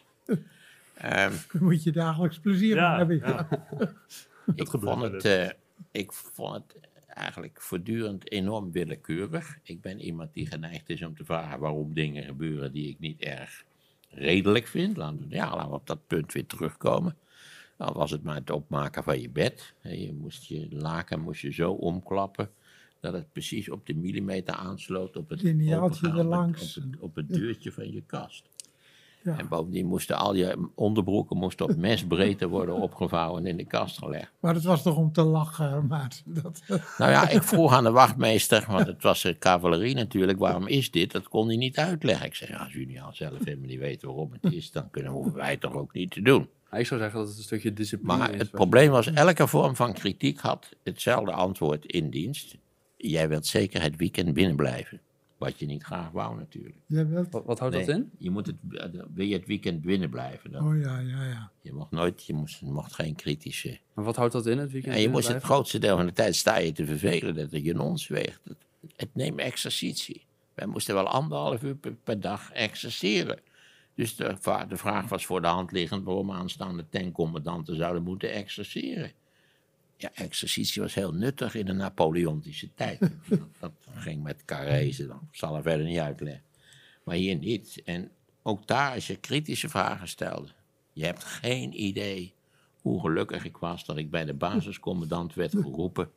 Ehm, 0.95 1.31
Daar 1.53 1.63
moet 1.63 1.83
je 1.83 1.93
dagelijks 1.93 2.39
plezier 2.39 2.75
Ja, 2.77 2.97
hebben. 2.97 3.17
ja. 3.19 3.49
ik 4.55 4.69
vond, 4.69 5.03
het, 5.03 5.25
eh, 5.25 5.49
ik 5.91 6.13
vond 6.13 6.55
het 6.55 6.89
eigenlijk 7.21 7.61
voortdurend 7.61 8.31
enorm 8.31 8.73
willekeurig. 8.73 9.59
Ik 9.63 9.81
ben 9.81 10.01
iemand 10.01 10.35
die 10.35 10.47
geneigd 10.47 10.89
is 10.91 11.03
om 11.03 11.17
te 11.17 11.25
vragen 11.25 11.59
waarom 11.59 11.95
dingen 11.95 12.25
gebeuren 12.25 12.73
die 12.73 12.89
ik 12.89 12.99
niet 12.99 13.21
erg 13.21 13.65
redelijk 14.09 14.67
vind. 14.67 14.97
Laten 14.97 15.29
we, 15.29 15.35
ja, 15.35 15.55
laten 15.55 15.69
we 15.69 15.75
op 15.75 15.87
dat 15.87 16.07
punt 16.07 16.33
weer 16.33 16.47
terugkomen. 16.47 17.17
Al 17.77 17.93
was 17.93 18.11
het 18.11 18.23
maar 18.23 18.35
het 18.35 18.51
opmaken 18.51 19.03
van 19.03 19.21
je 19.21 19.29
bed. 19.29 19.75
Je 19.83 20.13
moest 20.13 20.45
je 20.45 20.67
laken 20.71 21.21
moest 21.21 21.41
je 21.41 21.53
zo 21.53 21.73
omklappen 21.73 22.51
dat 23.01 23.13
het 23.13 23.33
precies 23.33 23.71
op 23.71 23.87
de 23.87 23.95
millimeter 23.95 24.55
aansloot 24.55 25.17
op 25.17 25.29
het. 25.29 25.43
Op 26.77 26.83
het, 26.91 27.01
op 27.01 27.15
het 27.15 27.29
deurtje 27.29 27.73
van 27.73 27.93
je 27.93 28.03
kast. 28.07 28.49
Ja. 29.23 29.39
En 29.39 29.49
bovendien 29.49 29.87
moesten 29.87 30.17
al 30.17 30.35
je 30.35 30.69
onderbroeken 30.75 31.37
moesten 31.37 31.69
op 31.69 31.77
mesbreedte 31.77 32.49
worden 32.49 32.75
opgevouwen 32.89 33.43
en 33.43 33.51
in 33.51 33.57
de 33.57 33.65
kast 33.65 33.99
gelegd. 33.99 34.33
Maar 34.41 34.55
het 34.55 34.65
was 34.65 34.83
toch 34.83 34.97
om 34.97 35.13
te 35.13 35.23
lachen, 35.23 35.87
maat. 35.87 36.23
Dat, 36.25 36.63
Nou 36.99 37.11
ja, 37.11 37.29
ik 37.29 37.43
vroeg 37.43 37.73
aan 37.73 37.85
de 37.85 37.91
wachtmeester, 38.03 38.65
want 38.69 38.87
het 38.87 39.03
was 39.03 39.23
de 39.23 39.39
cavalerie 39.39 39.95
natuurlijk, 39.95 40.39
waarom 40.39 40.67
is 40.67 40.91
dit? 40.91 41.13
Dat 41.13 41.29
kon 41.29 41.47
hij 41.47 41.57
niet 41.57 41.77
uitleggen. 41.79 42.27
Ik 42.27 42.35
zei, 42.35 42.51
ja, 42.53 42.59
als 42.59 42.73
jullie 42.73 43.03
al 43.03 43.13
zelf 43.13 43.39
helemaal 43.45 43.67
niet 43.69 43.79
weten 43.79 44.09
waarom 44.09 44.33
het 44.41 44.53
is, 44.53 44.71
dan 44.71 44.91
kunnen 44.91 45.23
we 45.23 45.31
wij 45.31 45.57
toch 45.57 45.75
ook 45.75 45.93
niet 45.93 46.11
te 46.11 46.23
doen. 46.23 46.49
Ik 46.73 46.87
zou 46.87 47.01
zeggen 47.01 47.19
dat 47.19 47.29
het 47.29 47.37
een 47.39 47.43
stukje 47.43 47.73
discipline 47.73 48.19
Maar 48.19 48.33
is. 48.33 48.39
het 48.39 48.51
probleem 48.51 48.91
was, 48.91 49.07
elke 49.13 49.47
vorm 49.47 49.77
van 49.77 49.93
kritiek 49.93 50.41
had 50.41 50.69
hetzelfde 50.83 51.33
antwoord 51.33 51.85
in 51.85 52.11
dienst. 52.11 52.57
Jij 52.97 53.29
wilt 53.29 53.47
zeker 53.47 53.83
het 53.83 53.97
weekend 53.97 54.35
binnenblijven. 54.35 55.01
Wat 55.41 55.59
je 55.59 55.67
niet 55.67 55.83
graag 55.83 56.11
wou 56.11 56.37
natuurlijk. 56.37 56.77
wilt? 56.87 57.33
Wat, 57.33 57.45
wat 57.45 57.59
houdt 57.59 57.75
Nee, 57.75 57.87
dat 57.87 57.95
in? 57.95 58.11
Je 58.19 58.31
moet 58.31 58.47
het, 58.47 58.57
wil 59.15 59.27
je 59.27 59.35
het 59.35 59.47
weekend 59.47 59.83
binnenblijven. 59.83 60.53
Dan. 60.53 60.67
Oh 60.67 60.81
ja, 60.81 60.99
ja, 60.99 61.25
ja. 61.25 61.51
Je 61.61 61.73
mocht 61.73 61.91
nooit, 61.91 62.27
je 62.27 62.35
moest, 62.35 62.61
je 62.61 62.67
mocht 62.67 62.95
geen 62.95 63.15
kritische 63.15 63.79
Maar 63.95 64.05
wat 64.05 64.17
houdt 64.17 64.33
dat 64.33 64.47
in 64.47 64.59
het 64.59 64.73
weekend? 64.73 64.95
En 64.95 65.01
je 65.01 65.09
moest 65.09 65.29
het 65.29 65.43
grootste 65.43 65.79
deel 65.79 65.97
van 65.97 66.07
de 66.07 66.13
tijd 66.13 66.37
sta 66.37 66.59
je 66.59 66.73
te 66.73 66.85
vervelen 66.87 67.35
dat 67.35 67.51
het 67.51 67.65
je 67.65 67.81
ons 67.81 68.09
weegt. 68.09 68.41
Het, 68.45 68.57
het 68.97 69.15
neemt 69.15 69.39
exercitie. 69.39 70.25
Wij 70.55 70.67
moesten 70.67 70.95
wel 70.95 71.09
anderhalf 71.09 71.63
uur 71.63 71.75
per, 71.75 71.93
per 71.93 72.21
dag 72.21 72.53
exerceren. 72.53 73.39
Dus 73.95 74.17
de 74.17 74.37
vraag 74.69 75.09
was 75.09 75.27
voor 75.27 75.41
de 75.41 75.47
hand 75.47 75.73
liggend 75.73 76.05
waarom 76.05 76.31
aanstaande 76.31 76.89
tankcommandanten 76.89 77.77
zouden 77.77 78.03
moeten 78.03 78.33
exerceren. 78.33 79.13
Ja, 80.01 80.11
exercitie 80.15 80.83
was 80.83 80.95
heel 80.95 81.13
nuttig 81.13 81.55
in 81.55 81.67
de 81.67 81.73
Napoleontische 81.73 82.75
tijd. 82.75 82.99
dat, 83.61 83.73
ging 83.95 84.23
met 84.23 84.45
carrezen, 84.45 85.09
dat 85.09 85.21
zal 85.31 85.57
er 85.57 85.63
verder 85.63 85.87
niet 85.87 85.99
uitleggen. 85.99 86.43
Maar 87.05 87.15
hier 87.15 87.37
niet. 87.37 87.83
En 87.85 88.11
ook 88.43 88.67
daar, 88.67 88.95
als 88.95 89.07
je 89.07 89.17
kritische 89.17 89.69
vragen 89.69 90.09
stelde, 90.09 90.49
je 90.93 91.05
hebt 91.05 91.25
geen 91.25 91.83
idee 91.83 92.35
hoe 92.81 93.01
gelukkig 93.01 93.45
ik 93.45 93.57
was 93.57 93.85
dat 93.85 93.97
ik 93.97 94.11
bij 94.11 94.25
de 94.25 94.35
basiscommandant 94.35 95.35
werd 95.35 95.53
geroepen. 95.63 96.11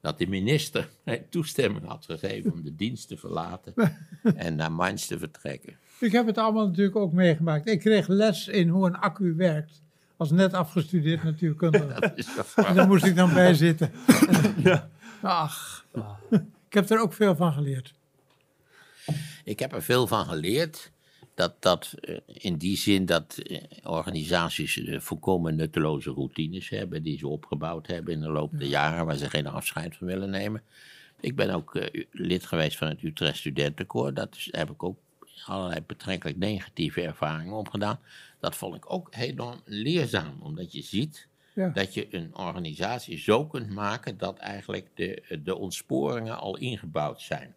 Dat 0.00 0.18
de 0.18 0.26
minister 0.26 0.88
mij 1.04 1.26
toestemming 1.30 1.86
had 1.86 2.04
gegeven 2.04 2.52
om 2.52 2.62
de 2.62 2.76
dienst 2.76 3.08
te 3.08 3.16
verlaten 3.16 3.74
en 4.36 4.54
naar 4.54 4.72
Mainz 4.72 5.06
te 5.06 5.18
vertrekken. 5.18 5.78
Ik 6.00 6.12
heb 6.12 6.26
het 6.26 6.38
allemaal 6.38 6.66
natuurlijk 6.66 6.96
ook 6.96 7.12
meegemaakt. 7.12 7.66
Ik 7.66 7.80
kreeg 7.80 8.08
les 8.08 8.48
in 8.48 8.68
hoe 8.68 8.86
een 8.86 8.96
accu 8.96 9.34
werkt. 9.34 9.83
Als 10.16 10.30
net 10.30 10.52
afgestudeerd 10.52 11.22
natuurkundige. 11.22 11.92
En 11.94 12.24
waar. 12.54 12.74
daar 12.74 12.86
moest 12.86 13.04
ik 13.04 13.16
dan 13.16 13.34
bij 13.34 13.54
zitten. 13.54 13.92
Ach, 15.22 15.86
ik 16.68 16.74
heb 16.74 16.90
er 16.90 17.00
ook 17.00 17.12
veel 17.12 17.36
van 17.36 17.52
geleerd. 17.52 17.94
Ik 19.44 19.58
heb 19.58 19.72
er 19.72 19.82
veel 19.82 20.06
van 20.06 20.26
geleerd. 20.26 20.92
Dat, 21.34 21.62
dat 21.62 21.94
eh, 22.00 22.16
in 22.26 22.56
die 22.56 22.76
zin 22.76 23.06
dat 23.06 23.36
eh, 23.36 23.62
organisaties 23.82 24.84
eh, 24.84 25.00
volkomen 25.00 25.56
nutteloze 25.56 26.10
routines 26.10 26.68
hebben. 26.68 27.02
die 27.02 27.18
ze 27.18 27.28
opgebouwd 27.28 27.86
hebben 27.86 28.14
in 28.14 28.20
de 28.20 28.30
loop 28.30 28.50
der 28.58 28.68
jaren. 28.68 29.06
waar 29.06 29.16
ze 29.16 29.30
geen 29.30 29.46
afscheid 29.46 29.96
van 29.96 30.06
willen 30.06 30.30
nemen. 30.30 30.62
Ik 31.20 31.36
ben 31.36 31.50
ook 31.50 31.78
lid 32.10 32.46
geweest 32.46 32.78
van 32.78 32.88
het 32.88 33.02
Utrecht 33.02 33.36
Studentenkoor. 33.36 34.14
Dat 34.14 34.34
is, 34.36 34.48
daar 34.50 34.60
heb 34.60 34.70
ik 34.70 34.82
ook 34.82 34.98
allerlei 35.46 35.80
betrekkelijk 35.86 36.38
negatieve 36.38 37.02
ervaringen 37.02 37.54
opgedaan. 37.54 37.98
Dat 38.44 38.56
vond 38.56 38.74
ik 38.74 38.92
ook 38.92 39.08
enorm 39.14 39.60
leerzaam. 39.64 40.42
Omdat 40.42 40.72
je 40.72 40.82
ziet 40.82 41.28
Ja. 41.54 41.68
dat 41.68 41.94
je 41.94 42.14
een 42.14 42.36
organisatie 42.36 43.18
zo 43.18 43.46
kunt 43.46 43.70
maken. 43.70 44.18
dat 44.18 44.38
eigenlijk 44.38 44.88
de, 44.94 45.38
de 45.42 45.56
ontsporingen 45.56 46.38
al 46.38 46.56
ingebouwd 46.56 47.20
zijn. 47.20 47.54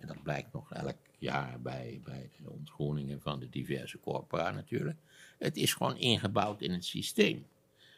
En 0.00 0.06
dat 0.06 0.22
blijkt 0.22 0.52
nog 0.52 0.72
elk 0.72 0.96
jaar 1.18 1.60
bij, 1.60 2.00
bij 2.04 2.30
de 2.44 2.50
ontgroeningen 2.50 3.20
van 3.20 3.40
de 3.40 3.48
diverse 3.50 4.00
corpora 4.00 4.50
natuurlijk. 4.50 4.96
Het 5.38 5.56
is 5.56 5.74
gewoon 5.74 5.96
ingebouwd 5.96 6.62
in 6.62 6.72
het 6.72 6.84
systeem. 6.84 7.46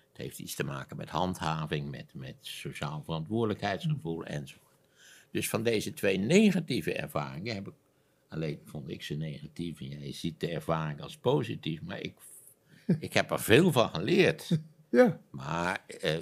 Het 0.09 0.17
heeft 0.17 0.39
iets 0.39 0.55
te 0.55 0.65
maken 0.65 0.97
met 0.97 1.09
handhaving, 1.09 1.91
met, 1.91 2.15
met 2.15 2.37
sociaal 2.41 3.03
verantwoordelijkheidsgevoel 3.03 4.25
enzovoort. 4.25 4.65
Dus 5.31 5.49
van 5.49 5.63
deze 5.63 5.93
twee 5.95 6.19
negatieve 6.19 6.93
ervaringen 6.93 7.55
heb 7.55 7.67
ik, 7.69 7.75
alleen 8.29 8.61
vond 8.65 8.91
ik 8.91 9.03
ze 9.03 9.15
negatief 9.15 9.81
en 9.81 9.89
jij 9.89 10.13
ziet 10.13 10.41
de 10.41 10.49
ervaring 10.49 11.01
als 11.01 11.17
positief, 11.17 11.83
maar 11.83 12.01
ik, 12.01 12.15
ik 12.99 13.13
heb 13.13 13.31
er 13.31 13.41
veel 13.41 13.73
van 13.73 13.89
geleerd. 13.89 14.49
Ja, 14.91 15.21
Maar 15.31 15.85
eh, 16.01 16.13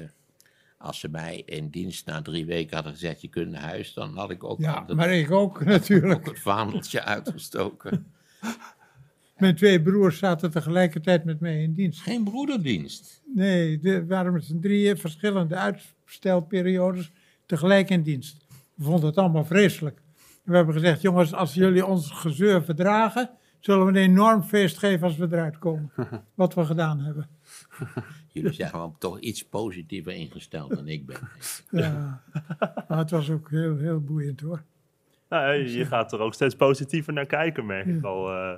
als 0.79 1.01
ze 1.01 1.09
mij 1.09 1.43
in 1.47 1.69
dienst 1.69 2.07
na 2.07 2.23
drie 2.23 2.47
weken 2.47 2.75
hadden 2.75 2.93
gezegd, 2.93 3.21
je 3.21 3.29
kunt 3.29 3.51
naar 3.51 3.63
huis, 3.63 3.93
dan 3.93 4.17
had 4.17 4.31
ik 4.31 4.45
ook 4.45 4.61
ja 4.61 4.85
maar 4.95 5.13
ik 5.13 5.31
ook 5.31 5.57
ook 5.61 5.65
natuurlijk. 5.65 6.27
het 6.27 6.41
vaandeltje 6.41 7.03
uitgestoken. 7.03 8.07
Mijn 9.37 9.55
twee 9.57 9.83
broers 9.83 10.19
zaten 10.19 10.51
tegelijkertijd 10.51 11.25
met 11.25 11.41
mij 11.41 11.63
in 11.63 11.75
dienst. 11.75 12.01
Geen 12.01 12.25
broederdienst. 12.25 13.23
Nee, 13.35 13.81
er 13.83 14.07
waren 14.07 14.33
met 14.33 14.45
z'n 14.45 14.61
drieën 14.61 14.99
verschillende 14.99 15.55
uitstelperiodes 15.55 17.13
tegelijk 17.47 17.91
in 17.91 18.03
dienst. 18.03 18.47
We 18.75 18.85
vonden 18.85 19.07
het 19.09 19.19
allemaal 19.19 19.45
vreselijk. 19.45 20.03
We 20.45 20.57
hebben 20.57 20.75
gezegd, 20.75 21.01
jongens, 21.01 21.33
als 21.35 21.55
jullie 21.55 21.87
ons 21.87 22.11
gezeur 22.11 22.65
verdragen, 22.65 23.31
zullen 23.61 23.85
we 23.85 23.91
een 23.91 24.11
enorm 24.11 24.43
feest 24.43 24.79
geven 24.79 25.07
als 25.07 25.17
we 25.17 25.27
eruit 25.31 25.59
komen. 25.59 25.91
Wat 26.35 26.55
we 26.55 26.65
gedaan 26.65 27.01
hebben. 27.01 27.29
Jullie 28.33 28.53
zijn 28.53 28.71
gewoon 28.71 28.99
toch 28.99 29.19
iets 29.21 29.45
positiever 29.45 30.13
ingesteld 30.13 30.75
dan 30.75 30.89
ik 30.89 31.07
ben. 31.07 31.17
Ja. 31.71 32.23
Maar 32.89 32.99
het 32.99 33.11
was 33.11 33.31
ook 33.31 33.51
heel, 33.51 33.77
heel 33.77 34.01
boeiend 34.01 34.41
hoor. 34.41 34.63
Nou, 35.29 35.55
je, 35.55 35.73
je 35.73 35.87
gaat 35.87 36.13
er 36.13 36.19
ook 36.19 36.35
steeds 36.35 36.55
positiever 36.57 37.13
naar 37.13 37.27
kijken, 37.27 37.67
merk 37.67 37.87
ik 37.87 38.05
al 38.05 38.31
eh, 38.33 38.55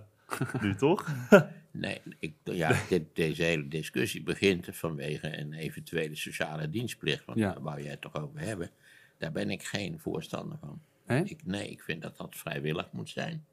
nu, 0.60 0.74
toch? 0.74 1.06
Nee, 1.70 2.00
ik, 2.18 2.34
ja, 2.42 2.72
dit, 2.88 3.02
deze 3.12 3.42
hele 3.42 3.68
discussie 3.68 4.22
begint 4.22 4.68
vanwege 4.72 5.38
een 5.38 5.52
eventuele 5.52 6.14
sociale 6.16 6.70
dienstplicht. 6.70 7.24
Want 7.24 7.38
Ja. 7.38 7.52
daar 7.52 7.62
wou 7.62 7.82
jij 7.82 7.90
het 7.90 8.00
toch 8.00 8.14
over 8.14 8.40
hebben. 8.40 8.70
Daar 9.18 9.32
ben 9.32 9.50
ik 9.50 9.62
geen 9.62 9.98
voorstander 9.98 10.58
van. 10.58 10.80
Ik, 11.06 11.44
nee, 11.44 11.70
ik 11.70 11.82
vind 11.82 12.02
dat 12.02 12.16
dat 12.16 12.34
vrijwillig 12.36 12.92
moet 12.92 13.08
zijn. 13.08 13.44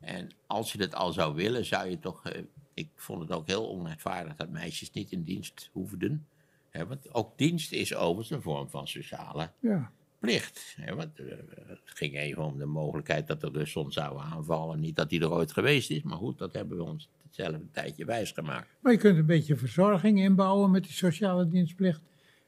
En 0.00 0.30
als 0.46 0.72
je 0.72 0.78
dat 0.78 0.94
al 0.94 1.12
zou 1.12 1.34
willen, 1.34 1.64
zou 1.64 1.90
je 1.90 1.98
toch. 1.98 2.24
eh, 2.28 2.42
ik 2.74 2.88
vond 2.94 3.20
het 3.20 3.32
ook 3.32 3.46
heel 3.46 3.66
onrechtvaardig 3.68 4.34
dat 4.36 4.48
meisjes 4.50 4.90
niet 4.90 5.12
in 5.12 5.22
dienst 5.22 5.70
hoefden. 5.72 6.26
Hè, 6.70 6.86
want 6.86 7.14
ook 7.14 7.38
dienst 7.38 7.72
is 7.72 7.94
overigens 7.94 8.30
een 8.30 8.42
vorm 8.42 8.70
van 8.70 8.88
sociale 8.88 9.50
Ja, 9.60 9.90
plicht. 10.18 10.74
Hè, 10.80 10.94
want, 10.94 11.18
eh, 11.18 11.26
het 11.66 11.80
ging 11.84 12.16
even 12.16 12.42
om 12.44 12.58
de 12.58 12.66
mogelijkheid 12.66 13.26
dat 13.26 13.40
de 13.40 13.48
Russen 13.52 13.80
ons 13.80 13.94
zouden 13.94 14.22
aanvallen. 14.22 14.80
Niet 14.80 14.96
dat 14.96 15.08
die 15.10 15.20
er 15.20 15.32
ooit 15.32 15.52
geweest 15.52 15.90
is, 15.90 16.02
maar 16.02 16.16
goed, 16.16 16.38
dat 16.38 16.52
hebben 16.52 16.76
we 16.76 16.82
ons 16.82 17.08
hetzelfde 17.22 17.70
tijdje 17.72 18.04
wijsgemaakt. 18.04 18.68
maar 18.80 18.92
je 18.92 18.98
kunt 18.98 19.18
een 19.18 19.26
beetje 19.26 19.56
verzorging 19.56 20.18
inbouwen 20.20 20.70
met 20.70 20.82
die 20.84 20.92
sociale 20.92 21.48
dienstplicht. 21.48 22.00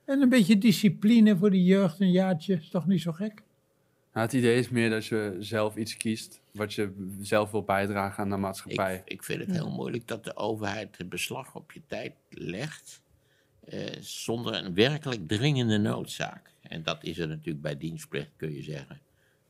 En 0.04 0.20
een 0.20 0.28
beetje 0.28 0.58
discipline 0.58 1.36
voor 1.36 1.50
de 1.50 1.64
jeugd, 1.64 2.00
een 2.00 2.10
jaartje, 2.10 2.54
is 2.54 2.68
toch 2.68 2.86
niet 2.86 3.00
zo 3.00 3.12
gek? 3.12 3.42
Nou, 4.12 4.26
het 4.26 4.32
idee 4.32 4.58
is 4.58 4.68
meer 4.68 4.90
dat 4.90 5.06
je 5.06 5.36
zelf 5.38 5.76
iets 5.76 5.96
kiest 5.96 6.40
wat 6.52 6.74
je 6.74 7.14
zelf 7.20 7.50
wil 7.50 7.62
bijdragen 7.62 8.22
aan 8.22 8.30
de 8.30 8.36
maatschappij. 8.36 8.94
Ik, 8.96 9.02
ik 9.12 9.24
vind 9.24 9.40
het 9.40 9.50
heel 9.50 9.70
moeilijk 9.70 10.08
dat 10.08 10.24
de 10.24 10.36
overheid 10.36 10.98
het 10.98 11.08
beslag 11.08 11.54
op 11.54 11.72
je 11.72 11.80
tijd 11.86 12.12
legt. 12.30 13.00
eh, 13.64 13.96
zonder 14.00 14.54
een 14.54 14.74
werkelijk 14.74 15.28
dringende 15.28 15.78
noodzaak. 15.78 16.50
En 16.60 16.82
dat 16.82 17.04
is 17.04 17.18
er 17.18 17.28
natuurlijk 17.28 17.60
bij 17.62 17.76
dienstplicht, 17.76 18.30
kun 18.36 18.54
je 18.54 18.62
zeggen. 18.62 19.00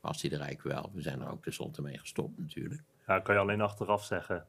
Was 0.00 0.20
die 0.20 0.30
er 0.30 0.40
eigenlijk 0.40 0.74
wel. 0.76 0.90
We 0.94 1.02
zijn 1.02 1.20
er 1.20 1.30
ook 1.30 1.42
tenslotte 1.42 1.82
mee 1.82 1.98
gestopt 1.98 2.38
natuurlijk. 2.38 2.82
Ja, 3.06 3.18
kan 3.20 3.34
je 3.34 3.40
alleen 3.40 3.60
achteraf 3.60 4.04
zeggen. 4.04 4.46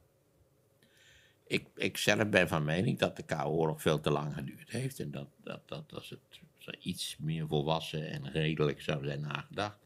Ik, 1.46 1.66
ik 1.74 1.96
zelf 1.96 2.28
ben 2.28 2.48
van 2.48 2.64
mening 2.64 2.98
dat 2.98 3.16
de 3.16 3.22
Koude 3.22 3.48
Oorlog 3.50 3.82
veel 3.82 4.00
te 4.00 4.10
lang 4.10 4.34
geduurd 4.34 4.70
heeft. 4.70 5.00
En 5.00 5.10
dat, 5.10 5.28
dat, 5.42 5.60
dat 5.68 5.92
als 5.94 6.10
het 6.10 6.76
iets 6.80 7.16
meer 7.18 7.46
volwassen 7.46 8.10
en 8.10 8.30
redelijk 8.30 8.80
zou 8.80 9.04
zijn 9.04 9.20
nagedacht. 9.20 9.78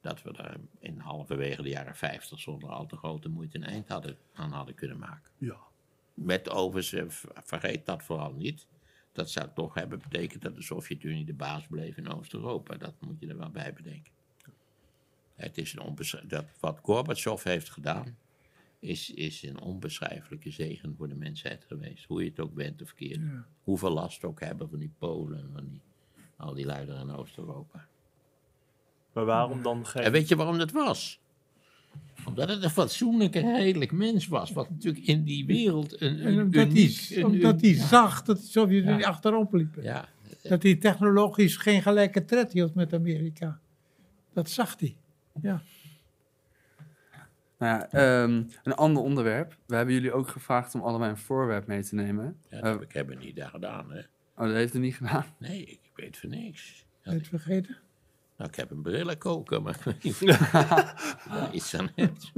Dat 0.00 0.22
we 0.22 0.32
er 0.32 0.60
in 0.78 0.98
halverwege 0.98 1.62
de 1.62 1.68
jaren 1.68 1.96
50 1.96 2.40
zonder 2.40 2.68
al 2.68 2.86
te 2.86 2.96
grote 2.96 3.28
moeite 3.28 3.56
een 3.56 3.64
eind 3.64 3.88
hadden, 3.88 4.16
aan 4.32 4.52
hadden 4.52 4.74
kunnen 4.74 4.98
maken. 4.98 5.30
Ja. 5.38 5.56
Met 6.14 6.50
overigens, 6.50 6.92
eh, 6.92 7.30
vergeet 7.44 7.86
dat 7.86 8.02
vooral 8.02 8.32
niet. 8.32 8.66
Dat 9.12 9.30
zou 9.30 9.48
toch 9.54 9.74
hebben 9.74 9.98
betekend 9.98 10.42
dat 10.42 10.54
de 10.54 10.62
Sovjet-Unie 10.62 11.24
de 11.24 11.34
baas 11.34 11.66
bleef 11.66 11.96
in 11.96 12.12
Oost-Europa. 12.12 12.76
Dat 12.76 12.94
moet 13.00 13.20
je 13.20 13.26
er 13.28 13.38
wel 13.38 13.50
bij 13.50 13.72
bedenken. 13.72 14.12
Het 15.34 15.58
is 15.58 15.72
een 15.72 15.80
onbesch- 15.80 16.22
dat 16.26 16.44
wat 16.60 16.78
Gorbachev 16.82 17.42
heeft 17.42 17.70
gedaan, 17.70 18.16
is, 18.78 19.10
is 19.10 19.42
een 19.42 19.60
onbeschrijfelijke 19.60 20.50
zegen 20.50 20.94
voor 20.96 21.08
de 21.08 21.14
mensheid 21.14 21.64
geweest. 21.64 22.04
Hoe 22.04 22.22
je 22.24 22.30
het 22.30 22.40
ook 22.40 22.54
bent 22.54 22.82
of 22.82 22.94
keert. 22.94 23.20
Ja. 23.20 23.46
Hoeveel 23.62 23.90
last 23.90 24.24
ook 24.24 24.40
hebben 24.40 24.68
van 24.68 24.78
die 24.78 24.92
Polen 24.98 25.38
en 25.38 25.50
van 25.52 25.68
die, 25.68 25.80
al 26.36 26.54
die 26.54 26.66
luideren 26.66 27.00
in 27.00 27.14
Oost-Europa. 27.14 27.88
Maar 29.12 29.24
waarom 29.24 29.62
dan 29.62 29.86
geen... 29.86 30.02
En 30.02 30.12
weet 30.12 30.28
je 30.28 30.36
waarom 30.36 30.58
dat 30.58 30.70
was? 30.70 31.20
Omdat 32.26 32.48
het 32.48 32.62
een 32.62 32.70
fatsoenlijk 32.70 33.34
en 33.34 33.56
redelijk 33.56 33.92
mens 33.92 34.26
was. 34.26 34.52
Wat 34.52 34.70
natuurlijk 34.70 35.06
in 35.06 35.24
die 35.24 35.46
wereld 35.46 36.00
een, 36.00 36.20
En 36.20 36.26
een 36.26 36.40
omdat 36.42 36.66
uniek... 36.66 37.06
hij, 37.08 37.18
een 37.18 37.24
omdat 37.24 37.60
hij 37.60 37.74
zag 37.74 38.22
dat 38.22 38.36
de 38.36 38.46
Sovjet-Unie 38.46 39.06
achterop 39.06 39.52
liepen. 39.52 39.82
Ja, 39.82 40.08
Dat 40.42 40.62
hij 40.62 40.74
technologisch 40.76 41.56
geen 41.56 41.82
gelijke 41.82 42.24
tred 42.24 42.52
hield 42.52 42.74
met 42.74 42.94
Amerika. 42.94 43.58
Dat 44.32 44.50
zag 44.50 44.78
hij. 44.78 44.96
Ja. 45.42 45.62
Nou 47.58 47.78
ja, 47.78 47.90
ehm, 47.90 48.42
een 48.62 48.74
ander 48.74 49.02
onderwerp. 49.02 49.56
We 49.66 49.76
hebben 49.76 49.94
jullie 49.94 50.12
ook 50.12 50.28
gevraagd 50.28 50.74
om 50.74 50.80
allebei 50.80 51.10
een 51.10 51.16
voorwerp 51.16 51.66
mee 51.66 51.82
te 51.82 51.94
nemen. 51.94 52.36
ja 52.50 52.60
dat 52.60 52.64
Eh, 52.64 52.70
heb 52.72 52.82
ik 52.82 52.92
heb 52.92 53.08
het 53.08 53.18
niet 53.18 53.36
daar 53.36 53.50
gedaan, 53.50 53.90
hè. 53.90 53.98
oh, 54.36 54.46
dat 54.46 54.54
heeft 54.54 54.72
het 54.72 54.82
niet 54.82 54.96
gedaan. 54.96 55.24
Nee, 55.38 55.66
ik 55.66 55.90
weet 55.94 56.16
van 56.16 56.30
niks. 56.30 56.84
Je 57.02 57.10
het 57.10 57.28
vergeten? 57.28 57.76
Nou, 58.40 58.52
ik 58.52 58.56
heb 58.56 58.70
een 58.70 58.82
brillenkoker, 58.82 59.62
maar 59.62 59.76
ik 59.78 59.82
weet 59.82 60.02
niet 60.02 60.12
of 60.12 60.20
je 60.20 60.26
daar 61.28 61.52
iets 61.52 61.74
aan 61.76 61.90
hebt. 61.94 62.32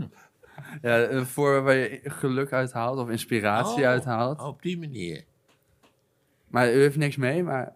Ja, 0.83 0.99
een 1.09 1.27
voorwerp 1.27 1.65
waar 1.65 1.75
je 1.77 2.01
geluk 2.05 2.53
uit 2.53 2.73
haalt 2.73 2.99
of 2.99 3.09
inspiratie 3.11 3.83
Oh, 3.83 3.89
uit 3.89 4.05
haalt. 4.05 4.41
Op 4.41 4.63
die 4.63 4.79
manier. 4.79 5.25
Maar 6.49 6.73
u 6.75 6.81
heeft 6.81 6.97
niks 6.97 7.17
mee, 7.17 7.43
maar... 7.43 7.75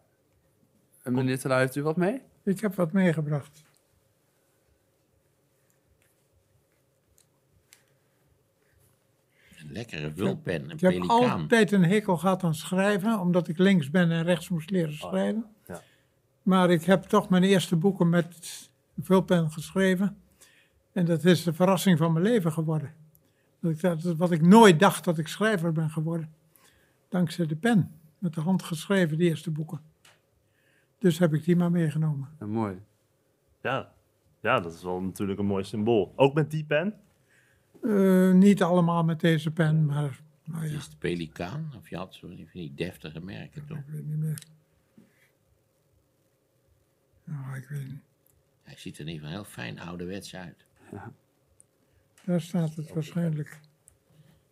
Meneer 1.02 1.38
Terlouw, 1.38 1.58
heeft 1.58 1.76
u 1.76 1.82
wat 1.82 1.96
mee? 1.96 2.22
Ik 2.44 2.60
heb 2.60 2.74
wat 2.74 2.92
meegebracht. 2.92 3.64
Een 9.58 9.72
lekkere 9.72 10.12
vulpen, 10.14 10.54
een 10.54 10.70
Ik 10.70 10.80
heb 10.80 10.92
pelikaan. 10.92 11.40
altijd 11.40 11.72
een 11.72 11.84
hekel 11.84 12.16
gehad 12.16 12.44
aan 12.44 12.54
schrijven, 12.54 13.20
omdat 13.20 13.48
ik 13.48 13.58
links 13.58 13.90
ben 13.90 14.10
en 14.10 14.22
rechts 14.22 14.48
moest 14.48 14.70
leren 14.70 14.94
schrijven. 14.94 15.55
Maar 16.46 16.70
ik 16.70 16.84
heb 16.84 17.02
toch 17.02 17.28
mijn 17.28 17.42
eerste 17.42 17.76
boeken 17.76 18.08
met 18.08 18.70
vulpen 19.00 19.50
geschreven. 19.50 20.16
En 20.92 21.04
dat 21.04 21.24
is 21.24 21.42
de 21.42 21.52
verrassing 21.52 21.98
van 21.98 22.12
mijn 22.12 22.24
leven 22.24 22.52
geworden. 22.52 22.92
Dat 23.60 23.70
ik, 23.70 23.80
dat, 23.80 24.02
wat 24.02 24.30
ik 24.30 24.42
nooit 24.42 24.80
dacht 24.80 25.04
dat 25.04 25.18
ik 25.18 25.28
schrijver 25.28 25.72
ben 25.72 25.90
geworden. 25.90 26.32
Dankzij 27.08 27.46
de 27.46 27.56
pen. 27.56 27.90
Met 28.18 28.34
de 28.34 28.40
hand 28.40 28.62
geschreven, 28.62 29.18
de 29.18 29.24
eerste 29.24 29.50
boeken. 29.50 29.80
Dus 30.98 31.18
heb 31.18 31.34
ik 31.34 31.44
die 31.44 31.56
maar 31.56 31.70
meegenomen. 31.70 32.28
Ja, 32.40 32.46
mooi. 32.46 32.78
Ja. 33.62 33.92
ja, 34.40 34.60
dat 34.60 34.74
is 34.74 34.82
wel 34.82 35.00
natuurlijk 35.00 35.38
een 35.38 35.46
mooi 35.46 35.64
symbool. 35.64 36.12
Ook 36.16 36.34
met 36.34 36.50
die 36.50 36.64
pen? 36.64 36.94
Eh, 37.82 38.32
niet 38.32 38.62
allemaal 38.62 39.04
met 39.04 39.20
deze 39.20 39.50
pen, 39.50 39.86
maar 39.86 40.20
nou 40.44 40.66
ja, 40.66 40.76
Is 40.76 40.84
het 40.84 40.98
Pelikaan? 40.98 41.72
Of 41.76 41.88
je 41.88 41.96
had 41.96 42.14
zo 42.14 42.26
van 42.26 42.46
die 42.52 42.74
deftige 42.74 43.20
merken 43.20 43.66
toch? 43.66 43.78
ik 43.78 43.84
weet 43.86 44.06
niet 44.06 44.18
meer. 44.18 44.38
Nou, 47.26 47.56
ik 47.56 47.68
weet 47.68 47.86
niet. 47.86 48.00
Hij 48.62 48.76
ziet 48.76 48.94
er 48.94 49.00
in 49.00 49.06
ieder 49.12 49.22
geval 49.28 49.42
heel 49.42 49.50
fijn 49.52 49.78
ouderwets 49.80 50.34
uit. 50.34 50.64
Daar 52.24 52.40
staat 52.40 52.74
het 52.74 52.92
waarschijnlijk. 52.92 53.60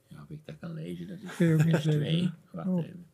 Ja, 0.08 0.22
of 0.22 0.30
ik 0.30 0.40
dat 0.44 0.58
kan 0.58 0.72
lezen, 0.72 1.06
dat 1.08 1.18
is 1.18 1.52
ook 1.52 1.64
niet 1.64 1.80
twee. 1.98 2.30
Wacht 2.50 2.68
Oh. 2.68 2.84
even. 2.84 3.06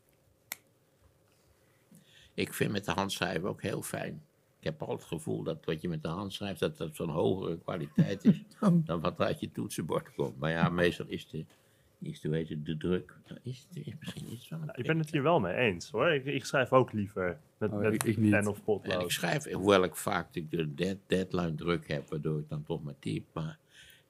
Ik 2.34 2.52
vind 2.54 2.72
met 2.72 2.84
de 2.84 2.92
hand 2.92 3.12
schrijven 3.12 3.48
ook 3.48 3.62
heel 3.62 3.82
fijn. 3.82 4.22
Ik 4.58 4.64
heb 4.66 4.82
al 4.82 4.92
het 4.94 5.04
gevoel 5.04 5.42
dat 5.42 5.64
wat 5.64 5.80
je 5.80 5.88
met 5.88 6.02
de 6.02 6.08
hand 6.08 6.32
schrijft, 6.32 6.60
dat 6.60 6.76
dat 6.76 6.96
van 6.96 7.08
hogere 7.10 7.58
kwaliteit 7.58 8.24
is 8.24 8.42
Dan- 8.60 8.82
dan 8.84 9.00
wat 9.00 9.20
uit 9.20 9.40
je 9.40 9.50
toetsenbord 9.52 10.14
komt. 10.14 10.38
Maar 10.38 10.50
ja, 10.50 10.68
meestal 10.68 11.06
is 11.06 11.28
de, 11.28 11.44
is 12.02 12.22
heet 12.22 12.48
het, 12.48 12.64
de 12.66 12.76
druk, 12.76 13.14
is, 13.42 13.66
misschien 14.00 14.32
iets 14.32 14.48
van 14.48 14.62
een 14.62 14.70
Ik 14.74 14.86
ben 14.86 14.98
het 14.98 15.10
hier 15.10 15.22
wel 15.22 15.40
mee 15.40 15.54
eens 15.54 15.90
hoor. 15.90 16.10
Ik, 16.12 16.24
ik 16.24 16.44
schrijf 16.44 16.72
ook 16.72 16.92
liever 16.92 17.38
met, 17.58 17.70
Oh, 17.72 17.78
met 17.78 18.06
ik- 18.06 18.30
pen 18.30 18.46
of 18.46 18.54
En 18.56 18.58
ik 18.58 18.64
potlood. 18.64 19.12
schrijf, 19.12 19.52
hoewel 19.52 19.84
ik 19.84 19.96
vaak 19.96 20.32
de- 20.32 20.48
de 20.48 20.74
dead, 20.74 20.96
deadline 21.06 21.54
druk 21.54 21.88
heb, 21.88 22.08
waardoor 22.10 22.38
ik 22.38 22.48
dan 22.48 22.62
toch 22.62 22.82
maar 22.82 22.98
typ. 22.98 23.24
Maar 23.32 23.58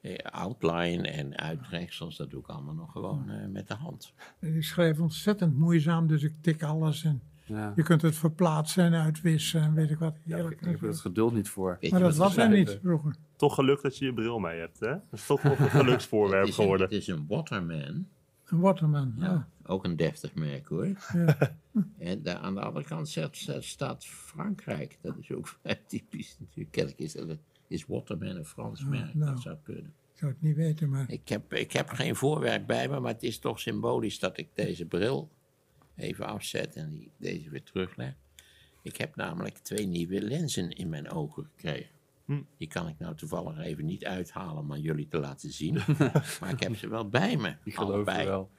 eh, 0.01 0.17
outline 0.17 1.09
en 1.09 1.37
uitrechtsels, 1.39 2.17
dat 2.17 2.31
doe 2.31 2.41
ik 2.41 2.47
allemaal 2.47 2.75
nog 2.75 2.93
gewoon 2.93 3.31
eh, 3.31 3.47
met 3.47 3.69
de 3.69 3.75
hand. 3.75 4.13
Ik 4.41 4.65
schrijf 4.65 5.01
ontzettend 5.01 5.59
moeizaam, 5.59 6.07
dus 6.07 6.23
ik 6.23 6.35
tik 6.41 6.63
alles 6.63 7.05
en 7.05 7.21
Ja. 7.45 7.73
je 7.77 7.83
kunt 7.83 8.03
het 8.03 8.17
verplaatsen 8.17 8.85
en 8.85 8.95
uitwissen 8.95 9.61
en 9.63 9.75
weet 9.75 9.91
ik 9.91 9.99
wat. 9.99 10.15
Ik, 10.25 10.33
Heerlijk. 10.35 10.61
ik 10.61 10.67
heb 10.67 10.83
er 10.83 10.89
het 10.89 11.01
geduld 11.01 11.35
niet 11.35 11.49
voor. 11.49 11.79
Maar 11.91 12.01
dat 12.01 12.17
was 12.17 12.37
er 12.37 12.49
niet 12.51 12.79
vroeger. 12.83 13.15
Toch 13.41 13.55
geluk 13.55 13.83
dat 13.83 13.99
je 13.99 14.05
je 14.05 14.15
bril 14.15 14.39
mee 14.39 14.59
hebt, 14.59 14.81
hè? 14.81 14.87
Dat 14.91 15.03
is 15.11 15.27
toch 15.27 15.43
nog 15.43 15.59
een 15.59 15.71
geluksvoorwerp 15.71 16.41
Het 16.47 16.49
is 16.51 16.57
een- 16.57 16.63
geworden. 16.63 16.87
Het 16.89 16.97
is 16.97 17.07
een 17.07 17.27
Waterman. 17.29 18.09
Een 18.47 18.61
waterman. 18.61 19.15
Ja, 19.17 19.25
Ja. 19.27 19.49
ook 19.67 19.85
een 19.85 19.97
deftig 19.97 20.35
merk 20.35 20.67
hoor. 20.67 20.87
Ja. 21.13 21.57
En 21.99 22.23
daar 22.23 22.37
aan 22.37 22.55
de 22.55 22.61
andere 22.61 22.85
kant 22.87 23.09
staat, 23.61 24.05
Frankrijk. 24.07 24.99
Dat 25.01 25.17
is 25.19 25.31
ook 25.33 25.49
vrij 25.61 25.81
typisch 25.87 26.37
natuurlijk. 26.39 26.71
Kennelijk 26.71 27.01
is, 27.03 27.13
dat, 27.13 27.39
is 27.69 27.87
Waterman 27.87 28.37
een 28.37 28.45
Frans 28.45 28.85
merk. 28.85 29.15
nou. 29.15 29.31
Dat 29.33 29.43
zou 29.43 29.57
kunnen. 29.63 29.95
Ik 30.13 30.19
zou 30.19 30.33
het 30.33 30.43
niet 30.43 30.57
weten, 30.57 30.91
maar 30.91 31.11
Ik 31.11 31.29
heb, 31.29 31.53
ik 31.55 31.73
heb 31.73 31.89
geen 31.89 32.17
voorwerp 32.17 32.67
bij 32.67 32.89
me, 32.89 33.01
maar 33.01 33.13
het 33.13 33.23
is 33.23 33.39
toch 33.39 33.61
symbolisch 33.61 34.19
dat 34.19 34.39
ik 34.39 34.49
deze 34.55 34.85
bril 34.87 35.31
even 35.97 36.27
afzet 36.27 36.75
en 36.77 36.91
die, 36.91 37.11
deze 37.17 37.51
weer 37.51 37.63
terugleg. 37.63 38.15
Ik 38.83 38.97
heb 38.97 39.17
namelijk 39.17 39.59
twee 39.59 39.87
nieuwe 39.87 40.23
lenzen 40.23 40.71
in 40.71 40.89
mijn 40.89 41.11
ogen 41.11 41.45
gekregen. 41.45 41.99
Hm. 42.31 42.43
Die 42.57 42.69
kan 42.69 42.89
ik 42.89 42.99
nou 42.99 43.15
toevallig 43.15 43.59
even 43.59 43.85
niet 43.85 44.05
uithalen 44.05 44.63
om 44.63 44.73
aan 44.73 44.81
jullie 44.81 45.09
te 45.09 45.19
laten 45.19 45.53
zien. 45.53 45.75
maar 46.41 46.51
ik 46.51 46.61
heb 46.61 46.77
ze 46.77 46.89
wel 46.89 47.09
bij 47.09 47.37
me. 47.37 47.57
Ik 47.65 47.75
geloof 47.75 48.17
je 48.17 48.25
wel. 48.25 48.51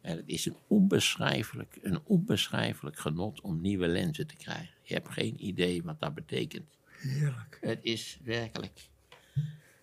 En 0.00 0.16
het 0.16 0.28
is 0.28 0.46
een 0.46 0.56
onbeschrijfelijk, 0.66 1.78
een 1.82 2.00
onbeschrijfelijk 2.04 2.98
genot 2.98 3.40
om 3.40 3.60
nieuwe 3.60 3.88
lenzen 3.88 4.26
te 4.26 4.36
krijgen. 4.36 4.74
Je 4.82 4.94
hebt 4.94 5.08
geen 5.08 5.46
idee 5.46 5.82
wat 5.82 6.00
dat 6.00 6.14
betekent. 6.14 6.78
heerlijk. 6.98 7.58
Het 7.60 7.78
is 7.82 8.18
werkelijk. 8.24 8.88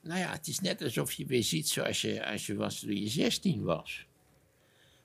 Nou 0.02 0.20
ja, 0.20 0.32
het 0.32 0.48
is 0.48 0.60
net 0.60 0.82
alsof 0.82 1.12
je 1.12 1.26
weer 1.26 1.44
ziet 1.44 1.70
zoals 1.70 2.02
je, 2.02 2.26
als 2.26 2.46
je 2.46 2.56
was 2.56 2.80
toen 2.80 2.96
je 2.96 3.10
16 3.10 3.64
was. 3.64 4.06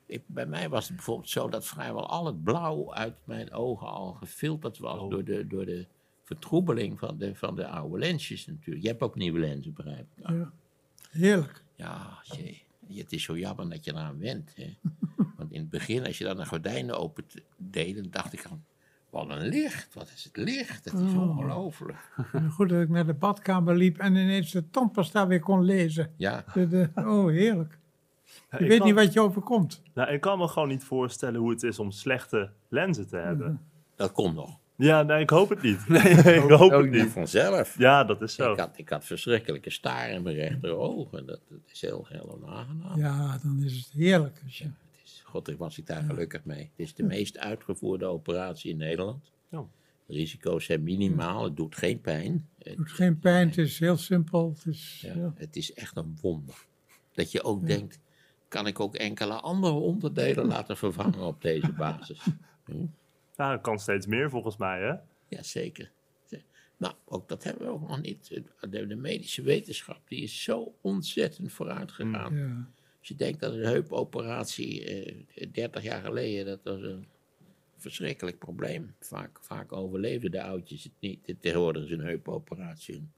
Ik, 0.07 0.23
bij 0.27 0.47
mij 0.47 0.69
was 0.69 0.87
het 0.87 0.97
bijvoorbeeld 0.97 1.29
zo 1.31 1.49
dat 1.49 1.67
vrijwel 1.67 2.09
al 2.09 2.27
het 2.27 2.43
blauw 2.45 2.95
uit 2.95 3.17
mijn 3.25 3.53
ogen 3.53 3.87
al 3.87 4.13
gefilterd 4.13 4.79
was 4.79 5.01
Oh. 5.01 5.11
door, 5.11 5.25
de, 5.25 5.47
door 5.47 5.65
de 5.65 5.87
vertroebeling 6.27 6.99
van 6.99 7.19
de, 7.19 7.35
van 7.35 7.57
de 7.57 7.67
oude 7.67 7.99
lensjes 7.99 8.47
natuurlijk. 8.47 8.83
Je 8.85 8.89
hebt 8.91 9.03
ook 9.03 9.15
nieuwe 9.17 9.39
lenzen, 9.39 9.73
begrijp 9.75 10.07
ik. 10.17 10.29
Ja. 10.29 10.53
Heerlijk. 11.11 11.63
Ja, 11.75 12.19
jee. 12.23 12.65
Het 12.95 13.13
is 13.13 13.23
zo 13.23 13.39
jammer 13.39 13.69
dat 13.71 13.85
je 13.85 13.93
eraan 13.93 14.19
went. 14.19 14.53
Hè? 14.57 14.77
Want 15.37 15.53
in 15.53 15.61
het 15.61 15.71
begin, 15.71 16.07
als 16.07 16.19
je 16.19 16.25
dan 16.25 16.37
de 16.37 16.47
gordijnen 16.47 16.99
open 16.99 17.25
deed, 17.57 17.95
dan 17.97 18.07
dacht 18.11 18.33
ik 18.33 18.45
aan... 18.51 18.65
Wat 19.11 19.31
een 19.31 19.49
licht, 19.49 19.95
wat 19.95 20.11
is 20.15 20.25
het 20.25 20.37
licht? 20.37 20.85
Het 20.85 20.95
is 20.95 21.01
Oh. 21.15 21.21
ongelooflijk. 21.31 21.99
Goed 22.51 22.69
dat 22.69 22.83
ik 22.83 22.89
naar 22.89 23.07
de 23.07 23.15
badkamer 23.15 23.77
liep 23.77 23.99
en 23.99 24.15
ineens 24.17 24.51
de 24.51 24.71
tandpasta 24.71 25.27
weer 25.27 25.41
kon 25.41 25.63
lezen. 25.65 26.13
Ja, 26.17 26.45
De, 26.55 26.69
de, 26.69 26.91
oh, 26.95 27.27
heerlijk. 27.27 27.79
Ik 28.51 28.59
weet 28.59 28.79
kan- 28.79 28.87
niet 28.87 28.97
wat 28.97 29.13
je 29.13 29.21
overkomt. 29.21 29.83
Nou, 29.95 30.11
ik 30.13 30.21
kan 30.21 30.39
me 30.39 30.49
gewoon 30.49 30.69
niet 30.69 30.85
voorstellen 30.85 31.41
hoe 31.41 31.51
het 31.51 31.63
is 31.63 31.79
om 31.79 31.91
slechte 31.91 32.51
lenzen 32.69 33.09
te 33.09 33.17
hebben. 33.17 33.47
Mhm. 33.53 33.63
dat 33.97 34.13
komt 34.13 34.35
nog. 34.35 34.59
Ja, 34.77 35.03
nee, 35.03 35.21
ik 35.21 35.31
hoop 35.31 35.49
het 35.49 35.63
niet. 35.63 35.89
Nee, 35.89 36.03
ik 36.43 36.51
hoop 36.51 36.71
het 36.71 36.91
niet. 36.91 37.03
niet. 37.03 37.13
Vanzelf. 37.13 37.79
Ja, 37.79 38.05
dat 38.05 38.23
is 38.23 38.35
zo. 38.35 38.53
Ik 38.53 38.59
had, 38.59 38.79
ik 38.79 38.89
had 38.89 39.05
verschrikkelijke 39.05 39.71
staar 39.71 40.11
in 40.11 40.23
mijn 40.23 40.37
rechterogen. 40.37 41.27
Dat, 41.27 41.41
dat 41.49 41.59
is 41.73 41.81
heel, 41.81 42.07
heel 42.09 42.41
onaangenaam. 42.43 42.99
Ja, 42.99 43.39
dan 43.43 43.63
is 43.63 43.77
het 43.77 43.93
heerlijk. 43.93 44.41
Als 44.45 44.59
je, 44.59 44.65
Het 44.65 45.01
is, 45.05 45.23
God, 45.25 45.55
was 45.57 45.79
ik 45.79 45.87
daar 45.87 46.03
gelukkig 46.03 46.45
mee. 46.45 46.59
Het 46.59 46.87
is 46.87 46.95
de 46.95 47.03
meest 47.03 47.39
uitgevoerde 47.39 48.05
operatie 48.05 48.71
in 48.71 48.77
Nederland. 48.77 49.33
Ja. 49.49 49.65
De 50.07 50.13
risico's 50.13 50.65
zijn 50.65 50.83
minimaal, 50.83 51.45
het 51.45 51.57
doet 51.57 51.77
geen 51.77 52.01
pijn. 52.01 52.49
Het, 52.59 52.77
doet 52.77 52.93
geen 52.93 53.19
pijn, 53.19 53.49
het 53.49 53.59
is 53.59 53.79
heel 53.79 53.97
simpel. 53.97 54.55
Het 54.57 54.67
is, 54.67 55.01
ja, 55.07 55.15
ja. 55.15 55.33
het 55.37 55.57
is 55.57 55.73
echt 55.73 55.97
een 55.97 56.19
wonder. 56.21 56.67
Dat 57.13 57.33
je 57.33 57.43
ook 57.43 57.67
denkt, 57.67 57.99
kan 58.49 58.67
ik 58.67 58.81
ook 58.81 58.95
enkele 58.95 59.35
andere 59.35 59.73
onderdelen 59.73 60.47
laten 60.47 60.77
vervangen 60.77 61.21
op 61.21 61.43
deze 61.43 61.73
basis? 61.73 62.21
Hm? 62.65 62.87
Ja, 63.37 63.51
dat 63.51 63.61
kan 63.61 63.79
steeds 63.79 64.07
meer 64.07 64.31
volgens 64.31 64.57
mij, 64.57 64.81
hè? 64.81 64.95
Jazeker. 65.29 65.91
Nou, 66.79 66.95
ook 67.05 67.29
dat 67.29 67.45
hebben 67.45 67.67
we 67.67 67.73
ook 67.73 67.89
nog 67.89 68.01
niet. 68.03 68.43
De, 68.71 68.97
medische 68.97 69.43
wetenschap 69.43 70.01
die 70.09 70.23
is 70.23 70.43
zo 70.43 70.75
ontzettend 70.81 71.53
vooruit 71.53 71.93
gegaan. 71.93 72.37
Ja. 72.37 72.69
Als 72.99 73.09
je 73.09 73.15
denkt 73.15 73.41
dat 73.41 73.53
een 73.53 73.65
heupoperatie 73.65 74.85
eh, 74.85 75.47
30 75.53 75.83
jaar 75.83 76.03
geleden, 76.03 76.47
dat 76.47 76.61
was 76.63 76.83
een 76.83 77.07
verschrikkelijk 77.77 78.39
probleem. 78.39 78.95
Vaak, 79.01 79.39
vaak 79.41 79.73
overleefden 79.73 80.31
de 80.31 80.43
oudjes 80.43 80.85
het 80.85 80.93
niet. 81.01 81.35
Tegenwoordig 81.41 81.85
is 81.85 81.91
een 81.91 82.01
heupoperatie. 82.01 83.09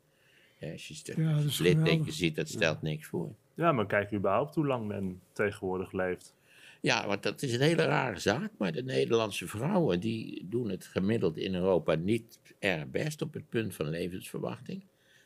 Ja, 0.58 0.72
als 0.72 0.88
je 0.88 0.94
Ja, 1.16 1.36
litteken 1.36 1.74
geweldig. 1.78 2.12
ziet, 2.12 2.36
dat 2.36 2.48
stelt 2.48 2.82
niks 2.82 3.06
voor. 3.06 3.34
Ja, 3.54 3.72
maar 3.72 3.86
kijk 3.86 4.12
überhaupt 4.12 4.54
hoe 4.54 4.66
lang 4.66 4.86
men 4.86 5.20
tegenwoordig 5.32 5.92
leeft. 5.92 6.34
Ja, 6.80 7.06
want 7.06 7.22
dat 7.22 7.42
is 7.42 7.52
een 7.52 7.60
hele 7.60 7.84
rare 7.84 8.18
zaak. 8.18 8.50
Maar 8.58 8.72
de 8.72 8.82
Nederlandse 8.82 9.46
vrouwen 9.46 10.00
die 10.00 10.46
doen 10.48 10.68
het 10.68 10.84
gemiddeld 10.84 11.36
in 11.36 11.54
Europa 11.54 11.94
niet 11.94 12.38
erg 12.58 12.86
best 12.86 13.22
op 13.22 13.34
het 13.34 13.48
punt 13.48 13.74
van 13.74 13.88
levensverwachting. 13.88 14.82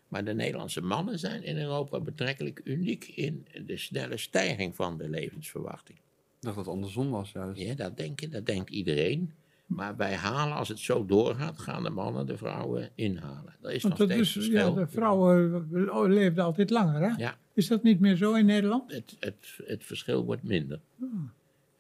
Maar 0.08 0.24
de 0.24 0.34
Nederlandse 0.34 0.80
mannen 0.80 1.18
zijn 1.18 1.42
in 1.42 1.58
Europa 1.58 2.00
betrekkelijk 2.00 2.60
uniek 2.64 3.04
in 3.14 3.46
de 3.66 3.76
snelle 3.76 4.16
stijging 4.16 4.74
van 4.74 4.98
de 4.98 5.08
levensverwachting. 5.08 5.98
Ik 5.98 6.04
dacht 6.40 6.56
dat 6.56 6.64
het 6.64 6.74
andersom 6.74 7.10
was 7.10 7.32
juist. 7.32 7.60
Ja, 7.60 7.74
dat, 7.74 7.96
denken, 7.96 8.30
dat 8.30 8.46
denkt 8.46 8.70
iedereen. 8.70 9.32
Maar 9.66 9.96
wij 9.96 10.14
halen, 10.14 10.56
als 10.56 10.68
het 10.68 10.78
zo 10.78 11.06
doorgaat, 11.06 11.58
gaan 11.58 11.82
de 11.82 11.90
mannen 11.90 12.26
de 12.26 12.36
vrouwen 12.36 12.90
inhalen. 12.94 13.56
Dat 13.60 13.72
is 13.72 13.82
Want 13.82 13.98
nog 13.98 14.08
dat 14.08 14.26
steeds 14.26 14.46
ja, 14.46 14.70
de 14.70 14.86
vrouwen 14.86 15.68
eh, 15.72 16.02
leefden 16.06 16.44
altijd 16.44 16.70
langer, 16.70 17.00
hè? 17.00 17.16
Ja, 17.16 17.38
Is 17.54 17.66
dat 17.66 17.82
niet 17.82 18.00
meer 18.00 18.16
zo 18.16 18.34
in 18.34 18.46
Nederland? 18.46 18.92
het, 18.92 19.16
het, 19.20 19.58
het 19.64 19.84
verschil 19.84 20.24
wordt 20.24 20.42
minder. 20.42 20.80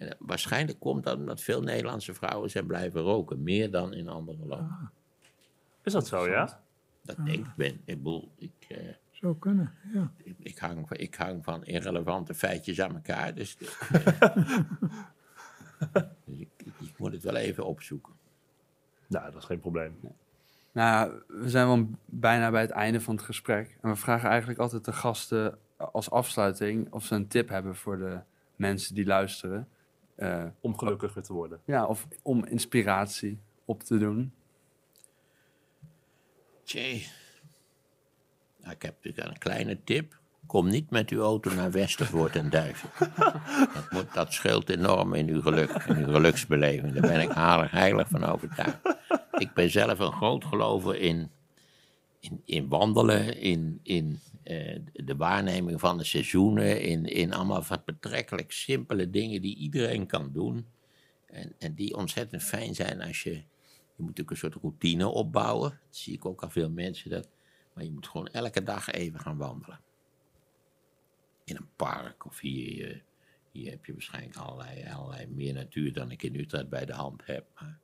En 0.02 0.10
eh, 0.10 0.14
waarschijnlijk 0.18 0.78
komt 0.80 1.04
dat 1.04 1.16
omdat 1.16 1.40
veel 1.40 1.62
Nederlandse 1.62 2.14
vrouwen 2.14 2.50
zijn 2.50 2.66
blijven 2.66 3.00
roken. 3.00 3.42
Meer 3.42 3.70
dan 3.70 3.94
in 3.94 4.08
andere 4.08 4.46
landen. 4.46 4.90
Is 5.82 5.92
dat 5.92 6.06
zo, 6.06 6.28
ja? 6.28 6.60
Dat 7.02 7.16
denk 7.24 7.46
ik 7.46 7.54
ben. 7.56 7.80
Ik 7.84 7.96
bedoel, 7.96 8.32
ik, 8.36 8.52
eh, 8.68 8.78
Zou 9.10 9.38
kunnen, 9.38 9.74
ja. 9.92 10.12
ik, 10.16 10.36
ik 10.38 10.58
hang, 10.58 10.88
van- 10.88 10.96
ik 10.96 11.14
hang 11.14 11.44
van 11.44 11.64
irrelevante 11.64 12.34
feitjes 12.34 12.80
aan 12.80 12.94
elkaar. 12.94 13.34
Dus, 13.34 13.56
dus, 13.56 13.78
dus 16.24 16.38
ik, 16.38 16.48
ik, 16.56 16.72
ik 16.80 16.98
moet 16.98 17.12
het 17.12 17.22
wel 17.22 17.36
even 17.36 17.66
opzoeken. 17.66 18.12
Nou, 19.06 19.24
dat 19.32 19.40
is 19.40 19.44
geen 19.44 19.60
probleem. 19.60 19.96
Nou, 20.72 21.22
we 21.26 21.48
zijn 21.50 21.66
wel 21.66 21.88
bijna 22.04 22.50
bij 22.50 22.60
het 22.60 22.70
einde 22.70 23.00
van 23.00 23.14
het 23.14 23.24
gesprek. 23.24 23.76
En 23.80 23.90
we 23.90 23.96
vragen 23.96 24.28
eigenlijk 24.28 24.58
altijd 24.60 24.84
de 24.84 24.92
gasten 24.92 25.58
als 25.76 26.10
afsluiting 26.10 26.92
of 26.92 27.04
ze 27.04 27.14
een 27.14 27.28
tip 27.28 27.48
hebben 27.48 27.76
voor 27.76 27.98
de 27.98 28.20
mensen 28.56 28.94
die 28.94 29.06
luisteren. 29.06 29.68
Eh, 30.22 30.44
Om 30.60 30.78
gelukkiger 30.78 31.22
te 31.22 31.32
worden. 31.32 31.60
ja, 31.64 31.86
of 31.86 32.06
om 32.22 32.44
inspiratie 32.44 33.38
op 33.64 33.82
te 33.82 33.98
doen. 33.98 34.32
Tjee. 36.64 37.06
Nou, 38.60 38.74
ik 38.74 38.82
heb 38.82 38.94
natuurlijk 39.02 39.26
een 39.34 39.38
kleine 39.38 39.84
tip. 39.84 40.20
Kom 40.46 40.68
niet 40.68 40.90
met 40.90 41.10
uw 41.10 41.22
auto 41.22 41.54
naar 41.54 41.70
Westervoort 41.70 42.36
en 42.36 42.50
Duiven. 42.50 42.88
Dat, 43.74 43.90
moet, 43.90 44.14
dat 44.14 44.32
scheelt 44.32 44.68
enorm 44.68 45.14
in 45.14 45.28
uw 45.28 45.42
geluk, 45.42 45.70
in 45.70 45.96
uw 45.96 46.12
geluksbeleving. 46.12 46.92
Daar 46.92 47.10
ben 47.10 47.20
ik 47.20 47.30
heilig, 47.30 47.70
heilig 47.70 48.08
van 48.08 48.24
overtuigd. 48.24 48.96
Ik 49.32 49.54
ben 49.54 49.70
zelf 49.70 49.98
een 49.98 50.12
groot 50.12 50.44
gelover 50.44 50.96
in, 50.96 51.30
in, 52.20 52.42
in 52.44 52.68
wandelen, 52.68 53.36
in, 53.36 53.80
in, 53.82 54.20
de 54.92 55.14
waarneming 55.16 55.80
van 55.80 55.98
de 55.98 56.04
seizoenen, 56.04 56.80
in, 56.80 57.04
in 57.04 57.32
allemaal 57.32 57.64
wat 57.64 57.84
betrekkelijk 57.84 58.52
simpele 58.52 59.10
dingen 59.10 59.42
die 59.42 59.56
iedereen 59.56 60.06
kan 60.06 60.32
doen. 60.32 60.66
En, 61.26 61.54
en 61.58 61.74
die 61.74 61.96
ontzettend 61.96 62.42
fijn 62.42 62.74
zijn 62.74 63.02
als 63.02 63.22
je, 63.22 63.30
je 63.30 63.42
moet 63.96 64.06
natuurlijk 64.06 64.30
een 64.30 64.36
soort 64.36 64.54
routine 64.54 65.06
opbouwen. 65.06 65.70
Dat 65.70 65.96
zie 65.96 66.14
ik 66.14 66.24
ook 66.24 66.42
aan 66.42 66.52
veel 66.52 66.70
mensen, 66.70 67.10
dat, 67.10 67.28
maar 67.72 67.84
je 67.84 67.90
moet 67.92 68.08
gewoon 68.08 68.26
elke 68.26 68.62
dag 68.62 68.90
even 68.90 69.20
gaan 69.20 69.36
wandelen. 69.36 69.80
In 71.44 71.56
een 71.56 71.68
park 71.76 72.26
of 72.26 72.40
hier, 72.40 72.90
eh, 72.90 73.00
hier 73.52 73.70
heb 73.70 73.84
je 73.84 73.92
waarschijnlijk 73.92 74.36
allerlei, 74.36 74.88
allerlei 74.88 75.26
meer 75.26 75.54
natuur 75.54 75.92
dan 75.92 76.10
ik 76.10 76.22
in 76.22 76.34
Utrecht 76.34 76.68
bij 76.68 76.84
de 76.84 76.92
hand 76.92 77.26
heb. 77.26 77.46
Maar 77.54 77.78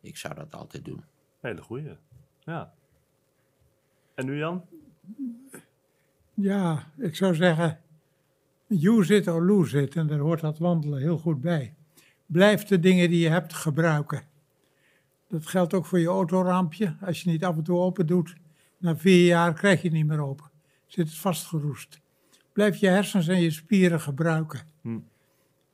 ik 0.00 0.16
zou 0.16 0.34
dat 0.34 0.54
altijd 0.54 0.84
doen. 0.84 1.04
Hele 1.40 1.62
goeie. 1.62 1.96
Ja. 2.44 2.74
En 4.14 4.26
nu 4.26 4.38
Jan? 4.38 4.64
Ja, 6.40 6.86
ik 6.98 7.16
zou 7.16 7.34
zeggen, 7.34 7.78
use 8.68 9.14
it 9.14 9.28
or 9.28 9.42
lose 9.42 9.82
it. 9.82 9.96
En 9.96 10.06
daar 10.06 10.18
hoort 10.18 10.40
dat 10.40 10.58
wandelen 10.58 11.00
heel 11.00 11.18
goed 11.18 11.40
bij. 11.40 11.74
Blijf 12.26 12.64
de 12.64 12.80
dingen 12.80 13.10
die 13.10 13.20
je 13.20 13.28
hebt 13.28 13.54
gebruiken. 13.54 14.22
Dat 15.28 15.46
geldt 15.46 15.74
ook 15.74 15.86
voor 15.86 15.98
je 15.98 16.06
autorampje. 16.06 16.96
Als 17.00 17.22
je 17.22 17.30
niet 17.30 17.44
af 17.44 17.56
en 17.56 17.62
toe 17.62 17.78
open 17.78 18.06
doet, 18.06 18.34
na 18.78 18.96
vier 18.96 19.26
jaar 19.26 19.54
krijg 19.54 19.82
je 19.82 19.88
het 19.88 19.96
niet 19.96 20.06
meer 20.06 20.20
open. 20.20 20.50
Zit 20.86 21.08
het 21.08 21.18
vastgeroest. 21.18 22.00
Blijf 22.52 22.76
je 22.76 22.88
hersens 22.88 23.28
en 23.28 23.40
je 23.40 23.50
spieren 23.50 24.00
gebruiken. 24.00 24.60
Hm. 24.80 24.98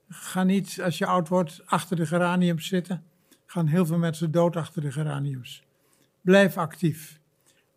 Ga 0.08 0.42
niet, 0.42 0.80
als 0.82 0.98
je 0.98 1.06
oud 1.06 1.28
wordt, 1.28 1.62
achter 1.64 1.96
de 1.96 2.06
geraniums 2.06 2.66
zitten. 2.66 3.04
Gaan 3.46 3.66
heel 3.66 3.86
veel 3.86 3.98
mensen 3.98 4.30
dood 4.30 4.56
achter 4.56 4.82
de 4.82 4.92
geraniums. 4.92 5.64
Blijf 6.20 6.56
actief. 6.56 7.20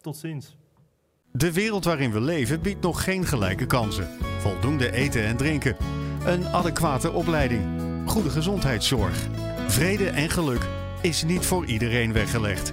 Tot 0.00 0.16
ziens. 0.16 0.56
De 1.32 1.52
wereld 1.52 1.84
waarin 1.84 2.12
we 2.12 2.20
leven 2.20 2.62
biedt 2.62 2.82
nog 2.82 3.04
geen 3.04 3.24
gelijke 3.24 3.66
kansen. 3.66 4.08
Voldoende 4.38 4.92
eten 4.92 5.24
en 5.24 5.36
drinken. 5.36 5.76
Een 6.24 6.46
adequate 6.46 7.12
opleiding. 7.12 7.62
Goede 8.06 8.30
gezondheidszorg. 8.30 9.26
Vrede 9.66 10.08
en 10.08 10.30
geluk 10.30 10.68
is 11.02 11.24
niet 11.24 11.46
voor 11.46 11.66
iedereen 11.66 12.12
weggelegd. 12.12 12.72